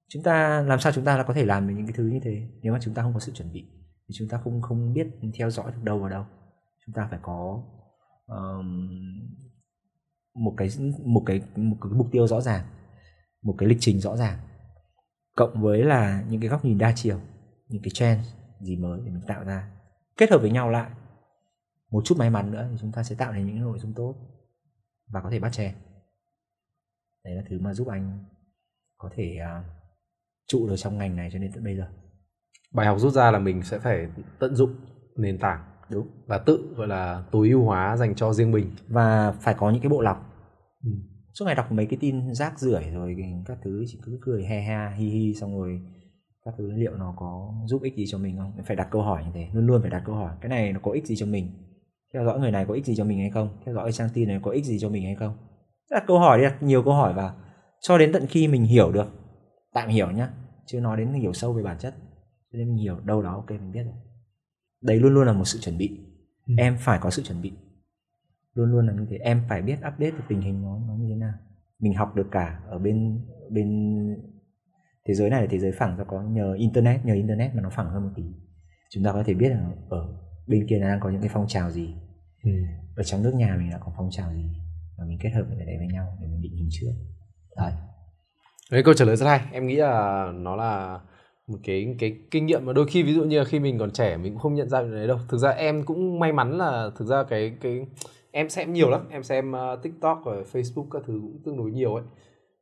[0.10, 2.20] chúng ta làm sao chúng ta là có thể làm được những cái thứ như
[2.24, 3.79] thế nếu mà chúng ta không có sự chuẩn bị
[4.10, 5.08] thì chúng ta không không biết
[5.38, 6.26] theo dõi được đâu vào đâu.
[6.86, 7.64] Chúng ta phải có
[8.26, 8.90] um,
[10.36, 10.70] một cái
[11.06, 12.66] một cái một cái mục tiêu rõ ràng
[13.42, 14.40] một cái lịch trình rõ ràng.
[15.36, 17.20] Cộng với là những cái góc nhìn đa chiều
[17.68, 18.28] những cái trend
[18.60, 19.72] gì mới để mình tạo ra.
[20.18, 20.92] Kết hợp với nhau lại
[21.92, 24.16] một chút may mắn nữa thì chúng ta sẽ tạo thành những nội dung tốt
[25.08, 25.74] và có thể bắt chè
[27.24, 28.26] đấy là thứ mà giúp anh
[28.98, 29.66] có thể uh,
[30.48, 31.88] trụ được trong ngành này cho đến tận bây giờ
[32.74, 34.08] bài học rút ra là mình sẽ phải
[34.40, 34.76] tận dụng
[35.16, 36.08] nền tảng đúng.
[36.28, 38.72] và tự gọi là tối ưu hóa dành cho riêng mình.
[38.88, 40.26] Và phải có những cái bộ lọc.
[40.84, 40.90] Ừ.
[41.34, 43.16] suốt ngày đọc mấy cái tin rác rưởi rồi
[43.46, 45.82] các thứ chỉ cứ cười he ha hi hi xong rồi
[46.46, 48.52] các thứ liệu nó có giúp ích gì cho mình không?
[48.66, 50.80] Phải đặt câu hỏi như thế luôn luôn phải đặt câu hỏi cái này nó
[50.84, 51.52] có ích gì cho mình?
[52.14, 53.50] Theo dõi người này có ích gì cho mình hay không?
[53.66, 55.38] Theo dõi trang tin này có ích gì cho mình hay không?
[55.92, 57.36] Đặt câu hỏi đi đặt nhiều câu hỏi vào.
[57.82, 59.08] Cho đến tận khi mình hiểu được
[59.74, 60.30] tạm hiểu nhá
[60.66, 61.94] chưa nói đến hiểu sâu về bản chất
[62.52, 63.94] cho nên mình hiểu đâu đó ok mình biết rồi.
[64.82, 66.00] Đấy luôn luôn là một sự chuẩn bị.
[66.48, 66.54] Ừ.
[66.58, 67.54] em phải có sự chuẩn bị.
[68.54, 69.18] Luôn luôn là như thế.
[69.18, 71.34] Em phải biết update được tình hình nó nó như thế nào.
[71.80, 73.70] Mình học được cả ở bên bên
[75.06, 77.70] thế giới này là thế giới phẳng do có nhờ internet nhờ internet mà nó
[77.70, 78.24] phẳng hơn một tí.
[78.90, 80.08] Chúng ta có thể biết là ở
[80.48, 81.96] bên kia đang có những cái phong trào gì.
[82.44, 82.52] Ừ.
[82.96, 84.50] ở trong nước nhà mình đã có phong trào gì
[84.98, 86.92] và mình kết hợp cái đấy với nhau để mình định hình trước.
[87.58, 87.74] Đấy.
[88.72, 89.42] Đấy câu trả lời rất hay.
[89.52, 91.00] Em nghĩ là nó là
[91.50, 93.92] một cái cái kinh nghiệm mà đôi khi ví dụ như là khi mình còn
[93.92, 95.18] trẻ mình cũng không nhận ra điều đấy đâu.
[95.30, 97.86] Thực ra em cũng may mắn là thực ra cái cái
[98.32, 99.02] em xem nhiều lắm.
[99.10, 102.04] Em xem uh, tiktok và facebook các thứ cũng tương đối nhiều ấy.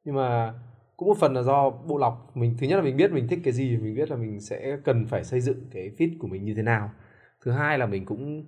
[0.05, 0.53] Nhưng mà
[0.97, 2.31] cũng một phần là do bộ lọc.
[2.35, 4.77] Mình thứ nhất là mình biết mình thích cái gì mình biết là mình sẽ
[4.83, 6.91] cần phải xây dựng cái feed của mình như thế nào.
[7.45, 8.43] Thứ hai là mình cũng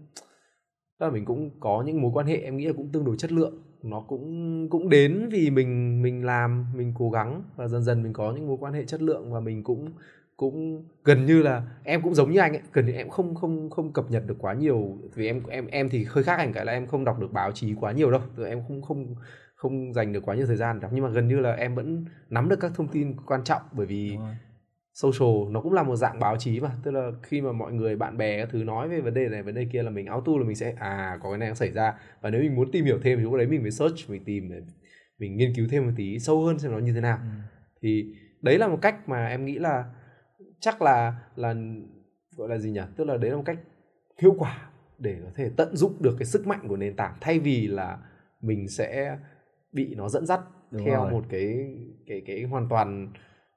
[1.00, 3.18] tức là mình cũng có những mối quan hệ em nghĩ là cũng tương đối
[3.18, 3.64] chất lượng.
[3.84, 8.14] Nó cũng cũng đến vì mình mình làm mình cố gắng và dần dần mình
[8.14, 9.92] có những mối quan hệ chất lượng và mình cũng
[10.40, 13.70] cũng gần như là em cũng giống như anh ấy gần như em không không
[13.70, 16.66] không cập nhật được quá nhiều vì em em em thì hơi khác anh cái
[16.66, 19.16] là em không đọc được báo chí quá nhiều đâu rồi em không không
[19.56, 22.06] không dành được quá nhiều thời gian đọc nhưng mà gần như là em vẫn
[22.30, 24.18] nắm được các thông tin quan trọng bởi vì
[24.94, 27.96] social nó cũng là một dạng báo chí mà tức là khi mà mọi người
[27.96, 30.32] bạn bè các thứ nói về vấn đề này vấn đề kia là mình auto
[30.38, 32.86] là mình sẽ à có cái này nó xảy ra và nếu mình muốn tìm
[32.86, 34.52] hiểu thêm thì lúc đấy mình phải search mình tìm
[35.18, 37.28] mình nghiên cứu thêm một tí sâu hơn xem nó như thế nào ừ.
[37.82, 39.84] thì đấy là một cách mà em nghĩ là
[40.60, 41.56] chắc là là
[42.36, 42.82] gọi là gì nhỉ?
[42.96, 43.60] Tức là đấy là một cách
[44.18, 47.40] hiệu quả để có thể tận dụng được cái sức mạnh của nền tảng thay
[47.40, 47.98] vì là
[48.42, 49.18] mình sẽ
[49.72, 50.40] bị nó dẫn dắt
[50.72, 51.12] Đúng theo rồi.
[51.12, 51.76] một cái
[52.08, 53.14] cái cái hoàn toàn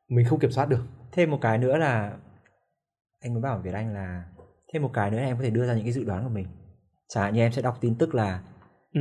[0.09, 0.85] mình không kiểm soát được.
[1.13, 2.17] Thêm một cái nữa là
[3.21, 4.25] anh muốn bảo Việt Anh là
[4.73, 6.47] thêm một cái nữa em có thể đưa ra những cái dự đoán của mình.
[7.09, 8.43] Chẳng hạn như em sẽ đọc tin tức là
[8.95, 9.01] ừ.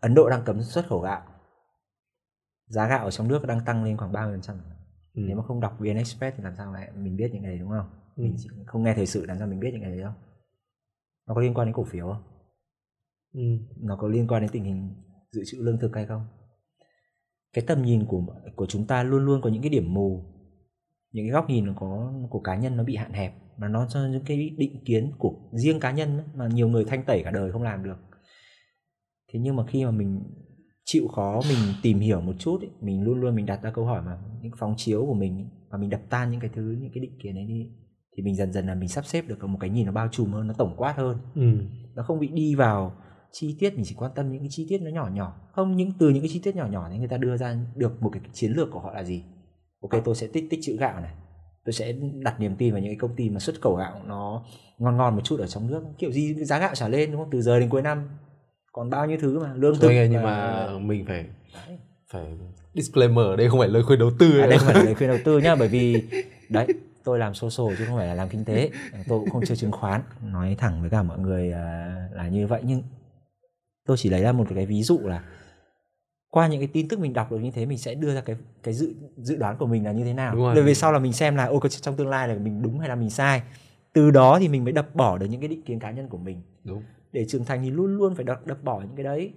[0.00, 1.22] Ấn Độ đang cấm xuất khẩu gạo.
[2.66, 4.56] Giá gạo ở trong nước đang tăng lên khoảng 30%
[5.22, 5.24] ừ.
[5.26, 7.58] nếu mà không đọc VN Express thì làm sao lại mình biết những cái đấy
[7.58, 7.90] đúng không?
[8.16, 8.22] Ừ.
[8.22, 10.14] mình không nghe thời sự làm sao mình biết những cái đấy không
[11.26, 12.22] nó có liên quan đến cổ phiếu không?
[13.34, 13.42] Ừ.
[13.80, 14.94] nó có liên quan đến tình hình
[15.32, 16.26] dự trữ lương thực hay không?
[17.52, 18.24] Cái tầm nhìn của
[18.56, 20.24] của chúng ta luôn luôn có những cái điểm mù.
[21.12, 23.34] Những cái góc nhìn nó có của cá nhân nó bị hạn hẹp.
[23.56, 27.04] Mà nó cho những cái định kiến của riêng cá nhân mà nhiều người thanh
[27.04, 27.96] tẩy cả đời không làm được.
[29.32, 30.22] Thế nhưng mà khi mà mình
[30.88, 33.84] chịu khó mình tìm hiểu một chút ấy, mình luôn luôn mình đặt ra câu
[33.84, 36.90] hỏi mà những phóng chiếu của mình và mình đập tan những cái thứ những
[36.94, 37.66] cái định kiến ấy đi
[38.16, 40.32] thì mình dần dần là mình sắp xếp được một cái nhìn nó bao trùm
[40.32, 41.18] hơn nó tổng quát hơn.
[41.34, 41.58] Ừ.
[41.94, 42.92] nó không bị đi vào
[43.32, 45.36] chi tiết mình chỉ quan tâm những cái chi tiết nó nhỏ nhỏ.
[45.52, 48.02] Không những từ những cái chi tiết nhỏ nhỏ thì người ta đưa ra được
[48.02, 49.22] một cái chiến lược của họ là gì.
[49.80, 51.14] Ok tôi sẽ tích tích chữ gạo này.
[51.64, 54.44] Tôi sẽ đặt niềm tin vào những cái công ty mà xuất khẩu gạo nó
[54.78, 55.84] ngon ngon một chút ở trong nước.
[55.98, 57.30] Kiểu gì giá gạo trả lên đúng không?
[57.30, 58.08] Từ giờ đến cuối năm
[58.72, 61.26] còn bao nhiêu thứ mà lương thực nhưng mà mình phải
[62.12, 62.26] phải
[62.74, 65.18] disclaimer đây không phải lời khuyên đầu tư à, đây không phải lời khuyên đầu
[65.24, 66.02] tư nhá bởi vì
[66.48, 66.66] đấy
[67.08, 68.70] tôi làm social chứ không phải là làm kinh tế.
[69.08, 70.02] Tôi cũng không chơi chứng khoán.
[70.22, 72.62] Nói thẳng với cả mọi người là, là như vậy.
[72.64, 72.82] Nhưng
[73.86, 75.24] tôi chỉ lấy ra một cái ví dụ là
[76.30, 78.36] qua những cái tin tức mình đọc được như thế mình sẽ đưa ra cái
[78.62, 80.36] cái dự dự đoán của mình là như thế nào.
[80.36, 80.62] Rồi.
[80.62, 82.94] Về sau là mình xem là ô trong tương lai là mình đúng hay là
[82.94, 83.42] mình sai.
[83.92, 86.18] Từ đó thì mình mới đập bỏ được những cái định kiến cá nhân của
[86.18, 86.42] mình.
[86.64, 86.82] Đúng
[87.12, 89.32] để trưởng thành thì luôn luôn phải đập đập bỏ những cái đấy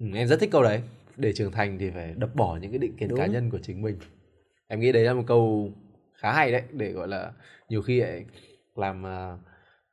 [0.00, 0.82] ừ, em rất thích câu đấy
[1.16, 3.18] để trưởng thành thì phải đập bỏ những cái định kiến đúng.
[3.18, 3.96] cá nhân của chính mình
[4.68, 5.72] em nghĩ đấy là một câu
[6.14, 7.32] khá hay đấy để gọi là
[7.68, 8.24] nhiều khi lại
[8.76, 9.40] làm uh,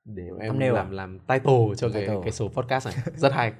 [0.05, 0.91] để em làm à?
[0.91, 2.07] làm title cho title.
[2.07, 3.53] cái cái số podcast này rất hay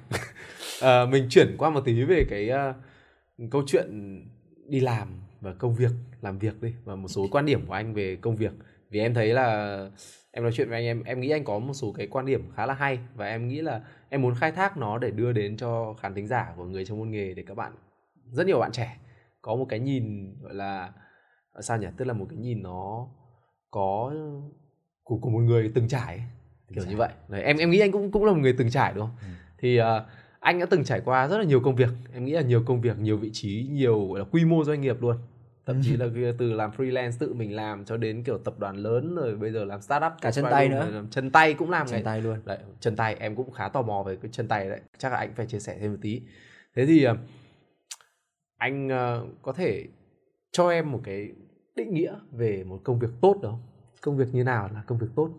[0.82, 4.20] à, mình chuyển qua một tí về cái uh, câu chuyện
[4.68, 5.08] đi làm
[5.40, 8.36] và công việc làm việc đi và một số quan điểm của anh về công
[8.36, 8.52] việc
[8.90, 9.90] vì em thấy là
[10.36, 12.50] em nói chuyện với anh em em nghĩ anh có một số cái quan điểm
[12.56, 15.56] khá là hay và em nghĩ là em muốn khai thác nó để đưa đến
[15.56, 17.72] cho khán thính giả của người trong môn nghề để các bạn
[18.30, 18.96] rất nhiều bạn trẻ
[19.42, 20.92] có một cái nhìn gọi là
[21.60, 21.86] sao nhỉ?
[21.96, 23.08] Tức là một cái nhìn nó
[23.70, 24.12] có
[25.02, 26.22] của của một người từng trải
[26.74, 27.10] kiểu như vậy.
[27.28, 29.16] Đấy, em em nghĩ anh cũng cũng là một người từng trải đúng không?
[29.20, 29.28] Ừ.
[29.58, 29.84] thì uh,
[30.40, 32.80] anh đã từng trải qua rất là nhiều công việc em nghĩ là nhiều công
[32.80, 35.16] việc nhiều vị trí nhiều gọi là quy mô doanh nghiệp luôn
[35.66, 36.06] thậm chí là
[36.38, 39.64] từ làm freelance tự mình làm cho đến kiểu tập đoàn lớn rồi bây giờ
[39.64, 40.88] làm startup cả chân tay nữa.
[40.90, 42.02] làm chân tay cũng làm chân ngày.
[42.04, 42.38] tay luôn.
[42.44, 44.80] Đấy chân tay em cũng khá tò mò về cái chân tay đấy.
[44.98, 46.20] Chắc là anh phải chia sẻ thêm một tí.
[46.76, 47.16] Thế thì ờ,
[48.56, 49.84] anh ờ, có thể
[50.52, 51.28] cho em một cái
[51.76, 53.62] định nghĩa về một công việc tốt được không?
[54.00, 55.30] Công việc như nào là công việc tốt?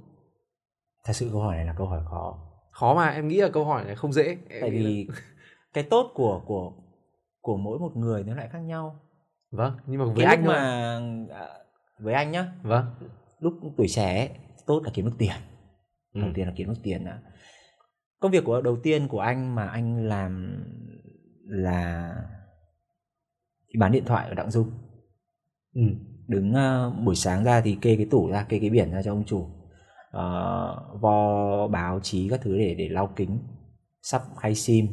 [1.04, 2.40] Thật sự câu hỏi này là câu hỏi khó.
[2.72, 4.38] Khó mà em nghĩ là câu hỏi này không dễ.
[4.50, 5.08] Em tại nghĩ là- vì
[5.74, 6.74] cái tốt của của
[7.42, 9.00] của mỗi một người nó lại khác nhau
[9.52, 10.54] vâng nhưng mà với cái anh mà
[11.00, 11.48] mà à,
[12.00, 12.52] với anh nhá.
[12.64, 12.86] Vâng.
[13.40, 14.30] Lúc tuổi trẻ
[14.66, 15.36] tốt là kiếm được tiền.
[16.14, 16.22] Ừ.
[16.22, 17.20] đầu tiên là kiếm được tiền đã.
[18.20, 20.64] Công việc của đầu tiên của anh mà anh làm
[21.46, 22.16] là
[23.78, 24.72] bán điện thoại ở đặng dung
[25.76, 25.82] ừ.
[26.28, 29.12] đứng ờ, buổi sáng ra thì kê cái tủ ra kê cái biển ra cho
[29.12, 29.48] ông chủ.
[30.12, 33.40] Ờ, vo báo chí các thứ để để lau kính
[34.02, 34.88] sắp khay sim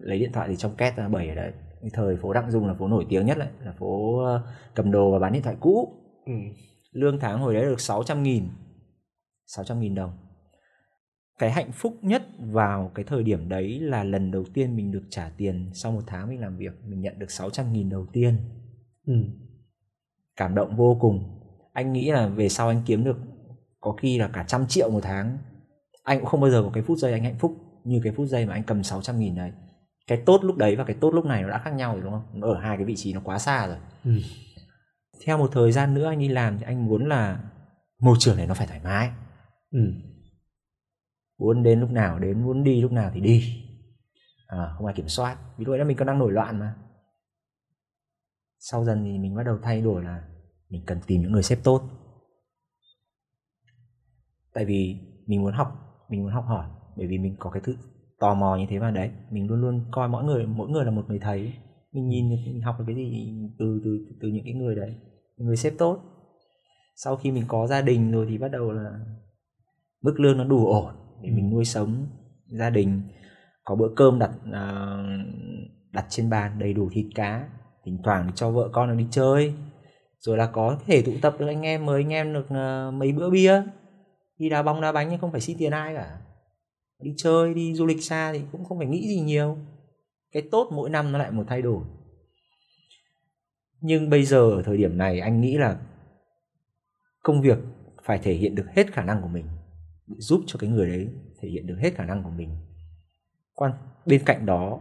[0.00, 1.52] lấy điện thoại thì trong két ra bày ở đấy
[1.82, 4.42] cái thời phố đặng dung là phố nổi tiếng nhất đấy là phố ờ,
[4.74, 5.88] cầm đồ và bán điện thoại cũ.
[6.26, 6.32] Ừ.
[6.92, 8.48] lương tháng hồi đấy được 600 nghìn
[9.46, 10.10] 600 nghìn đồng.
[11.38, 15.02] Cái hạnh phúc nhất vào cái thời điểm đấy là lần đầu tiên mình được
[15.10, 18.36] trả tiền sau một tháng mình làm việc mình nhận được 600 nghìn đầu tiên.
[19.06, 19.14] Ừ.
[20.36, 21.40] cảm động vô cùng.
[21.72, 23.16] Anh nghĩ là về sau anh kiếm được
[23.80, 25.38] có khi là cả trăm triệu một tháng.
[26.02, 28.28] Anh cũng không bao giờ có cái phút giây anh hạnh phúc như cái phút
[28.28, 29.52] giây mà anh cầm 600 nghìn đấy
[30.06, 32.12] cái tốt lúc đấy và cái tốt lúc này nó đã khác nhau rồi đúng
[32.12, 32.42] không?
[32.42, 33.76] Ở hai cái vị trí nó quá xa rồi.
[34.04, 34.12] Ừ.
[35.26, 37.44] theo một thời gian nữa anh đi làm thì anh muốn là
[37.98, 39.10] môi trường này nó phải thoải mái.
[39.70, 39.92] Ừ.
[41.38, 43.64] muốn đến lúc nào đến muốn đi lúc nào thì đi.
[44.46, 45.36] À, không ai kiểm soát.
[45.58, 46.74] Vì lúc là mình còn đang nổi loạn mà.
[48.58, 50.22] Sau dần thì mình bắt đầu thay đổi là
[50.68, 51.82] mình cần tìm những người sếp tốt.
[54.54, 54.96] Tại vì
[55.26, 57.76] mình muốn học mình muốn học hỏi bởi vì mình có cái thứ
[58.22, 60.90] tò mò như thế mà đấy, mình luôn luôn coi mỗi người mỗi người là
[60.90, 61.52] một người thầy
[61.92, 64.94] mình nhìn được, mình học được cái gì từ từ từ những cái người đấy
[65.36, 65.98] người sếp tốt.
[66.96, 68.90] Sau khi mình có gia đình rồi thì bắt đầu là
[70.02, 72.06] mức lương nó đủ ổn để mình nuôi sống
[72.46, 73.00] gia đình.
[73.64, 74.96] Có bữa cơm đặt à,
[75.92, 77.48] đặt trên bàn đầy đủ thịt cá,
[77.84, 79.54] thỉnh thoảng cho vợ con nó đi chơi.
[80.18, 83.12] Rồi là có thể tụ tập được anh em mới anh em được à, mấy
[83.12, 83.62] bữa bia.
[84.38, 86.18] Đi đá bóng, đá bánh nhưng không phải xin tiền ai cả
[87.02, 89.58] đi chơi, đi du lịch xa thì cũng không phải nghĩ gì nhiều.
[90.32, 91.84] Cái tốt mỗi năm nó lại một thay đổi.
[93.80, 95.80] Nhưng bây giờ ở thời điểm này, anh nghĩ là
[97.22, 97.58] công việc
[98.04, 99.46] phải thể hiện được hết khả năng của mình,
[100.06, 101.08] giúp cho cái người đấy
[101.40, 102.56] thể hiện được hết khả năng của mình.
[103.54, 103.72] Quan,
[104.06, 104.80] bên cạnh đó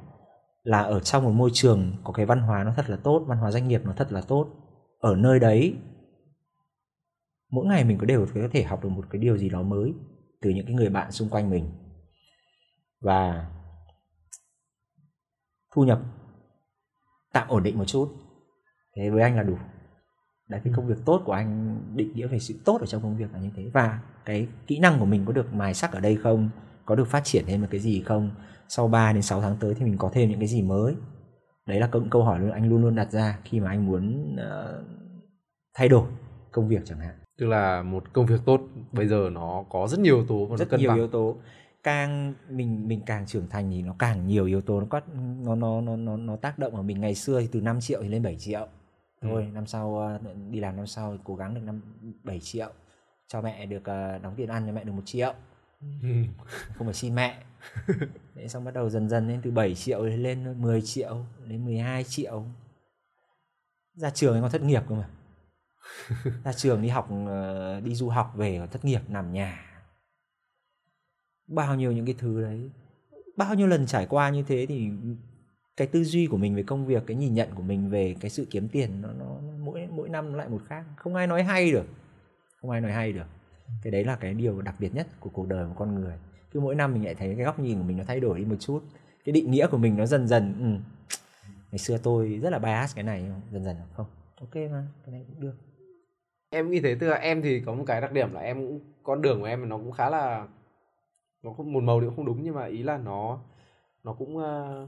[0.63, 3.37] là ở trong một môi trường có cái văn hóa nó thật là tốt, văn
[3.37, 4.47] hóa doanh nghiệp nó thật là tốt,
[4.99, 5.75] ở nơi đấy
[7.51, 9.93] mỗi ngày mình có đều có thể học được một cái điều gì đó mới
[10.41, 11.65] từ những cái người bạn xung quanh mình
[13.01, 13.47] và
[15.75, 16.01] thu nhập
[17.33, 18.09] tạm ổn định một chút.
[18.95, 19.57] Thế với anh là đủ.
[20.49, 23.17] Đấy cái công việc tốt của anh định nghĩa về sự tốt ở trong công
[23.17, 23.69] việc là như thế.
[23.73, 26.49] Và cái kỹ năng của mình có được mài sắc ở đây không?
[26.85, 28.31] Có được phát triển thêm một cái gì không?
[28.67, 30.95] Sau 3 đến 6 tháng tới thì mình có thêm những cái gì mới?
[31.65, 34.35] Đấy là câu, câu hỏi luôn anh luôn luôn đặt ra khi mà anh muốn
[34.37, 34.83] ờ,
[35.73, 36.07] thay đổi
[36.51, 37.15] công việc chẳng hạn.
[37.39, 40.49] Tức là một công việc tốt bây giờ nó có rất nhiều yếu tố và
[40.49, 40.97] nó rất cân nhiều bằng.
[40.97, 41.37] yếu tố
[41.83, 44.79] càng mình mình càng trưởng thành thì nó càng nhiều yếu tố.
[44.79, 45.03] Nó quát
[45.41, 47.01] nó nó nó nó nó tác động vào mình.
[47.01, 48.67] Ngày xưa thì từ 5 triệu thì lên 7 triệu.
[49.21, 50.19] Thôi năm sau ờ,
[50.49, 51.81] đi làm năm sau cố gắng được năm
[52.23, 52.69] 7 triệu.
[53.27, 55.33] Cho mẹ được ờ, đóng tiền ăn cho mẹ được một triệu.
[55.81, 56.07] Ừ.
[56.75, 57.43] không phải xin mẹ.
[58.35, 62.03] Đấy, xong bắt đầu dần dần lên từ 7 triệu lên 10 triệu đến 12
[62.03, 62.43] triệu.
[63.93, 65.09] Ra trường còn thất nghiệp cơ mà.
[66.43, 69.70] Ra trường đi học ờ, đi du học về còn thất nghiệp nằm nhà
[71.51, 72.69] bao nhiêu những cái thứ đấy.
[73.37, 74.89] Bao nhiêu lần trải qua như thế thì
[75.77, 78.29] cái tư duy của mình về công việc cái nhìn nhận của mình về cái
[78.29, 79.25] sự kiếm tiền nó, nó
[79.59, 80.85] mỗi mỗi năm nó lại một khác.
[80.95, 81.85] Không ai nói hay được.
[82.61, 83.25] Không ai nói hay được.
[83.83, 86.13] Cái đấy là cái điều đặc biệt nhất của cuộc đời của con người.
[86.51, 88.45] Cứ mỗi năm mình lại thấy cái góc nhìn của mình nó thay đổi đi
[88.45, 88.83] một chút.
[89.25, 90.99] Cái định nghĩa của mình nó dần dần ừ.
[91.71, 94.05] ngày xưa tôi rất là bias cái này dần dần là không?
[94.39, 95.53] Ok mà cái này cũng được.
[96.49, 98.79] Em nghĩ thế tức là em thì có một cái đặc điểm là em cũng
[99.03, 100.47] con đường của em nó cũng khá là
[101.43, 103.39] nó không một màu thì cũng không đúng nhưng mà ý là nó
[104.03, 104.87] nó cũng ờ,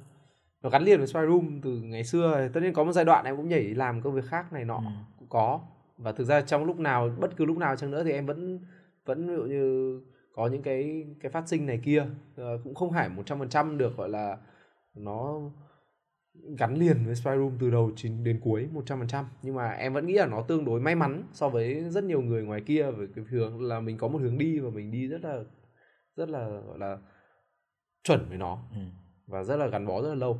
[0.63, 2.47] nó gắn liền với spy room từ ngày xưa.
[2.53, 4.77] Tất nhiên có một giai đoạn em cũng nhảy làm công việc khác này nọ
[4.77, 4.83] Ừ.
[5.19, 5.59] cũng có.
[5.97, 8.59] Và thực ra trong lúc nào bất cứ lúc nào chăng nữa thì em vẫn
[9.05, 9.99] vẫn ví dụ như
[10.33, 12.05] có những cái cái phát sinh này kia.
[12.35, 14.37] Ờ, cũng không phải một trăm phần trăm được gọi là
[14.95, 15.39] nó
[16.57, 17.91] gắn liền với spy room từ đầu
[18.23, 21.49] đến cuối 100% nhưng mà em vẫn nghĩ là nó tương đối may mắn so
[21.49, 24.59] với rất nhiều người ngoài kia về cái hướng là mình có một hướng đi
[24.59, 25.39] và mình đi rất là
[26.15, 26.97] rất là gọi là
[28.03, 28.81] chuẩn với nó ừ.
[29.27, 30.39] và rất là gắn bó rất là lâu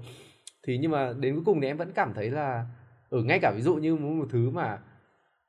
[0.68, 2.66] thì nhưng mà đến cuối cùng thì em vẫn cảm thấy là
[3.10, 4.80] ở ừ, ngay cả ví dụ như một, thứ mà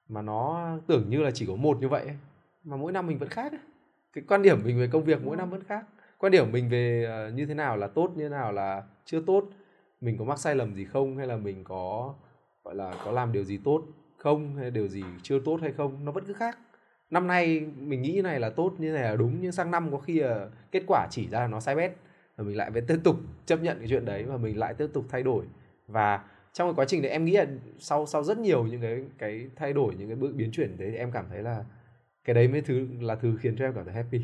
[0.08, 2.16] mà nó tưởng như là chỉ có một như vậy ấy,
[2.64, 3.60] mà mỗi năm mình vẫn khác ấy.
[4.12, 5.84] cái quan điểm mình về công việc mỗi năm vẫn khác
[6.18, 9.22] quan điểm mình về uh, như thế nào là tốt như thế nào là chưa
[9.26, 9.44] tốt
[10.00, 12.14] mình có mắc sai lầm gì không hay là mình có
[12.64, 13.82] gọi là có làm điều gì tốt
[14.16, 16.58] không hay điều gì chưa tốt hay không nó vẫn cứ khác
[17.14, 19.90] năm nay mình nghĩ như này là tốt như này là đúng nhưng sang năm
[19.90, 21.92] có khi là kết quả chỉ ra là nó sai bét.
[22.36, 23.16] Và mình lại phải tiếp tục
[23.46, 25.44] chấp nhận cái chuyện đấy và mình lại tiếp tục thay đổi.
[25.88, 27.46] Và trong cái quá trình đấy em nghĩ là
[27.78, 30.90] sau sau rất nhiều những cái cái thay đổi những cái bước biến chuyển đấy
[30.90, 31.64] thì em cảm thấy là
[32.24, 34.20] cái đấy mới thứ là thứ khiến cho em cảm thấy happy.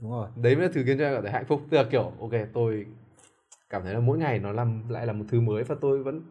[0.00, 0.28] Đúng rồi.
[0.36, 1.62] Đấy mới là thứ khiến cho em cảm thấy hạnh phúc.
[1.70, 2.86] Tức là kiểu ok tôi
[3.70, 6.22] cảm thấy là mỗi ngày nó làm lại là một thứ mới và tôi vẫn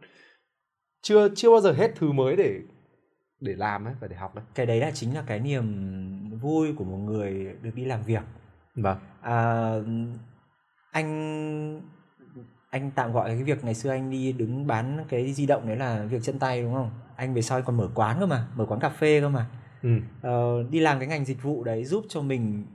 [1.02, 2.60] chưa chưa bao giờ hết thứ mới để
[3.44, 4.45] để làm ấy và để học đấy.
[4.56, 8.24] Cái đấy là chính là cái niềm vui của một người được đi làm việc.
[8.76, 8.98] Vâng.
[9.22, 9.72] À,
[10.91, 11.82] anh
[12.70, 15.78] anh tạm gọi cái việc ngày xưa anh đi đứng bán cái di động đấy
[15.78, 16.91] là việc chân tay đúng không?
[17.15, 19.49] Anh về sau anh còn mở quán cơ mà mở quán cà phê cơ mà.
[19.84, 19.90] Ừ.
[20.22, 22.65] ờ, đi làm cái ngành dịch vụ đấy giúp cho mình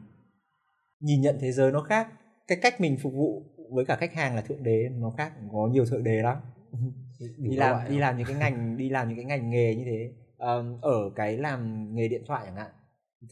[1.01, 2.09] nhìn nhận thế giới nó khác.
[2.49, 3.43] Cái cách mình phục vụ
[3.75, 6.37] với cả khách hàng là thượng đế nó khác có nhiều thượng đế lắm.
[7.39, 10.13] Đi làm đi làm những cái ngành đi làm những cái ngành nghề như thế
[10.83, 12.71] ở cái làm nghề điện thoại chẳng hạn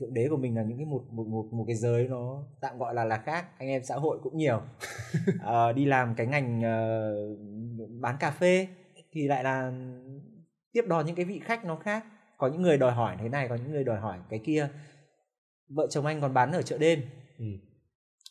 [0.00, 2.78] thượng đế của mình là những cái một một một một cái giới nó tạm
[2.78, 4.62] gọi là là khác anh em xã hội cũng nhiều.
[5.26, 8.68] Uh, đi làm cái ngành uh, bán cà phê
[9.12, 9.72] thì lại là
[10.72, 12.04] tiếp đón những cái vị khách nó khác.
[12.38, 14.68] Có những người đòi hỏi thế này có những người đòi hỏi cái kia.
[15.68, 17.00] Vợ chồng anh còn bán ở chợ đêm.
[17.38, 17.44] Ừ.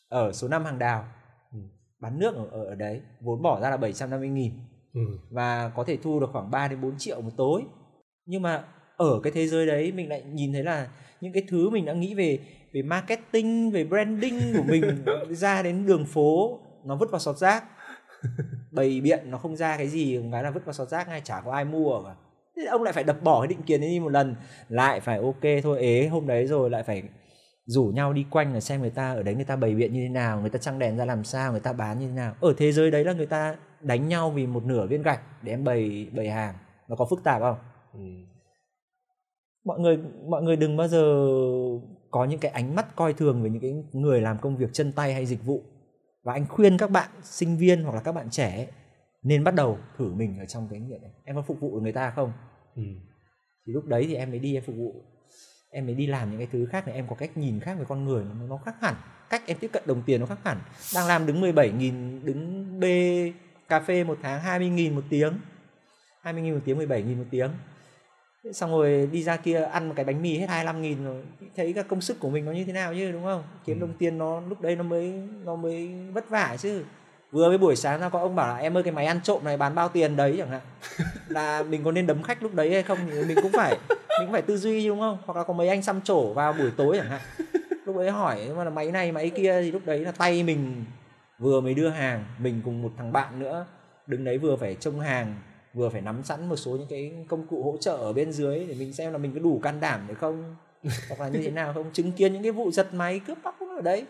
[0.08, 1.08] ở số 5 hàng đào.
[1.52, 1.58] Ừ.
[1.98, 4.52] bán nước ở, ở đấy vốn bỏ ra là 750 nghìn.
[4.94, 5.00] Ừ.
[5.30, 7.62] và có thể thu được khoảng 3 đến 4 triệu một tối
[8.26, 8.64] nhưng mà
[8.96, 10.88] ở cái thế giới đấy mình lại nhìn thấy là
[11.20, 12.38] những cái thứ mình đã nghĩ về
[12.72, 17.64] về marketing, về branding của mình ra đến đường phố, nó vứt vào sọt rác.
[18.70, 21.40] Bày biện nó không ra cái gì cái là vứt vào sọt rác ngay, chả
[21.44, 22.14] có ai mua cả.
[22.56, 24.36] Thế ông lại phải đập bỏ cái định kiến ấy đi một lần.
[24.68, 27.02] Lại phải ok thôi, ế, hôm đấy rồi lại phải
[27.66, 30.02] rủ nhau đi quanh là xem người ta, ở đấy người ta bày biện như
[30.02, 32.34] thế nào, người ta trăng đèn ra làm sao, người ta bán như thế nào.
[32.40, 35.52] Ở thế giới đấy là người ta đánh nhau vì một nửa viên gạch để
[35.52, 36.54] em bày bày hàng.
[36.88, 37.56] Nó có phức tạp không?
[37.96, 38.04] Ừ.
[39.64, 39.98] mọi người
[40.28, 41.02] mọi người đừng bao giờ
[42.10, 44.92] có những cái ánh mắt coi thường về những cái người làm công việc chân
[44.92, 45.62] tay hay dịch vụ.
[46.22, 48.68] Và anh khuyên các bạn sinh viên hoặc là các bạn trẻ
[49.22, 51.10] nên bắt đầu thử mình ở trong cái nghiệp này.
[51.24, 52.32] Em có phục vụ người ta không?
[52.76, 52.82] Ừ.
[53.66, 54.94] thì lúc đấy thì em mới đi em phục vụ.
[55.70, 56.94] Em mới đi làm những cái thứ khác này.
[56.96, 58.94] Em có cách nhìn khác về con người nó, nó khác hẳn.
[59.30, 60.58] Cách em tiếp cận đồng tiền nó khác hẳn.
[60.94, 62.84] Đang làm đứng 17 nghìn đứng B
[63.68, 65.32] cà phê một tháng 20 nghìn một tiếng.
[66.20, 67.50] 20 nghìn một tiếng 17 nghìn một tiếng
[68.52, 71.22] xong rồi đi ra kia ăn một cái bánh mì hết 25 nghìn rồi.
[71.56, 73.42] Thấy các công sức của mình nó như thế nào chứ đúng không?
[73.64, 73.80] Kiếm ừ.
[73.80, 75.12] đồng tiền nó lúc đấy nó mới
[75.44, 76.84] nó mới vất vả chứ.
[77.30, 79.44] Vừa với buổi sáng ra có ông bảo là em ơi cái máy ăn trộm
[79.44, 80.34] này bán bao tiền đấy?
[80.38, 80.60] Chẳng hạn.
[81.28, 84.26] Là mình có nên đấm khách lúc đấy hay không thì mình cũng phải mình
[84.26, 85.18] cũng phải tư duy đúng không?
[85.26, 87.20] Hoặc là có mấy anh xăm trổ vào buổi tối chẳng hạn.
[87.84, 89.62] Lúc ấy hỏi mà là máy này máy kia?
[89.62, 90.84] Thì lúc đấy là tay mình
[91.38, 93.66] vừa mới đưa hàng mình cùng một thằng bạn nữa
[94.06, 95.34] đứng đấy vừa phải trông hàng
[95.76, 98.66] vừa phải nắm sẵn một số những cái công cụ hỗ trợ ở bên dưới
[98.68, 100.56] để mình xem là mình có đủ can đảm để không
[101.08, 103.56] hoặc là như thế nào không chứng kiến những cái vụ giật máy cướp bóc
[103.76, 104.06] ở đấy.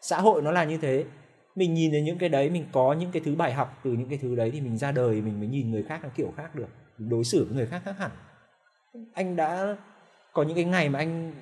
[0.00, 1.04] Xã hội nó là như thế.
[1.54, 4.08] Mình nhìn thấy những cái đấy mình có những cái thứ bài học từ những
[4.08, 6.54] cái thứ đấy thì mình ra đời mình mới nhìn người khác là kiểu khác
[6.54, 6.68] được
[6.98, 8.10] đối xử với người khác khác hẳn.
[9.12, 9.76] Anh đã
[10.32, 11.32] có những cái ngày mà anh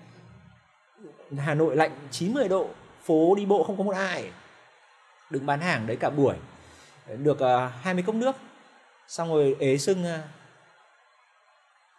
[1.37, 2.69] Hà Nội lạnh 90 độ
[3.03, 4.31] phố đi bộ không có một ai
[5.31, 6.35] đứng bán hàng đấy cả buổi.
[7.23, 8.37] Được à, uh, 20 cốc nước
[9.09, 10.23] xong rồi ế sưng ra.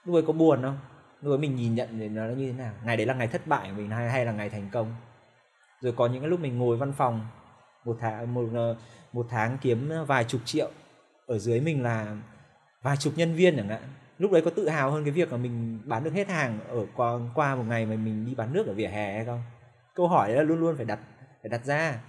[0.05, 0.77] Lúc ấy có buồn không?
[1.21, 2.73] Lúc ấy mình nhìn nhận thì nó như thế nào?
[2.83, 4.95] Ngày đấy là ngày thất bại của mình hay hay là ngày thành công?
[5.81, 7.27] Rồi có những cái lúc mình ngồi văn phòng,
[7.85, 8.75] một tháng một ờ,
[9.13, 10.71] một tháng kiếm vài chục triệu.
[11.27, 12.15] Ở dưới mình là
[12.81, 13.81] vài chục nhân viên chẳng hạn.
[14.17, 16.85] Lúc đấy có tự hào hơn cái việc là mình bán được hết hàng ở
[16.95, 19.41] qua qua một ngày mà mình đi bán nước ở vỉa hè hay không?
[19.95, 20.99] Câu hỏi là luôn luôn phải đặt
[21.41, 21.99] phải đặt ra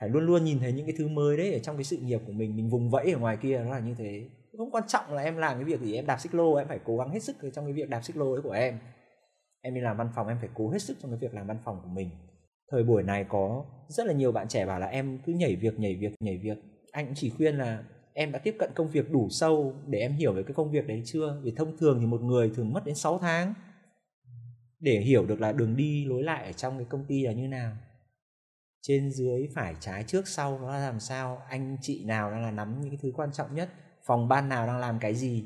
[0.00, 2.20] phải luôn luôn nhìn thấy những cái thứ mới đấy ở trong cái sự nghiệp
[2.26, 4.28] của mình mình vùng vẫy ở ngoài kia nó là như thế.
[4.58, 6.78] Không quan trọng là em làm cái việc gì, em đạp xích lô, em phải
[6.84, 8.78] cố gắng hết sức trong cái việc đạp xích lô đấy của em.
[9.60, 11.58] Em đi làm văn phòng, em phải cố hết sức trong cái việc làm văn
[11.64, 12.10] phòng của mình.
[12.70, 15.78] Thời buổi này có rất là nhiều bạn trẻ bảo là em cứ nhảy việc
[15.78, 16.58] nhảy việc nhảy việc.
[16.92, 20.12] Anh cũng chỉ khuyên là em đã tiếp cận công việc đủ sâu để em
[20.12, 21.40] hiểu về cái công việc đấy chưa?
[21.42, 23.54] Vì thông thường thì một người thường mất đến 6 tháng
[24.80, 27.48] để hiểu được là đường đi lối lại ở trong cái công ty là như
[27.48, 27.72] nào
[28.88, 31.42] trên dưới phải trái trước sau nó là làm sao?
[31.48, 33.68] Anh chị nào đang là nắm những cái thứ quan trọng nhất?
[34.06, 35.44] Phòng ban nào đang làm cái gì?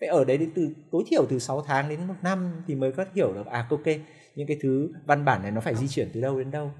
[0.00, 2.92] Phải ở đấy đến từ tối thiểu từ 6 tháng đến một năm thì mới
[2.92, 3.86] có hiểu được à ok
[4.34, 6.70] những cái thứ văn bản này nó phải di chuyển từ đâu đến đâu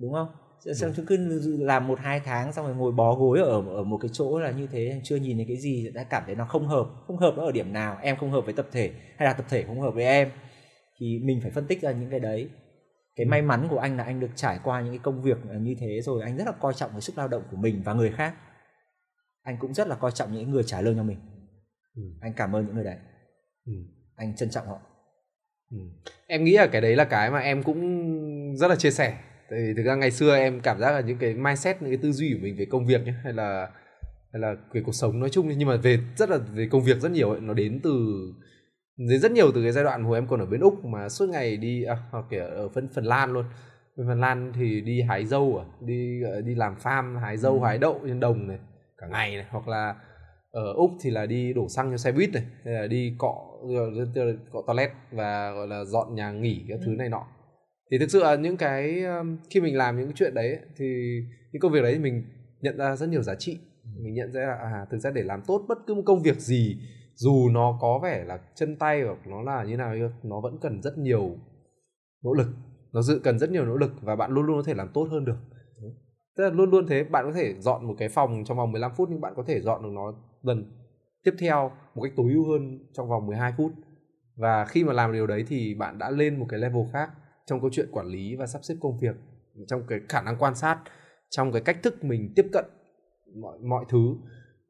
[0.00, 0.28] đúng không?
[0.74, 1.16] Xong cứ
[1.60, 4.50] làm một hai tháng xong rồi ngồi bó gối ở ở một cái chỗ là
[4.50, 7.34] như thế chưa nhìn thấy cái gì đã cảm thấy nó không hợp không hợp
[7.36, 9.80] nó ở điểm nào em không hợp với tập thể hay là tập thể không
[9.80, 10.30] hợp với em
[10.98, 12.48] thì mình phải phân tích ra những cái đấy
[13.16, 15.74] cái may mắn của anh là anh được trải qua những cái công việc như
[15.78, 18.10] thế rồi anh rất là coi trọng cái sức lao động của mình và người
[18.10, 18.34] khác
[19.42, 21.18] anh cũng rất là coi trọng những người trả lương cho mình
[21.96, 22.02] ừ.
[22.20, 22.96] anh cảm ơn những người đấy
[23.66, 23.72] ừ.
[24.16, 24.78] anh trân trọng họ
[25.70, 25.78] ừ.
[26.26, 29.18] em nghĩ là cái đấy là cái mà em cũng rất là chia sẻ
[29.50, 31.98] tại vì thực ra ngày xưa em cảm giác là những cái mindset những cái
[32.02, 33.70] tư duy của mình về công việc nhé hay là
[34.32, 37.00] hay là về cuộc sống nói chung nhưng mà về rất là về công việc
[37.00, 37.92] rất nhiều ấy, nó đến từ
[39.08, 41.28] đến rất nhiều từ cái giai đoạn hồi em còn ở bên úc mà suốt
[41.28, 43.44] ngày đi à, hoặc kiểu ở phần phần lan luôn
[43.96, 47.66] bên phần lan thì đi hái dâu à đi đi làm farm hái dâu ừ.
[47.66, 48.58] hái đậu trên đồng này
[48.98, 49.94] cả ngày này hoặc là
[50.50, 53.34] ở úc thì là đi đổ xăng cho xe buýt này hay là đi cọ
[54.52, 56.82] cọ toilet và gọi là dọn nhà nghỉ các ừ.
[56.86, 57.26] thứ này nọ
[57.90, 59.04] thì thực sự là những cái
[59.50, 61.18] khi mình làm những cái chuyện đấy thì
[61.52, 62.24] những công việc đấy mình
[62.60, 63.90] nhận ra rất nhiều giá trị ừ.
[64.04, 66.40] mình nhận ra là à thực ra để làm tốt bất cứ một công việc
[66.40, 66.76] gì
[67.14, 70.82] dù nó có vẻ là chân tay hoặc nó là như nào nó vẫn cần
[70.82, 71.36] rất nhiều
[72.24, 72.48] nỗ lực.
[72.92, 75.08] Nó dự cần rất nhiều nỗ lực và bạn luôn luôn có thể làm tốt
[75.10, 75.36] hơn được.
[76.36, 78.92] Tức là luôn luôn thế bạn có thể dọn một cái phòng trong vòng 15
[78.96, 80.72] phút nhưng bạn có thể dọn được nó lần
[81.24, 83.72] tiếp theo một cách tối ưu hơn trong vòng 12 phút.
[84.36, 87.10] Và khi mà làm điều đấy thì bạn đã lên một cái level khác
[87.46, 89.16] trong câu chuyện quản lý và sắp xếp công việc
[89.66, 90.78] trong cái khả năng quan sát
[91.30, 92.64] trong cái cách thức mình tiếp cận
[93.40, 94.16] mọi mọi thứ.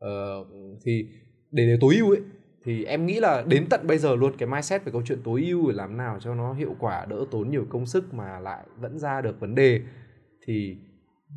[0.05, 0.47] Uh,
[0.85, 1.09] thì
[1.53, 2.21] để để tối ưu ấy
[2.65, 5.45] thì em nghĩ là đến tận bây giờ luôn cái mindset về câu chuyện tối
[5.47, 8.65] ưu để làm nào cho nó hiệu quả đỡ tốn nhiều công sức mà lại
[8.81, 9.81] vẫn ra được vấn đề
[10.47, 10.77] thì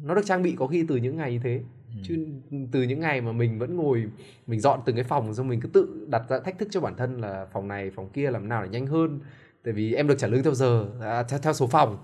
[0.04, 1.62] nó được trang bị có khi từ những ngày như thế
[1.96, 2.02] ừ.
[2.04, 2.28] chứ
[2.72, 4.06] từ những ngày mà mình vẫn ngồi
[4.48, 6.96] mình dọn từng cái phòng xong mình cứ tự đặt ra thách thức cho bản
[6.98, 9.20] thân là phòng này phòng kia làm nào để nhanh hơn
[9.64, 11.98] tại vì em được trả lương theo giờ à, theo, theo số phòng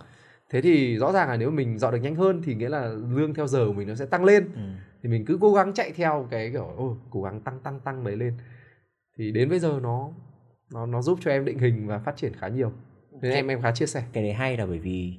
[0.49, 3.33] thế thì rõ ràng là nếu mình dọn được nhanh hơn thì nghĩa là lương
[3.33, 4.61] theo giờ của mình nó sẽ tăng lên ừ.
[5.03, 8.03] Thì mình cứ cố gắng chạy theo cái kiểu ô cố gắng tăng tăng tăng
[8.03, 8.37] đấy lên.
[9.17, 10.09] Thì đến bây giờ nó
[10.71, 12.71] nó nó giúp cho em định hình và phát triển khá nhiều.
[13.21, 14.03] Nên em em khá chia sẻ.
[14.13, 15.17] cái đấy hay là bởi vì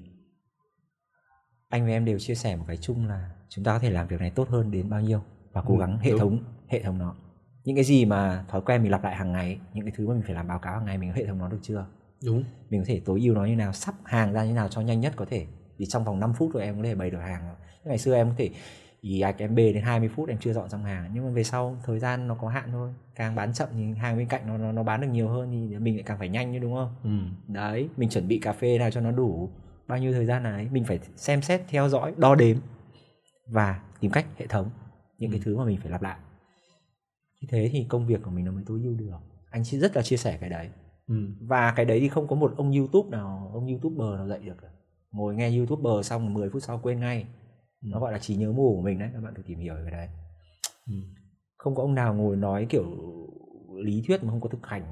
[1.68, 4.08] anh và em đều chia sẻ một cái chung là chúng ta có thể làm
[4.08, 5.22] việc này tốt hơn đến bao nhiêu
[5.52, 6.18] và cố ừ, gắng ừ, hệ đúng.
[6.18, 6.38] thống
[6.68, 7.14] hệ thống nó.
[7.64, 10.14] Những cái gì mà thói quen mình lặp lại hàng ngày những cái thứ mà
[10.14, 11.86] mình phải làm báo cáo hàng ngày mình có hệ thống nó được chưa?
[12.24, 12.44] Đúng.
[12.70, 15.00] Mình có thể tối ưu nó như nào sắp hàng ra như nào cho nhanh
[15.00, 15.46] nhất có thể.
[15.78, 17.54] Thì trong vòng 5 phút rồi em có thể bày được hàng.
[17.84, 18.50] Ngày xưa em có thể
[19.02, 21.44] ý ạch em bê đến 20 phút em chưa dọn xong hàng nhưng mà về
[21.44, 24.58] sau thời gian nó có hạn thôi càng bán chậm thì hàng bên cạnh nó
[24.58, 26.94] nó, nó bán được nhiều hơn thì mình lại càng phải nhanh như đúng không
[27.04, 27.52] ừ.
[27.52, 29.50] đấy mình chuẩn bị cà phê nào cho nó đủ
[29.88, 32.56] bao nhiêu thời gian này mình phải xem xét theo dõi đo đếm
[33.48, 34.70] và tìm cách hệ thống
[35.18, 35.34] những ừ.
[35.34, 36.18] cái thứ mà mình phải lặp lại
[37.40, 39.18] như thế thì công việc của mình nó mới tối ưu được
[39.50, 40.68] anh chỉ rất là chia sẻ cái đấy
[41.08, 41.14] ừ.
[41.40, 44.56] và cái đấy thì không có một ông youtube nào ông youtuber nào dạy được
[45.12, 47.26] ngồi nghe youtuber xong 10 phút sau quên ngay.
[47.82, 49.80] Nó gọi là trí nhớ mù của mình đấy các bạn thử tìm hiểu về
[49.90, 50.08] cái đấy.
[50.86, 50.94] Ừ.
[51.56, 52.84] không có ông nào ngồi nói kiểu
[53.76, 54.82] lý thuyết mà không có thực hành.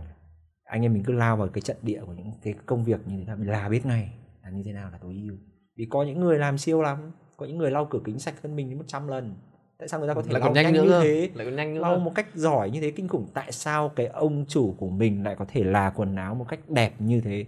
[0.65, 3.19] Anh em mình cứ lao vào cái trận địa của những cái công việc như
[3.19, 4.13] thế nào mình là biết ngay
[4.43, 5.37] là như thế nào là tối ưu.
[5.77, 8.57] Vì có những người làm siêu lắm có những người lau cửa kính sạch hơn
[8.57, 9.35] mình đến 100 lần.
[9.79, 11.31] Tại sao người ta có thể lại lau nhanh, nhanh như thế?
[11.35, 13.27] Lại còn nhanh nữa lau một cách giỏi như thế kinh khủng.
[13.35, 16.61] Tại sao cái ông chủ của mình lại có thể là quần áo một cách
[16.69, 17.47] đẹp như thế?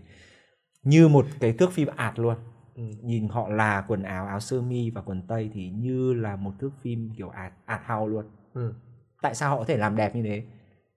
[0.82, 2.36] Như một cái thước phim ạt luôn
[2.74, 2.82] ừ.
[3.02, 6.52] nhìn họ là quần áo áo sơ mi và quần tây thì như là một
[6.58, 8.24] thước phim kiểu ạt ạt hào luôn
[8.54, 8.74] ừ.
[9.22, 10.42] tại sao họ có thể làm đẹp như thế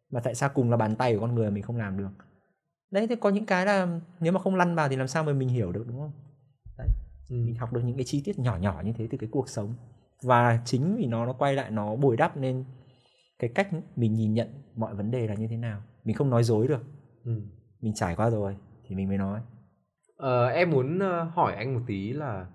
[0.09, 2.09] mà tại sao cùng là bàn tay của con người mình không làm được
[2.91, 5.33] đấy thì có những cái là nếu mà không lăn vào thì làm sao mà
[5.33, 6.11] mình hiểu được đúng không
[6.77, 6.87] đấy
[7.29, 7.35] ừ.
[7.35, 9.73] mình học được những cái chi tiết nhỏ nhỏ như thế từ cái cuộc sống
[10.21, 12.65] và chính vì nó nó quay lại nó bồi đắp nên
[13.39, 16.43] cái cách mình nhìn nhận mọi vấn đề là như thế nào mình không nói
[16.43, 16.83] dối được
[17.23, 17.41] ừ.
[17.81, 18.55] mình trải qua rồi
[18.87, 19.39] thì mình mới nói
[20.15, 22.47] ờ, em muốn ờ, hỏi anh một tí là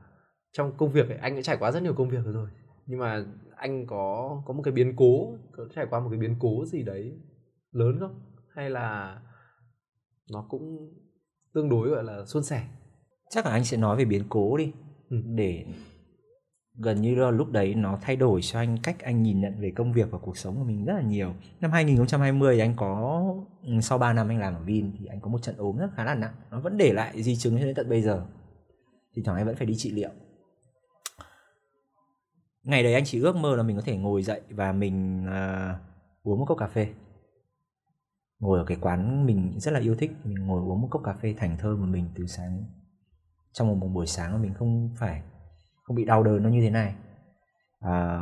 [0.52, 2.48] trong công việc ấy, anh đã trải qua rất nhiều công việc rồi
[2.86, 3.24] nhưng mà
[3.56, 6.82] anh có có một cái biến cố có trải qua một cái biến cố gì
[6.82, 7.12] đấy
[7.72, 8.20] lớn không
[8.54, 9.18] hay là
[10.30, 10.94] nó cũng
[11.54, 12.68] tương đối gọi là suôn sẻ
[13.30, 14.72] chắc là anh sẽ nói về biến cố đi
[15.10, 15.16] ừ.
[15.24, 15.64] để
[16.78, 19.70] gần như là lúc đấy nó thay đổi cho anh cách anh nhìn nhận về
[19.70, 21.34] công việc và cuộc sống của mình rất là nhiều.
[21.60, 23.24] Năm 2020 anh có
[23.62, 25.90] ừ, sau 3 năm anh làm ở Vin thì anh có một trận ốm rất
[25.94, 28.26] khá là nặng, nó vẫn để lại di chứng cho đến tận bây giờ.
[29.14, 30.10] Thì thoảng anh vẫn phải đi trị liệu.
[32.62, 35.76] Ngày đấy anh chỉ ước mơ là mình có thể ngồi dậy và mình uh,
[36.22, 36.88] uống một cốc cà phê.
[38.38, 41.12] Ngồi ở cái quán mình rất là yêu thích, mình ngồi uống một cốc cà
[41.12, 42.64] phê thành thơ của mình từ sáng
[43.52, 45.22] trong một buổi sáng mà mình không phải
[45.90, 46.94] không bị đau đớn nó như thế này.
[47.80, 48.20] À,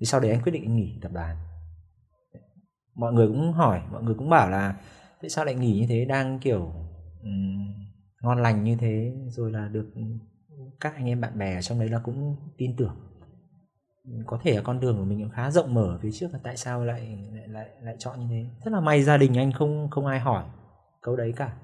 [0.00, 1.36] thì sau đấy anh quyết định nghỉ tập đoàn.
[2.94, 4.76] Mọi người cũng hỏi mọi người cũng bảo là
[5.22, 6.72] tại sao lại nghỉ như thế đang kiểu
[7.22, 7.74] um,
[8.22, 9.86] ngon lành như thế rồi là được
[10.80, 12.96] các anh em bạn bè ở trong đấy là cũng tin tưởng.
[14.26, 16.56] Có thể là con đường của mình cũng khá rộng mở phía trước là tại
[16.56, 18.46] sao lại lại lại lại chọn như thế.
[18.64, 20.44] Rất là may gia đình anh không không ai hỏi
[21.02, 21.56] câu đấy cả.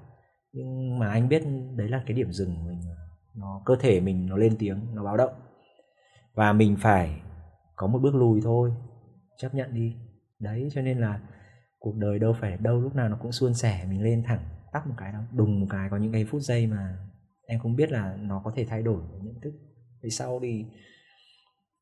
[0.53, 1.43] Nhưng mà anh biết
[1.75, 2.81] đấy là cái điểm dừng của mình
[3.39, 5.33] nó cơ thể mình nó lên tiếng nó báo động.
[6.33, 7.21] Và mình phải
[7.75, 8.73] có một bước lùi thôi
[9.37, 9.95] chấp nhận đi.
[10.39, 11.19] Đấy cho nên là
[11.79, 14.87] cuộc đời đâu phải đâu lúc nào nó cũng suôn sẻ mình lên thẳng tắt
[14.87, 16.97] một cái đâu đùng một cái có những cái phút giây mà
[17.45, 19.53] em không biết là nó có thể thay đổi nhận thức.
[20.03, 20.65] Về sau thì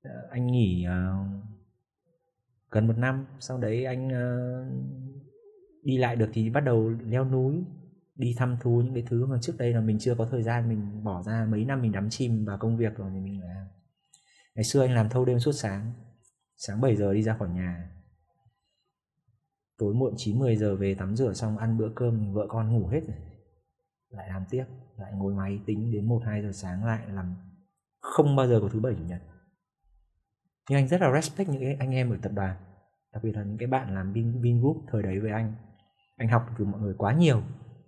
[0.04, 1.28] ờ, anh nghỉ uh,
[2.72, 4.74] gần một năm sau đấy anh uh,
[5.84, 7.64] đi lại được thì bắt đầu leo núi
[8.18, 10.70] đi thăm thú những cái thứ mà trước đây là mình chưa có thời gian
[10.70, 13.68] mình bỏ ra mấy năm mình đắm chìm vào công việc rồi thì mình làm.
[14.56, 15.94] Ngày xưa anh làm thâu đêm suốt sáng
[16.58, 17.92] sáng 7 giờ đi ra khỏi nhà.
[19.78, 22.88] Tối muộn 9 10 giờ về tắm rửa xong ăn bữa cơm vợ con ngủ
[22.88, 23.18] hết rồi.
[24.10, 24.66] Lại làm tiếp
[24.98, 27.36] lại ngồi máy tính đến 1 2 giờ sáng lại làm
[28.00, 29.22] không bao giờ có thứ bảy chủ nhật.
[30.70, 32.58] Nhưng anh rất là respect những cái anh em ở tập đoàn
[33.14, 35.54] đặc biệt là những cái bạn làm Vin, Vingroup thời đấy với anh.
[36.16, 37.42] Anh học từ mọi người quá nhiều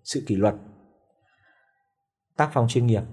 [0.04, 0.56] sự kỷ luật.
[2.38, 3.04] Tác phong chuyên nghiệp.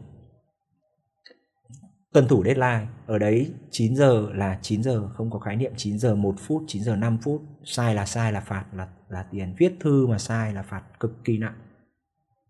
[2.13, 5.99] Tuân thủ deadline ở đấy 9 giờ là 9 giờ không có khái niệm 9
[5.99, 7.43] giờ 1 phút 9 giờ 5 phút.
[7.65, 11.25] Sai là sai là phạt là là tiền viết thư mà sai là phạt cực
[11.25, 11.59] kỳ nặng.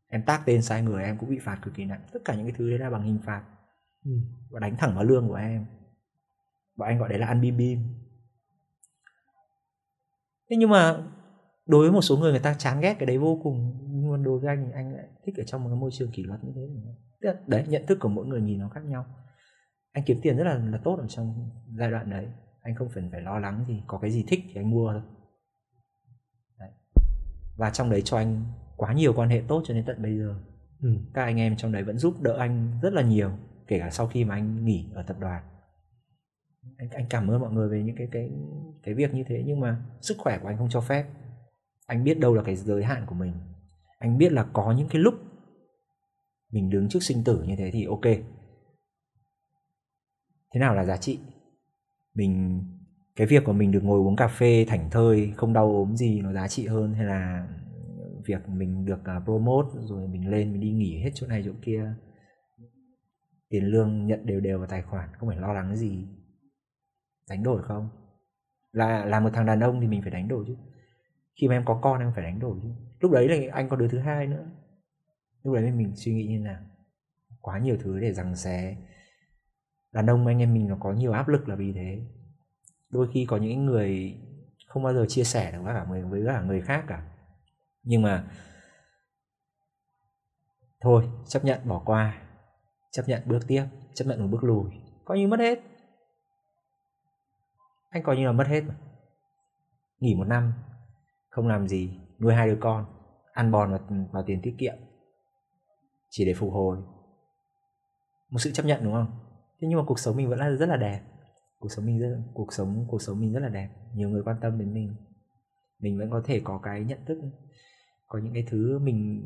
[0.08, 2.00] Em tác tên sai người em cũng bị phạt cực kỳ nặng.
[2.12, 3.42] Tất cả những cái thứ đấy là bằng hình phạt.
[4.04, 4.10] Ừ.
[4.50, 5.66] và đánh thẳng vào lương của em.
[6.76, 7.78] Và anh gọi đấy là ăn bim bim.
[10.50, 11.02] Thế nhưng mà
[11.66, 13.72] đối với một số người người ta chán ghét cái đấy vô cùng
[14.24, 16.52] đối với anh anh lại thích ở trong một cái môi trường kỷ luật như
[16.55, 16.68] thế
[17.47, 19.06] đấy nhận thức của mỗi người nhìn nó khác nhau.
[19.93, 22.26] Anh kiếm tiền rất là là tốt ở trong giai đoạn đấy.
[22.62, 25.02] Anh không phải phải lo lắng gì có cái gì thích thì anh mua thôi.
[26.59, 26.70] Đấy.
[27.56, 28.44] và trong đấy cho anh
[28.76, 30.34] quá nhiều quan hệ tốt cho đến tận bây giờ.
[30.82, 30.88] Ừ.
[31.14, 33.30] các anh em trong đấy vẫn giúp đỡ anh rất là nhiều
[33.66, 35.43] kể cả sau khi mà anh nghỉ ở tập đoàn.
[36.76, 38.30] Anh anh cảm ơn mọi người về những cái cái
[38.82, 41.06] cái việc như thế nhưng mà sức khỏe của anh không cho phép.
[41.86, 43.32] Anh biết đâu là cái giới hạn của mình
[44.07, 45.15] anh biết là có những cái lúc
[46.53, 48.05] mình đứng trước sinh tử như thế thì ok.
[50.55, 51.19] Thế nào là giá trị?
[52.15, 52.62] Mình,
[53.16, 56.20] cái việc của mình được ngồi uống cà phê thảnh thơi, không đau ốm gì
[56.20, 57.49] nó giá trị hơn hay là
[58.27, 61.53] việc mình được à, promote rồi mình lên mình đi nghỉ hết chỗ này chỗ
[61.62, 61.95] kia?
[63.49, 66.07] Tiền lương nhận đều đều vào tài khoản, không phải lo lắng gì.
[67.28, 67.89] Đánh đổi không?
[68.73, 70.57] Là là một thằng đàn ông thì mình phải đánh đổi chứ.
[71.41, 72.69] Khi mà em có con em phải đánh đổi chứ
[73.01, 74.47] lúc đấy là anh có đứa thứ hai nữa.
[75.43, 76.62] Lúc đấy mình suy nghĩ như nào?
[77.40, 78.77] Quá nhiều thứ để rằng xé.
[79.93, 82.06] Đàn ông anh em mình nó có nhiều áp lực là vì thế.
[82.90, 84.20] Đôi khi có những người
[84.66, 87.06] không bao giờ chia sẻ được với cả người với cả người khác cả.
[87.82, 88.31] Nhưng mà
[90.81, 92.23] thôi, chấp nhận bỏ qua.
[92.90, 93.64] Chấp nhận bước tiếp.
[93.94, 94.70] Chấp nhận một bước lùi.
[95.05, 95.60] Coi như mất hết.
[97.89, 98.74] Anh coi như là mất hết mà.
[99.98, 100.52] Nghỉ một năm,
[101.28, 102.84] không làm gì nuôi hai đứa con,
[103.32, 103.78] ăn bòn và
[104.12, 104.74] và tiền tiết kiệm,
[106.10, 106.78] chỉ để phục hồi.
[108.30, 109.06] Một sự chấp nhận, đúng không?
[109.60, 111.01] Thế nhưng mà cuộc sống mình vẫn là rất là đẹp.
[111.59, 113.68] Cuộc sống mình rất, cuộc sống cuộc sống mình rất là đẹp.
[113.94, 114.94] Nhiều người quan tâm đến mình.
[115.80, 117.18] Mình vẫn có thể có cái nhận thức,
[118.06, 119.22] có những cái thứ mình,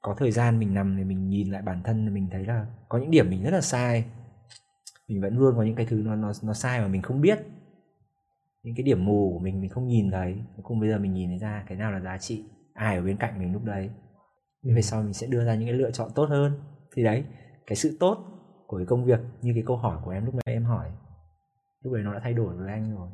[0.00, 2.98] có thời gian mình nằm thì mình nhìn lại bản thân, mình thấy là có
[2.98, 4.04] những điểm mình rất là sai.
[5.08, 7.38] Mình vẫn luôn có những cái thứ nó nó nó sai mà mình không biết
[8.68, 10.36] những cái điểm mù của mình mình không nhìn thấy.
[10.62, 13.16] Cùng bây giờ mình nhìn thấy ra cái nào là giá trị ai ở bên
[13.16, 13.90] cạnh mình lúc đấy.
[14.62, 14.74] Ừ.
[14.74, 16.60] về sau mình sẽ đưa ra những cái lựa chọn tốt hơn.
[16.94, 17.24] Thì đấy
[17.66, 18.18] cái sự tốt
[18.66, 20.90] của cái công việc như cái câu hỏi của em lúc nãy em hỏi
[21.82, 23.08] lúc đấy nó đã thay đổi với anh rồi.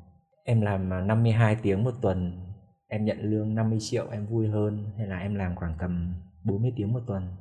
[0.44, 2.44] Em làm 52 tiếng một tuần
[2.88, 6.14] em nhận lương 50 triệu em vui hơn hay là em làm khoảng tầm
[6.44, 7.36] 40 tiếng một tuần?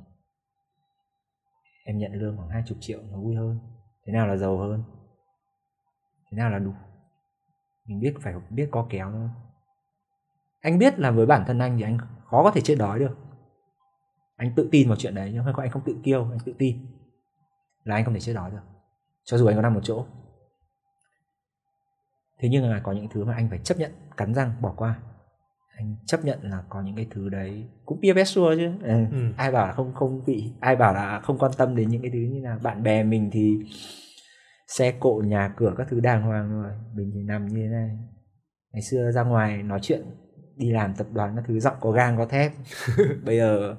[1.84, 3.58] Em nhận lương khoảng 20 triệu nó vui hơn.
[4.06, 4.82] Thế nào là giàu hơn?
[6.30, 6.72] Thế nào là đủ
[7.86, 9.28] mình biết phải biết có kéo thôi
[10.64, 13.16] anh biết là với bản thân anh thì anh khó có thể chết đói được.
[14.36, 16.86] Anh tự tin vào chuyện đấy nhưng không anh không tự kiêu anh tự tin
[17.84, 18.62] là anh không thể chết đói được.
[19.24, 20.06] Cho dù anh có nằm một chỗ.
[22.38, 24.98] Thế nhưng mà có những thứ mà anh phải chấp nhận cắn răng bỏ qua.
[25.76, 28.72] Anh chấp nhận là có những cái thứ đấy cũng peer pressure chứ.
[28.82, 29.04] Ừ.
[29.12, 29.32] Ừ.
[29.36, 32.10] ai bảo là không không bị ai bảo là không quan tâm đến những cái
[32.10, 33.58] thứ như là bạn bè mình thì
[34.68, 37.90] xe cộ, nhà cửa các thứ đàng hoàng rồi mình thì nằm như thế này.
[38.72, 40.02] Ngày xưa ra ngoài nói chuyện,
[40.56, 42.52] đi làm tập đoàn các thứ, giọng có gang, có thép.
[43.24, 43.76] Bây giờ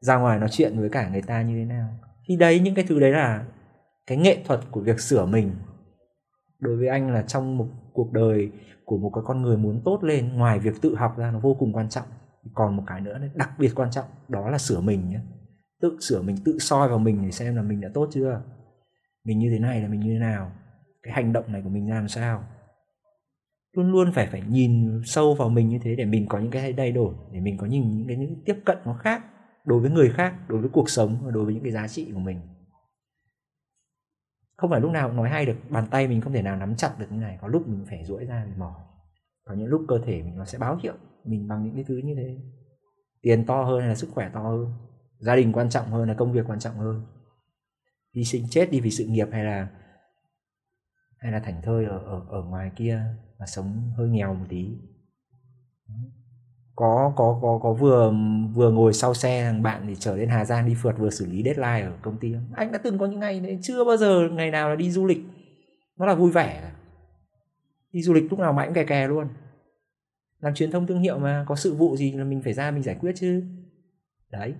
[0.00, 1.88] ra ngoài nói chuyện với cả người ta như thế nào?
[2.28, 3.44] Thì đấy, những cái thứ đấy là
[4.06, 5.50] cái nghệ thuật của việc sửa mình.
[6.58, 8.50] Đối với anh là trong một cuộc đời
[8.84, 11.56] của một cái con người muốn tốt lên, ngoài việc tự học ra nó vô
[11.58, 12.06] cùng quan trọng.
[12.54, 15.20] Còn một cái nữa đặc biệt quan trọng, đó là sửa mình nhé.
[15.80, 18.42] Tự sửa mình, tự soi vào mình để xem là mình đã tốt chưa
[19.24, 20.52] mình như thế này là mình như thế nào?
[21.02, 22.44] Cái hành động này của mình làm sao?
[23.76, 26.72] Luôn luôn phải phải nhìn sâu vào mình như thế để mình có những cái
[26.72, 29.24] thay đổi, để mình có nhìn những cái, những tiếp cận nó khác
[29.64, 32.10] đối với người khác, đối với cuộc sống và đối với những cái giá trị
[32.14, 32.40] của mình.
[34.56, 36.76] Không phải lúc nào cũng nói hay được, bàn tay mình không thể nào nắm
[36.76, 38.80] chặt được như này, có lúc mình phải duỗi ra mình mỏi.
[39.44, 40.94] Có những lúc cơ thể mình nó sẽ báo hiệu
[41.24, 42.36] mình bằng những cái thứ như thế.
[43.22, 44.72] Tiền to hơn hay là sức khỏe to hơn?
[45.18, 47.06] Gia đình quan trọng hơn là công việc quan trọng hơn?
[48.14, 49.68] Hy sinh chết đi vì sự nghiệp hay là
[51.16, 53.02] hay là thảnh thơi ở ở ở ngoài kia
[53.38, 54.78] mà sống hơi nghèo một tí?
[56.76, 58.12] Có có có có vừa
[58.54, 61.26] vừa ngồi sau xe thằng bạn thì trở lên Hà Giang đi phượt vừa xử
[61.26, 64.28] lý deadline ở công ty anh đã từng có những ngày đấy, chưa bao giờ
[64.32, 65.20] ngày nào là đi du lịch.
[65.96, 66.72] Nó là vui vẻ.
[67.92, 69.28] Đi du lịch lúc nào mãi cũng kè kè luôn.
[70.40, 72.82] Làm truyền thông thương hiệu mà, có sự vụ gì là mình phải ra mình
[72.82, 73.44] giải quyết chứ.
[74.30, 74.54] Đấy,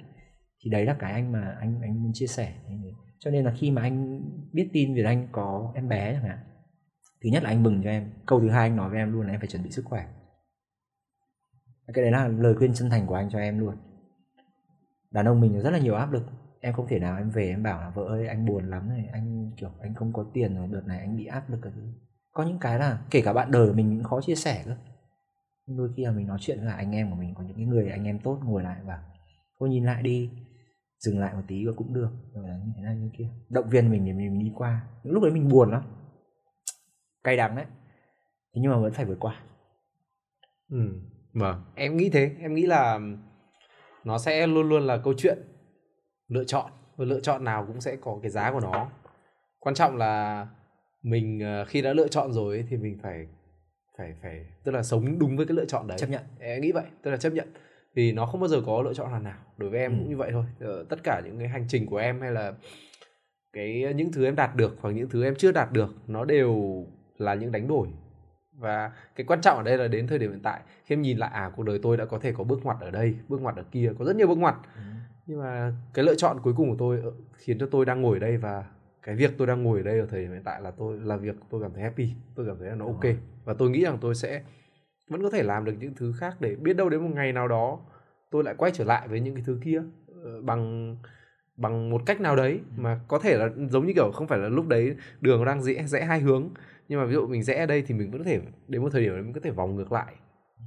[0.60, 2.54] thì đấy là cái anh mà anh anh muốn chia sẻ
[3.24, 4.20] cho nên là khi mà anh
[4.52, 6.38] biết tin việc anh có em bé chẳng hạn,
[7.22, 8.10] thứ nhất là anh mừng cho em.
[8.26, 10.06] Câu thứ hai anh nói với em luôn là em phải chuẩn bị sức khỏe.
[11.94, 13.76] Cái đấy là lời khuyên chân thành của anh cho em luôn.
[15.10, 16.26] Đàn ông mình rất là nhiều áp lực.
[16.60, 19.08] Em không thể nào em về em bảo là, vợ ơi, anh buồn lắm này,
[19.12, 21.72] anh, kiểu, anh không có tiền rồi, đợt này anh bị áp lực cái
[22.32, 24.76] có những cái là kể cả bạn đời mình cũng khó chia sẻ cơ.
[25.66, 27.90] Đôi khi là mình nói chuyện với anh em của mình, có những cái người
[27.90, 29.02] anh em tốt ngồi lại và,
[29.58, 30.30] thôi nhìn lại đi
[31.02, 32.10] dừng lại một tí cũng được.
[32.34, 33.28] Rồi là như thế này như kia.
[33.48, 34.86] Động viên mình để mình đi qua.
[35.04, 35.82] Những lúc đấy mình buồn lắm.
[37.24, 37.66] Cay đắng đấy.
[38.54, 39.40] Thế nhưng mà vẫn phải vượt qua.
[40.70, 40.92] Ừ
[41.32, 41.64] vâng.
[41.74, 42.30] Em nghĩ thế.
[42.40, 43.00] Em nghĩ là
[44.04, 45.38] nó sẽ luôn luôn là câu chuyện.
[46.28, 46.72] Lựa chọn.
[46.96, 48.90] Và lựa chọn nào cũng sẽ có cái giá của nó.
[49.58, 50.46] Quan trọng là
[51.02, 53.26] mình ờ, khi đã lựa chọn rồi ấy, thì mình phải
[53.98, 55.98] phải phải tức là sống đúng với cái lựa chọn đấy.
[55.98, 56.22] Chấp nhận.
[56.38, 56.84] Em nghĩ vậy.
[57.02, 57.48] Tức là chấp nhận
[57.94, 59.96] vì nó không bao giờ có lựa chọn nào nào đối với em ừ.
[59.98, 60.44] cũng như vậy thôi.
[60.60, 62.52] Ờ, tất cả những cái hành trình của em hay là
[63.52, 66.84] cái những thứ em đạt được hoặc những thứ em chưa đạt được nó đều
[67.18, 67.88] là những đánh đổi.
[68.52, 71.18] Và cái quan trọng ở đây là đến thời điểm hiện tại khi em nhìn
[71.18, 73.56] lại à cuộc đời tôi đã có thể có bước ngoặt ở đây bước ngoặt
[73.56, 74.54] ở kia có rất nhiều bước ngoặt.
[74.74, 74.82] Ừ.
[75.26, 78.16] nhưng mà cái lựa chọn cuối cùng của tôi ờ, khiến cho tôi đang ngồi
[78.16, 78.64] ở đây và
[79.02, 81.16] cái việc tôi đang ngồi ở đây ở thời điểm hiện tại là tôi là
[81.16, 83.04] việc tôi cảm thấy happy tôi cảm thấy là nó ok.
[83.44, 84.42] và tôi nghĩ rằng tôi sẽ
[85.08, 87.48] vẫn có thể làm được những thứ khác để biết đâu đến một ngày nào
[87.48, 87.80] đó
[88.30, 89.82] tôi lại quay trở lại với những cái thứ kia
[90.22, 90.96] ờ, bằng
[91.56, 92.82] bằng một cách nào đấy ừ.
[92.82, 95.84] mà có thể là giống như kiểu không phải là lúc đấy đường đang rẽ
[95.86, 96.48] rẽ hai hướng
[96.88, 98.88] nhưng mà ví dụ mình rẽ ở đây thì mình vẫn có thể đến một
[98.92, 100.14] thời điểm đấy mình có thể vòng ngược lại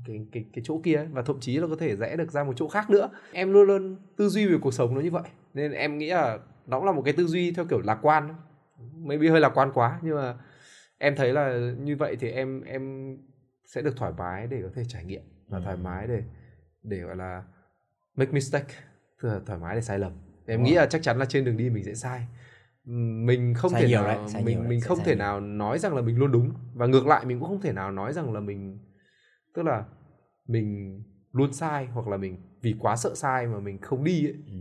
[0.07, 2.43] cái cái cái chỗ kia ấy, và thậm chí là có thể rẽ được ra
[2.43, 5.29] một chỗ khác nữa em luôn luôn tư duy về cuộc sống nó như vậy
[5.53, 8.35] nên em nghĩ là nó cũng là một cái tư duy theo kiểu lạc quan
[8.97, 10.35] maybe hơi lạc quan quá nhưng mà
[10.97, 13.15] em thấy là như vậy thì em em
[13.73, 16.23] sẽ được thoải mái để có thể trải nghiệm và thoải mái để
[16.83, 17.43] để gọi là
[18.15, 18.73] make mistake
[19.19, 20.11] là thoải mái để sai lầm.
[20.45, 22.27] Em nghĩ là chắc chắn là trên đường đi mình sẽ sai.
[23.25, 25.15] Mình không sai thể nào đấy, mình mình không thể nhiều.
[25.17, 26.53] nào nói rằng là mình luôn đúng.
[26.73, 28.79] Và ngược lại mình cũng không thể nào nói rằng là mình
[29.53, 29.85] tức là
[30.47, 30.99] mình
[31.31, 34.35] luôn sai hoặc là mình vì quá sợ sai mà mình không đi ấy.
[34.47, 34.53] Ừ.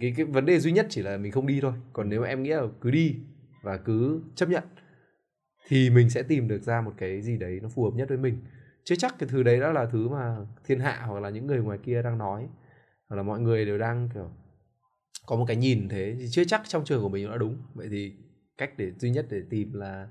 [0.00, 1.72] cái cái vấn đề duy nhất chỉ là mình không đi thôi.
[1.92, 3.16] Còn nếu em nghĩ là cứ đi
[3.62, 4.64] và cứ chấp nhận
[5.72, 8.18] thì mình sẽ tìm được ra một cái gì đấy nó phù hợp nhất với
[8.18, 8.38] mình.
[8.84, 11.58] Chứ chắc cái thứ đấy đó là thứ mà thiên hạ hoặc là những người
[11.58, 12.48] ngoài kia đang nói.
[13.08, 14.30] Hoặc là mọi người đều đang kiểu
[15.26, 16.16] có một cái nhìn thế.
[16.18, 17.56] Thì chưa chắc trong trường của mình nó đúng.
[17.74, 18.12] Vậy thì
[18.58, 20.08] cách để duy nhất để tìm là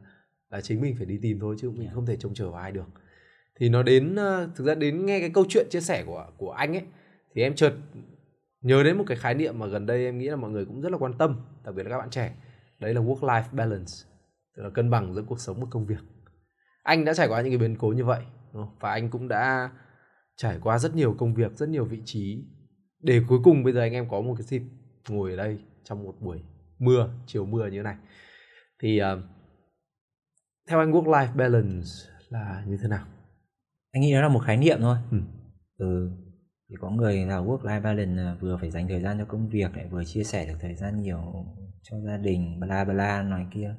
[0.49, 1.93] là chính mình phải đi tìm thôi chứ mình yeah.
[1.95, 2.87] không thể trông chờ vào ai được.
[3.59, 6.51] Thì nó đến ờ, thực ra đến nghe cái câu chuyện chia sẻ của của
[6.51, 6.83] anh ấy
[7.35, 7.73] thì em chợt
[8.61, 10.81] nhớ đến một cái khái niệm mà gần đây em nghĩ là mọi người cũng
[10.81, 12.35] rất là quan tâm đặc biệt là các bạn trẻ.
[12.79, 14.10] Đấy là work life balance
[14.63, 16.03] là cân bằng giữa cuộc sống và công việc.
[16.83, 18.23] Anh đã trải qua những cái biến cố như vậy
[18.79, 19.71] và anh cũng đã
[20.35, 22.45] trải qua rất nhiều công việc rất nhiều vị trí.
[22.99, 24.61] Để cuối cùng bây giờ anh em có một cái dịp
[25.09, 26.41] ngồi ở đây trong một buổi
[26.79, 27.95] mưa chiều mưa như thế này.
[28.81, 29.23] Thì uh,
[30.69, 31.89] theo anh work life balance
[32.29, 33.05] là như thế nào?
[33.91, 34.97] Anh nghĩ đó là một khái niệm thôi.
[35.11, 35.17] Ừ.
[35.77, 36.11] ừ
[36.71, 39.77] thì có người là work life balance vừa phải dành thời gian cho công việc
[39.77, 41.45] lại vừa chia sẻ được thời gian nhiều
[41.83, 43.75] cho gia đình bla bla nói kia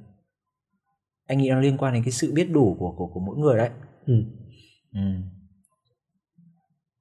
[1.27, 3.57] anh nghĩ nó liên quan đến cái sự biết đủ của của của mỗi người
[3.57, 3.71] đấy.
[4.07, 4.25] Ừ.
[4.93, 5.01] Ừ.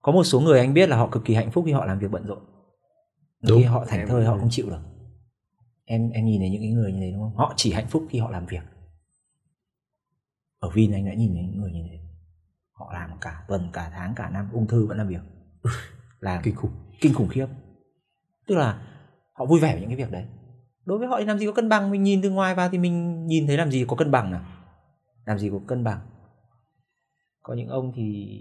[0.01, 1.99] có một số người anh biết là họ cực kỳ hạnh phúc khi họ làm
[1.99, 2.39] việc bận rộn.
[3.41, 3.59] Đúng.
[3.59, 4.81] khi họ thành thơi họ không chịu được.
[5.85, 7.35] Em em nhìn thấy những người như thế đúng không?
[7.35, 8.63] Họ chỉ hạnh phúc khi họ làm việc.
[10.59, 11.99] Ở Vin anh đã nhìn thấy những người như thế.
[12.71, 15.21] Họ làm cả tuần cả tháng cả năm ung thư vẫn làm việc.
[16.19, 16.71] Làm kinh khủng.
[17.01, 17.47] kinh khủng khiếp.
[18.47, 18.87] Tức là
[19.33, 20.25] họ vui vẻ với những cái việc đấy
[20.85, 22.77] đối với họ thì làm gì có cân bằng mình nhìn từ ngoài vào thì
[22.77, 24.41] mình nhìn thấy làm gì có cân bằng nào?
[25.25, 25.99] Làm gì có cân bằng?
[27.41, 28.35] Có những ông thì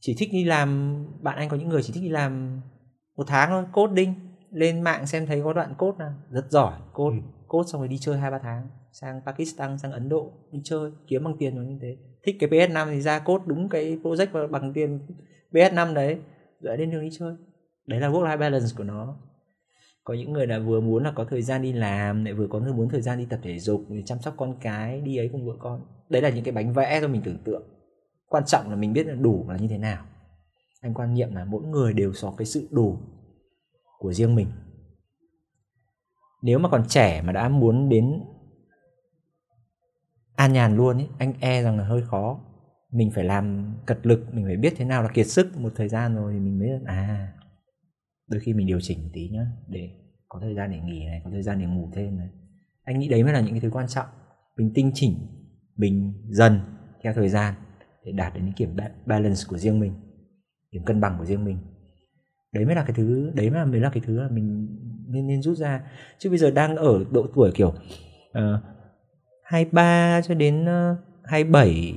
[0.00, 2.60] chỉ thích đi làm bạn anh có những người chỉ thích đi làm
[3.16, 4.14] một tháng thôi coding
[4.50, 6.12] lên mạng xem thấy có đoạn cốt nào.
[6.30, 7.16] Rất giỏi cốt Ừ.
[7.48, 10.92] cốt xong rồi đi chơi hai ba tháng sang Pakistan sang Ấn Độ đi chơi
[11.06, 11.96] kiếm bằng tiền rồi như thế.
[12.22, 15.00] Thích cái PS5 thì ra cốt đúng cái project bằng tiền
[15.52, 16.18] PS5 đấy
[16.60, 17.36] rồi lên đường đi chơi.
[17.86, 19.16] Đấy là work life balance của nó
[20.08, 22.60] có những người là vừa muốn là có thời gian đi làm lại vừa có
[22.60, 25.28] người muốn thời gian đi tập thể dục để chăm sóc con cái đi ấy
[25.32, 25.80] cùng vợ con.
[26.08, 27.62] Đấy là những cái bánh vẽ cho mình tưởng tượng.
[28.28, 30.04] Quan trọng là mình biết là đủ là như thế nào.
[30.80, 32.98] Anh quan niệm là mỗi người đều có cái sự đủ
[33.98, 34.46] của riêng mình.
[36.42, 38.24] Nếu mà còn trẻ mà đã muốn đến
[40.36, 42.40] an nhàn luôn ấy, anh e rằng là hơi khó.
[42.90, 45.56] Mình phải làm cật lực mình phải biết thế nào là kiệt sức.
[45.56, 47.32] Một thời gian rồi thì mình mới à
[48.28, 49.90] đôi khi mình điều chỉnh một tí nhá để
[50.28, 52.28] có thời gian để nghỉ này có thời gian để ngủ thêm này.
[52.84, 54.06] Anh nghĩ đấy mới là những cái thứ quan trọng.
[54.56, 55.14] Mình tinh chỉnh
[55.76, 56.60] mình dần
[57.02, 57.54] theo thời gian
[58.04, 58.76] để đạt đến những kiểm
[59.06, 59.92] balance của riêng mình
[60.72, 61.58] điểm cân bằng của riêng mình.
[62.52, 64.76] Đấy mới là cái thứ đấy mới là cái thứ là mình
[65.08, 65.82] nên nên rút ra.
[66.18, 67.74] Chứ bây giờ đang ở độ tuổi kiểu
[68.32, 68.60] ờ, uh,
[69.44, 71.94] 23 cho đến ờ, uh, 27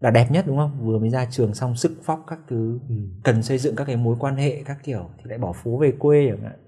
[0.00, 0.78] là đẹp nhất đúng không?
[0.82, 2.78] Vừa mới ra trường xong sức phóc các thứ.
[2.88, 2.94] Ừ.
[3.24, 5.92] cần xây dựng các cái mối quan hệ các kiểu thì lại bỏ phố về
[5.98, 6.58] quê chẳng hạn.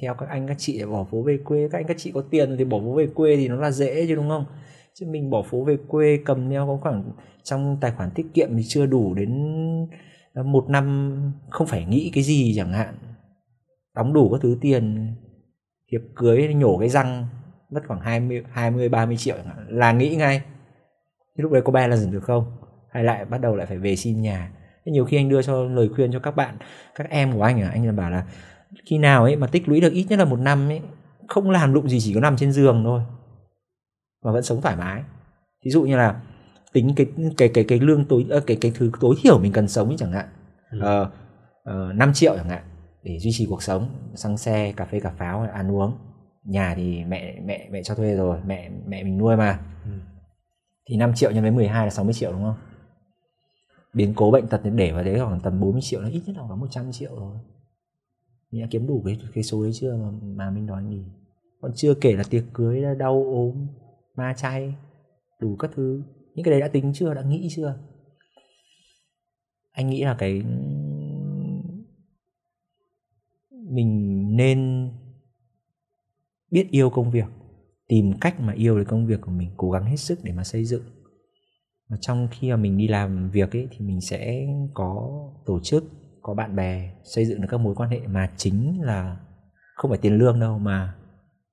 [0.00, 1.68] Theo các anh các chị bỏ phố về quê.
[1.72, 4.06] Các anh các chị có tiền thì bỏ phố về quê thì nó là dễ
[4.06, 4.44] chứ đúng không?
[4.94, 7.12] Chứ mình bỏ phố về quê cầm theo có khoảng
[7.42, 9.32] trong tài khoản tiết kiệm thì chưa đủ đến
[10.44, 11.16] một năm
[11.50, 12.94] không phải nghĩ cái gì chẳng hạn.
[13.94, 15.14] Đóng đủ các thứ tiền
[15.92, 17.26] hiệp cưới nhổ cái răng
[17.70, 19.66] mất khoảng 20 20 30 triệu chẳng hạn.
[19.68, 20.42] Là nghĩ ngay
[21.36, 22.44] thì lúc đấy có balance được không?
[22.90, 24.50] Hay lại bắt đầu lại phải về xin nhà?
[24.84, 26.56] Thế nhiều khi anh đưa cho lời khuyên cho các bạn
[26.94, 27.70] các em của anh à?
[27.72, 28.24] Anh là bảo là
[28.86, 30.80] khi nào ấy mà tích lũy được ít nhất là một năm ấy
[31.28, 33.00] không làm lụng gì chỉ có nằm trên giường thôi
[34.24, 35.02] mà vẫn sống thoải mái.
[35.64, 36.20] Ví dụ như là
[36.72, 37.06] tính cái
[37.36, 40.12] cái cái cái lương tối cái cái thứ tối thiểu mình cần sống ấy chẳng
[40.12, 40.26] hạn.
[40.70, 40.78] Ừ.
[40.80, 41.10] ờ,
[41.64, 42.62] ờ, 5 triệu chẳng hạn
[43.02, 45.98] để duy trì cuộc sống xăng xe cà phê cà pháo ăn uống.
[46.44, 49.58] Nhà thì mẹ mẹ mẹ cho thuê rồi mẹ mẹ mình nuôi mà.
[49.84, 49.90] Ừ
[50.86, 52.56] thì 5 triệu nhân với 12 là 60 triệu đúng không?
[53.92, 56.36] Biến cố bệnh tật thì để vào đấy khoảng tầm 40 triệu nó ít nhất
[56.36, 57.36] là khoảng 100 triệu rồi.
[58.50, 61.04] Mình đã kiếm đủ cái cái số đấy chưa mà, mà mình đòi nghỉ?
[61.60, 63.66] Còn chưa kể là tiệc cưới đau ốm
[64.16, 64.74] ma chay
[65.40, 66.02] đủ các thứ.
[66.34, 67.78] Những cái đấy đã tính chưa đã nghĩ chưa?
[69.72, 70.42] Anh nghĩ là cái
[73.50, 74.90] mình nên
[76.50, 77.26] biết yêu công việc
[77.92, 80.44] tìm cách mà yêu được công việc của mình, cố gắng hết sức để mà
[80.44, 80.82] xây dựng.
[81.88, 85.10] Và trong khi mà mình đi làm việc ấy, thì mình sẽ có
[85.46, 85.84] tổ chức,
[86.22, 89.20] có bạn bè xây dựng được các mối quan hệ mà chính là
[89.74, 90.94] không phải tiền lương đâu, mà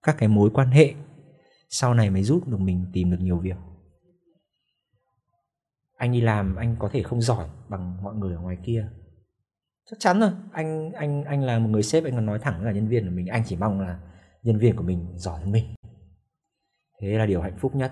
[0.03, 0.94] các cái mối quan hệ
[1.70, 3.57] sau này mới giúp được mình tìm được nhiều việc.
[5.98, 8.90] Anh đi làm, anh có thể không giỏi bằng mọi người ở ngoài kia.
[9.91, 12.66] Chắc chắn rồi, anh anh anh là một người sếp, anh còn nói thẳng với
[12.66, 13.28] là nhân viên của mình.
[13.28, 13.99] Anh chỉ mong là
[14.44, 15.66] nhân viên của mình giỏi hơn mình
[17.00, 17.92] thế là điều hạnh phúc nhất.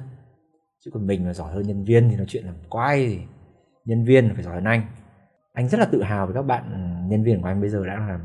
[0.85, 3.19] Chứ còn mình mà giỏi hơn nhân viên thì nói chuyện làm quay gì.
[3.85, 4.87] Nhân viên phải giỏi hơn anh.
[5.53, 7.85] Anh rất là tự hào với các bạn ừ, nhân viên của anh bây giờ
[7.85, 8.21] đã làm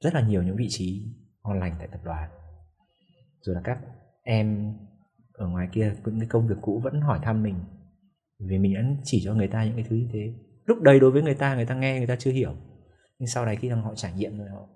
[0.00, 1.02] rất là nhiều những vị trí
[1.44, 2.30] ngon lành tại tập đoàn.
[3.40, 3.78] Rồi là các
[4.22, 4.74] em
[5.32, 7.54] ở ngoài kia, những cái công việc cũ vẫn hỏi thăm mình.
[8.38, 10.34] Vì mình đã chỉ cho người ta những cái thứ như thế.
[10.64, 12.54] Lúc đấy đối với người ta người ta nghe, người ta chưa hiểu.
[13.18, 14.68] Nhưng sau này khi họ trải nghiệm rồi họ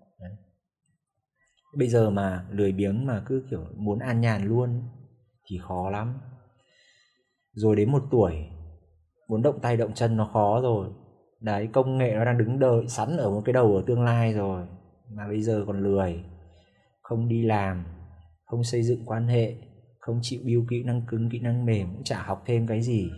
[1.74, 4.82] bây giờ mà lười biếng mà cứ, kiểu, muốn an nhàn luôn
[5.46, 6.20] thì khó lắm.
[7.52, 8.34] Rồi đến một tuổi,
[9.28, 10.88] muốn động tay động chân nó khó rồi.
[11.40, 14.32] Đấy, công nghệ nó đang đứng đợi, sẵn ở một cái đầu ở tương lai
[14.32, 14.66] rồi,
[15.08, 16.24] mà bây giờ còn lười.
[17.02, 17.84] Không đi làm,
[18.44, 19.54] không xây dựng quan hệ,
[19.98, 23.10] không chịu build kỹ năng cứng, kỹ năng mềm, cũng chả học thêm cái gì.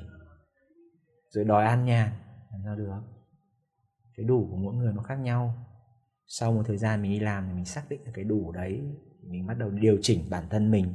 [1.30, 2.10] Rồi đòi an nhàn,
[2.52, 3.00] làm sao được?
[4.16, 5.54] Cái đủ của mỗi người nó khác nhau
[6.26, 8.80] sau một thời gian mình đi làm thì mình xác định cái đủ đấy
[9.22, 10.86] mình bắt đầu điều chỉnh bản thân mình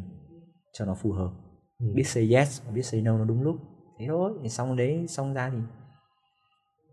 [0.73, 1.31] cho nó phù hợp.
[1.79, 1.85] Ừ.
[1.93, 3.57] biết say yes và biết say no nó đúng lúc.
[3.97, 5.57] Thế thôi thì xong đấy xong ra thì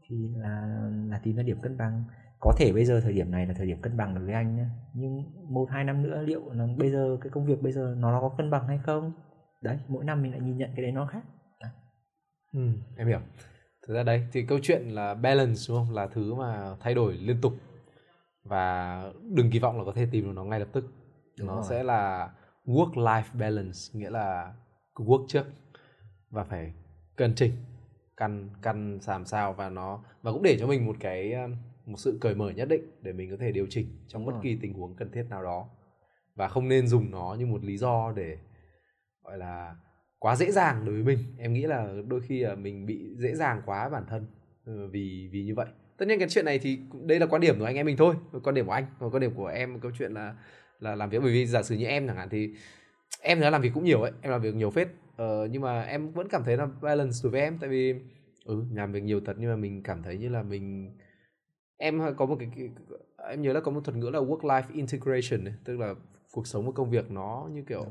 [0.08, 2.04] thì là là tìm ra điểm cân bằng.
[2.40, 4.56] Có thể bây giờ thời điểm này là thời điểm cân bằng đối với anh
[4.56, 4.64] nhé
[4.94, 8.20] nhưng một hai năm nữa liệu là bây giờ cái công việc bây giờ nó
[8.20, 9.12] có cân bằng hay không?
[9.62, 11.22] Đấy mỗi năm mình lại nhìn nhận cái đấy nó khác.
[12.52, 12.60] Ừ,
[12.96, 13.20] em hiểu.
[13.86, 15.94] Thực ra đấy thì câu chuyện là balance đúng không?
[15.94, 17.52] Là thứ mà thay đổi liên tục
[18.48, 20.84] và đừng kỳ vọng là có thể tìm được nó ngay lập tức.
[21.38, 21.64] Đúng nó rồi.
[21.68, 22.30] sẽ là
[22.64, 24.54] work life balance nghĩa là
[24.94, 25.46] work trước
[26.30, 26.72] và phải
[27.16, 27.52] cân chỉnh
[28.16, 31.56] căn căn làm sao và nó và cũng để cho mình một cái um,
[31.86, 34.32] một sự cởi mở nhất định để mình có thể điều chỉnh trong Đúng bất
[34.32, 34.40] rồi.
[34.42, 35.68] kỳ tình huống cần thiết nào đó
[36.34, 38.38] và không nên dùng nó như một lý do để
[39.22, 39.76] gọi là
[40.18, 43.34] quá dễ dàng đối với mình em nghĩ là đôi khi là mình bị dễ
[43.34, 44.26] dàng quá bản thân
[44.64, 45.66] ừ, vì vì như vậy
[45.98, 48.14] tất nhiên cái chuyện này thì đây là quan điểm của anh em mình thôi
[48.42, 50.34] quan điểm của anh còn quan điểm của em câu chuyện là
[50.80, 51.18] là làm việc.
[51.22, 52.50] Bởi vì giả sử như em chẳng hạn thì
[53.22, 54.88] em đã làm việc cũng nhiều ấy em làm việc nhiều phết.
[55.16, 57.58] Ờ, nhưng mà em vẫn cảm thấy là balance đối với em.
[57.58, 57.94] Tại vì
[58.44, 60.96] ừ làm việc nhiều thật nhưng mà mình cảm thấy như là mình
[61.76, 62.70] em có một cái, cái
[63.30, 65.94] em nhớ là có một thuật ngữ là work life integration ấy, tức là
[66.32, 67.86] cuộc sống và công việc nó như kiểu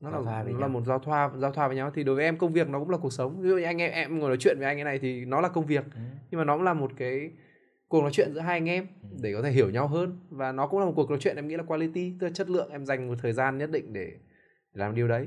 [0.00, 1.90] nó Giao là, nó là một giao thoa giao thoa với nhau.
[1.94, 3.40] Thì đối với em công việc nó cũng là cuộc sống.
[3.42, 5.40] Ví dụ như anh em em ngồi nói chuyện với anh cái này thì nó
[5.40, 5.84] là công việc.
[5.94, 6.00] Ừ.
[6.30, 7.30] nhưng mà nó cũng là một cái
[7.88, 9.08] cuộc nói chuyện giữa hai anh em Ừ.
[9.22, 10.18] để có thể hiểu nhau hơn.
[10.30, 12.50] Và nó cũng là một cuộc nói chuyện em nghĩ là quality tức là chất
[12.50, 14.12] lượng em dành một thời gian nhất định để,
[14.72, 15.26] làm điều đấy.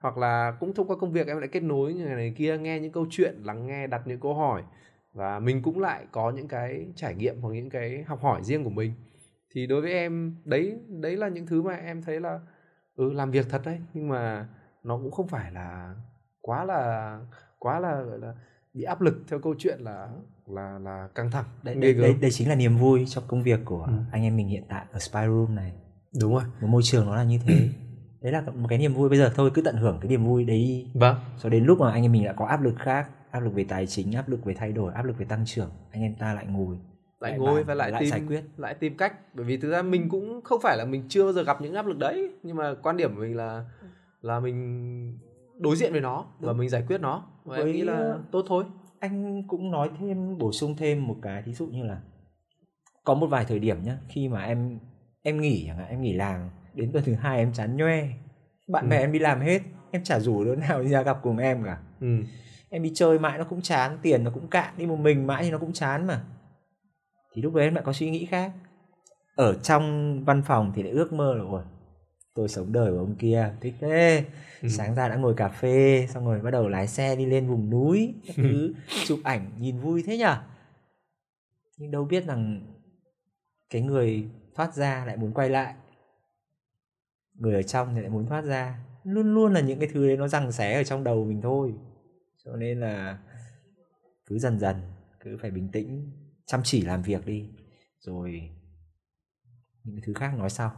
[0.00, 2.80] Hoặc là cũng thông qua công việc em lại kết nối này, này kia nghe
[2.80, 4.62] những câu chuyện lắng nghe đặt những câu hỏi.
[5.12, 8.64] Và mình cũng lại có những cái trải nghiệm hoặc những cái học hỏi riêng
[8.64, 8.92] của mình.
[9.54, 12.40] Thì đối với em đấy đấy là những thứ mà em thấy là
[12.96, 14.48] ừ làm việc thật đấy nhưng mà
[14.82, 15.94] nó cũng không phải là
[16.40, 17.18] quá là
[17.58, 18.34] quá là gọi là
[18.74, 20.08] bị áp lực theo câu chuyện là
[20.46, 23.42] là là căng thẳng đây, ghê đây, đây, đây chính là niềm vui trong công
[23.42, 23.92] việc của Ừ.
[24.12, 25.72] anh em mình hiện tại ở Spy Room này.
[26.20, 26.42] Đúng rồi.
[26.60, 27.68] Một môi trường nó là như thế.
[28.20, 30.44] Đấy là một cái niềm vui bây giờ thôi cứ tận hưởng cái niềm vui
[30.44, 31.16] đấy vâng.
[31.38, 33.64] Cho đến lúc mà anh em mình đã có áp lực khác áp lực về
[33.68, 36.34] tài chính áp lực về thay đổi áp lực về tăng trưởng anh em ta
[36.34, 36.78] lại ngồi
[37.22, 38.42] lại ngồi bàn, và lại, lại tìm giải quyết.
[38.56, 41.32] lại tìm cách bởi vì thực ra mình cũng không phải là mình chưa bao
[41.32, 43.64] giờ gặp những áp lực đấy nhưng mà quan điểm của mình là
[44.20, 45.18] là mình
[45.58, 46.58] đối diện với nó và Đúng.
[46.58, 48.64] mình giải quyết nó và em Với, nghĩ là tốt thôi
[48.98, 52.00] anh cũng nói thêm bổ sung thêm một cái ví dụ như là
[53.04, 54.78] có một vài thời điểm nhá khi mà em
[55.22, 56.40] em nghỉ chẳng hạn em nghỉ làm
[56.74, 58.08] đến tuần thứ hai em chán nhoe
[58.68, 58.88] bạn Ừ.
[58.90, 61.64] bè em đi làm hết em chả rủ đứa nào đi ra gặp cùng em
[61.64, 62.06] cả ừ.
[62.68, 65.44] em đi chơi mãi nó cũng chán tiền nó cũng cạn đi một mình mãi
[65.44, 66.20] thì nó cũng chán mà
[67.32, 68.52] thì lúc đấy em lại có suy nghĩ khác.
[69.34, 71.62] Ở trong văn phòng thì lại ước mơ là ôi
[72.34, 74.24] tôi sống đời của ông kia thích thế.
[74.62, 74.68] Ừ.
[74.68, 77.70] sáng ra đã ngồi cà phê xong rồi bắt đầu lái xe đi lên vùng
[77.70, 78.74] núi thứ
[79.06, 80.36] chụp ảnh nhìn vui thế nhở?
[81.76, 82.60] Nhưng đâu biết rằng
[83.70, 85.74] cái người thoát ra lại muốn quay lại.
[87.34, 88.78] Người ở trong thì lại muốn thoát ra.
[89.04, 91.74] Luôn luôn là những cái thứ đấy nó rằng xé ở trong đầu mình thôi.
[92.44, 93.18] Cho nên là
[94.26, 94.76] cứ dần dần
[95.20, 96.10] cứ phải bình tĩnh
[96.52, 97.48] chăm chỉ làm việc đi
[98.00, 98.50] rồi
[99.84, 100.72] những thứ khác nói sau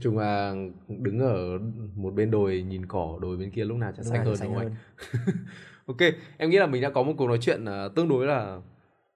[0.00, 0.54] chung là
[0.88, 1.58] đứng ở
[1.94, 4.76] một bên đồi nhìn cỏ đồi bên kia lúc nào chả xanh hơn đúng không
[5.86, 5.96] ok,
[6.38, 8.60] em nghĩ là mình đã có một cuộc nói chuyện ờ, tương đối là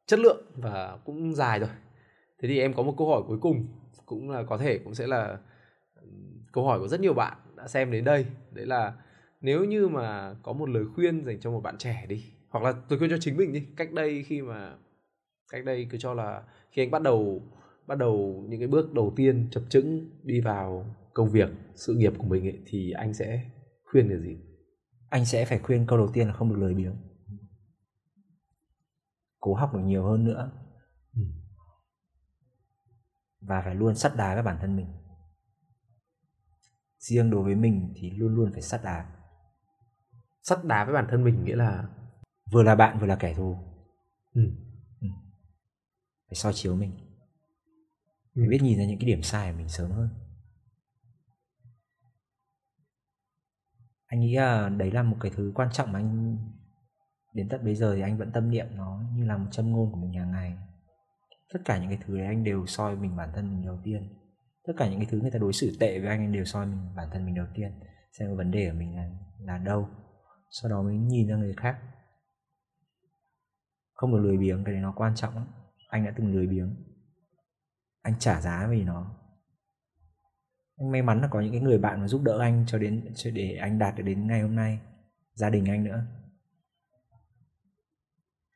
[0.07, 1.69] chất lượng và cũng dài rồi.
[2.43, 3.67] Thế thì em có một câu hỏi cuối cùng
[4.07, 5.39] cũng là có thể cũng sẽ là
[6.53, 8.27] câu hỏi của rất nhiều bạn đã xem đến đây.
[8.51, 8.93] Đấy là
[9.41, 12.75] nếu như mà có một lời khuyên dành cho một bạn trẻ đi hoặc là
[12.89, 14.73] tôi khuyên cho chính mình đi cách đây khi mà
[15.51, 17.43] cách đây cứ cho là khi anh bắt đầu
[17.87, 22.13] bắt đầu những cái bước đầu tiên chập chững đi vào công việc sự nghiệp
[22.19, 23.51] của mình ấy, thì anh sẽ
[23.85, 24.37] khuyên cái gì?
[25.11, 26.97] Anh sẽ phải khuyên câu đầu tiên là không được lười biếng.
[29.41, 30.51] Cố học được nhiều hơn nữa.
[31.17, 31.23] Ừ.
[33.41, 34.87] và phải luôn sắt đá với bản thân mình.
[36.99, 39.07] Riêng đối với mình thì luôn luôn phải sắt đá.
[40.43, 41.89] Sắt đá với bản thân mình nghĩa là
[42.53, 43.57] vừa là bạn vừa là kẻ thù.
[44.35, 44.43] Ừ.
[46.29, 46.93] phải soi chiếu mình.
[48.35, 48.43] Ừ.
[48.43, 50.09] phải biết nhìn ra những cái điểm sai của mình sớm hơn.
[54.07, 56.39] Anh nghĩ là đấy là một cái thứ quan trọng mà anh
[57.35, 59.93] đến tận bây giờ thì anh vẫn tâm niệm nó như là một châm ngôn
[59.93, 60.59] của mình hàng ngày.
[61.53, 64.15] Tất cả những cái thứ đấy anh đều soi mình bản thân mình đầu tiên.
[64.67, 66.67] Tất cả những cái thứ người ta đối xử tệ với anh anh đều soi
[66.67, 67.73] mình bản thân mình đầu tiên.
[68.13, 69.11] Xem cái vấn đề của mình là
[69.41, 69.89] là đâu.
[70.51, 71.79] Sau đó mới nhìn ra người khác.
[73.95, 75.47] Không được lười biếng cái đấy nó quan trọng lắm
[75.95, 76.75] anh đã từng lười biếng.
[78.03, 79.17] Anh trả giá vì nó.
[80.77, 83.13] Anh may mắn là có những cái người bạn mà giúp đỡ anh cho đến,
[83.15, 84.81] cho để anh đạt được đến ngày hôm nay,
[85.35, 86.05] gia đình anh nữa.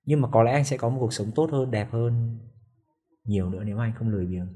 [0.05, 2.39] Nhưng mà có lẽ anh sẽ có một cuộc sống tốt hơn, đẹp hơn
[3.25, 4.49] nhiều nữa nếu mà anh không lười biếng.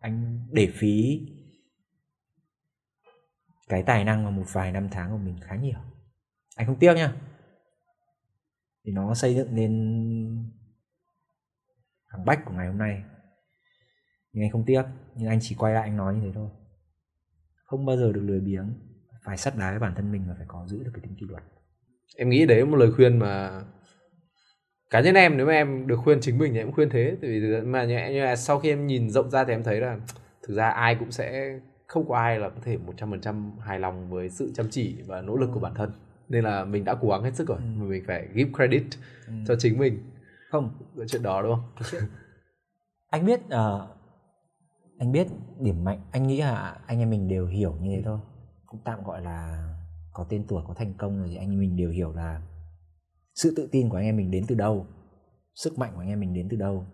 [0.00, 1.26] Anh để phí
[3.68, 5.78] cái tài năng và một vài năm tháng của mình khá nhiều.
[6.56, 7.16] Anh không tiếc nha
[8.84, 10.59] thì nó xây dựng nên
[12.10, 13.02] thằng bách của ngày hôm nay.
[14.32, 14.82] Nhưng anh không tiếc
[15.16, 16.48] nhưng anh chỉ quay lại anh nói như thế thôi.
[17.64, 18.72] Không bao giờ được lười biếng
[19.24, 21.26] phải sắt đá với bản thân mình và phải có giữ được cái tính kỷ
[21.26, 21.42] luật.
[22.16, 23.62] Em nghĩ đấy là một lời khuyên mà
[24.90, 27.16] cá nhân em nếu mà em được khuyên chính mình thì em cũng khuyên thế.
[27.22, 29.80] Tại vì mà như, như là sau khi em nhìn rộng ra thì em thấy
[29.80, 29.98] là
[30.42, 34.30] thực ra ai cũng sẽ không có ai là có thể 100% hài lòng với
[34.30, 35.92] sự chăm chỉ và nỗ lực của bản thân.
[36.28, 37.58] Nên là mình đã cố gắng hết sức rồi.
[37.58, 37.84] Ừ.
[37.84, 38.82] mình phải give credit
[39.26, 39.32] Ừ.
[39.48, 39.98] cho chính mình
[40.50, 40.70] không
[41.08, 41.86] chuyện đó đúng không?
[41.90, 42.02] Chuyện
[43.10, 43.96] anh biết ờ,
[44.98, 45.26] anh biết
[45.60, 48.18] điểm mạnh anh nghĩ là anh em mình đều hiểu như thế thôi.
[48.66, 49.68] Cũng tạm gọi là
[50.12, 52.42] có tên tuổi có thành công rồi thì anh em mình đều hiểu là
[53.34, 54.86] sự tự tin của anh em mình đến từ đâu
[55.54, 56.86] sức mạnh của anh em mình đến từ đâu.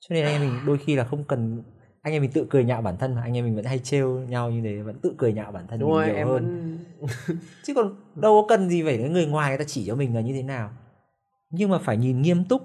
[0.00, 1.62] Cho nên anh em mình đôi khi là không cần
[2.02, 4.18] anh em mình tự cười nhạo bản thân mà anh em mình vẫn hay trêu
[4.18, 6.34] nhau như thế vẫn tự cười nhạo bản thân đúng mình rồi nhiều em hơn.
[6.34, 6.78] vẫn
[7.64, 10.20] chứ còn đâu có cần gì phải người ngoài người ta chỉ cho mình là
[10.20, 10.70] như thế nào.
[11.50, 12.62] Nhưng mà phải nhìn nghiêm túc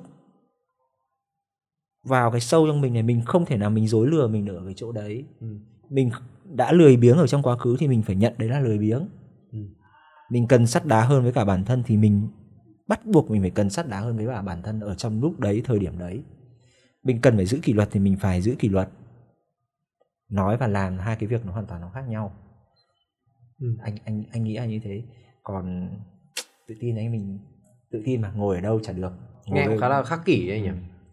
[2.05, 4.55] vào cái sâu trong mình này mình không thể nào mình dối lừa mình được
[4.55, 5.25] ở cái chỗ đấy.
[5.39, 5.47] Ừ.
[5.89, 6.11] mình
[6.53, 9.07] đã lười biếng ở trong quá khứ thì mình phải nhận đấy là lười biếng.
[9.51, 9.59] Ừ.
[10.29, 12.27] mình cần sắt đá hơn với cả bản thân thì mình
[12.87, 15.39] bắt buộc mình phải cần sắt đá hơn với cả bản thân ở trong lúc
[15.39, 16.23] đấy thời điểm đấy.
[17.03, 18.89] Mình cần phải giữ kỷ luật thì mình phải giữ kỷ luật.
[20.29, 22.33] Nói và làm hai cái việc nó hoàn toàn nó khác nhau.
[23.59, 23.75] Ừ.
[23.81, 25.03] anh anh anh nghĩ là như thế.
[25.43, 25.89] Còn
[26.67, 27.39] tự tin anh mình
[27.91, 29.13] tự tin mà ngồi ở đâu chả được.
[29.45, 30.69] Ngồi nghe cũng khá là khắc kỷ ấy nhỉ?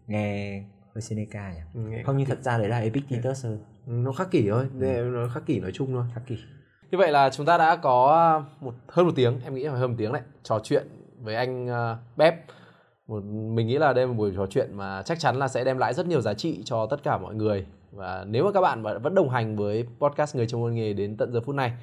[0.07, 0.63] Nghe
[0.95, 1.59] hơi Seneca nhỉ?
[1.73, 4.65] Ừ, không nhưng thật ra đấy là Epictetus hơn Ừ, nó khắc kỷ thôi.
[4.73, 6.03] Đây, nó khắc kỷ nói chung thôi.
[6.13, 6.37] Khắc kỷ.
[6.91, 9.91] Như vậy là chúng ta đã có một hơn một tiếng, em nghĩ là hơn
[9.91, 10.87] một tiếng đấy, trò chuyện
[11.21, 12.35] với anh uh, Bếp.
[13.07, 15.63] Một, mình nghĩ là đây là một buổi trò chuyện mà chắc chắn là sẽ
[15.63, 17.65] đem lại rất nhiều giá trị cho tất cả mọi người.
[17.91, 21.17] Và nếu mà các bạn vẫn đồng hành với podcast Người trong môn nghề đến
[21.17, 21.73] tận giờ phút này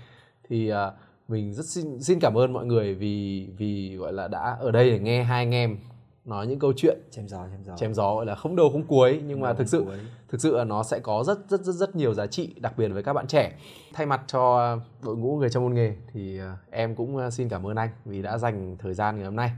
[0.48, 0.94] thì ờ,
[1.28, 4.90] mình rất xin, xin cảm ơn mọi người vì vì gọi là đã ở đây
[4.90, 5.78] để nghe hai anh em
[6.24, 7.76] nói những câu chuyện chém gió chém gió.
[7.76, 9.98] chém gió gọi là không đầu không cuối nhưng mà Đầu thực sự cuối.
[10.28, 12.88] thực sự là nó sẽ có rất rất rất rất nhiều giá trị đặc biệt
[12.88, 13.52] với các bạn trẻ.
[13.94, 17.48] Thay mặt cho đội ngũ người trong môn nghề thì ờ, em cũng ờ, xin
[17.48, 19.50] cảm ơn anh vì đã dành thời gian ngày hôm nay.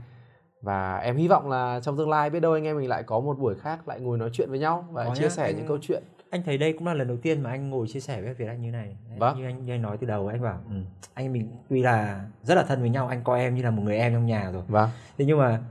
[0.61, 3.19] Và em hy vọng là trong tương lai biết đâu anh em mình lại có
[3.19, 5.55] một buổi khác lại ngồi nói chuyện với nhau và Có chia nhá, sẻ anh-
[5.57, 6.03] những câu chuyện.
[6.29, 8.45] anh thấy đây cũng là lần đầu tiên mà anh ngồi chia sẻ với Việt
[8.47, 8.97] Anh như này.
[9.09, 9.37] Đấy, Vâng.
[9.37, 10.75] như anh như anh nói từ đầu anh bảo ừ,
[11.13, 13.81] anh mình tuy là rất là thân với nhau anh coi em như là một
[13.81, 14.63] người em trong nhà rồi.
[14.67, 14.89] Vâng.
[15.17, 15.61] Thế nhưng mà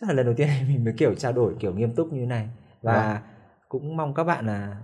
[0.00, 2.26] chắc là lần đầu tiên mình mới kiểu trao đổi kiểu nghiêm túc như thế
[2.26, 2.48] này.
[2.82, 3.22] Và Vâng.
[3.68, 4.80] cũng mong các bạn là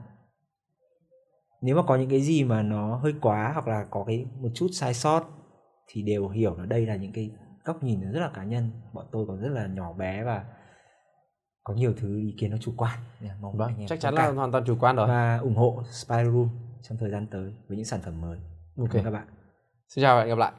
[1.61, 4.49] nếu mà có những cái gì mà nó hơi quá hoặc là có cái một
[4.55, 5.25] chút sai sót
[5.87, 7.31] thì đều hiểu là đây là những cái
[7.65, 8.71] góc nhìn rất là cá nhân.
[8.93, 10.45] Bọn tôi còn rất là nhỏ bé và
[11.65, 12.99] có nhiều thứ ý kiến nó chủ quan.
[13.41, 15.09] Mong vâng chắc chắn là hoàn toàn chủ quan rồi.
[15.09, 16.49] Và ủng hộ Spy Room
[16.83, 18.39] trong thời gian tới với những sản phẩm mới.
[18.79, 18.89] Ok.
[18.91, 19.27] Cảm ơn các bạn.
[19.89, 20.53] Xin chào và hẹn gặp lại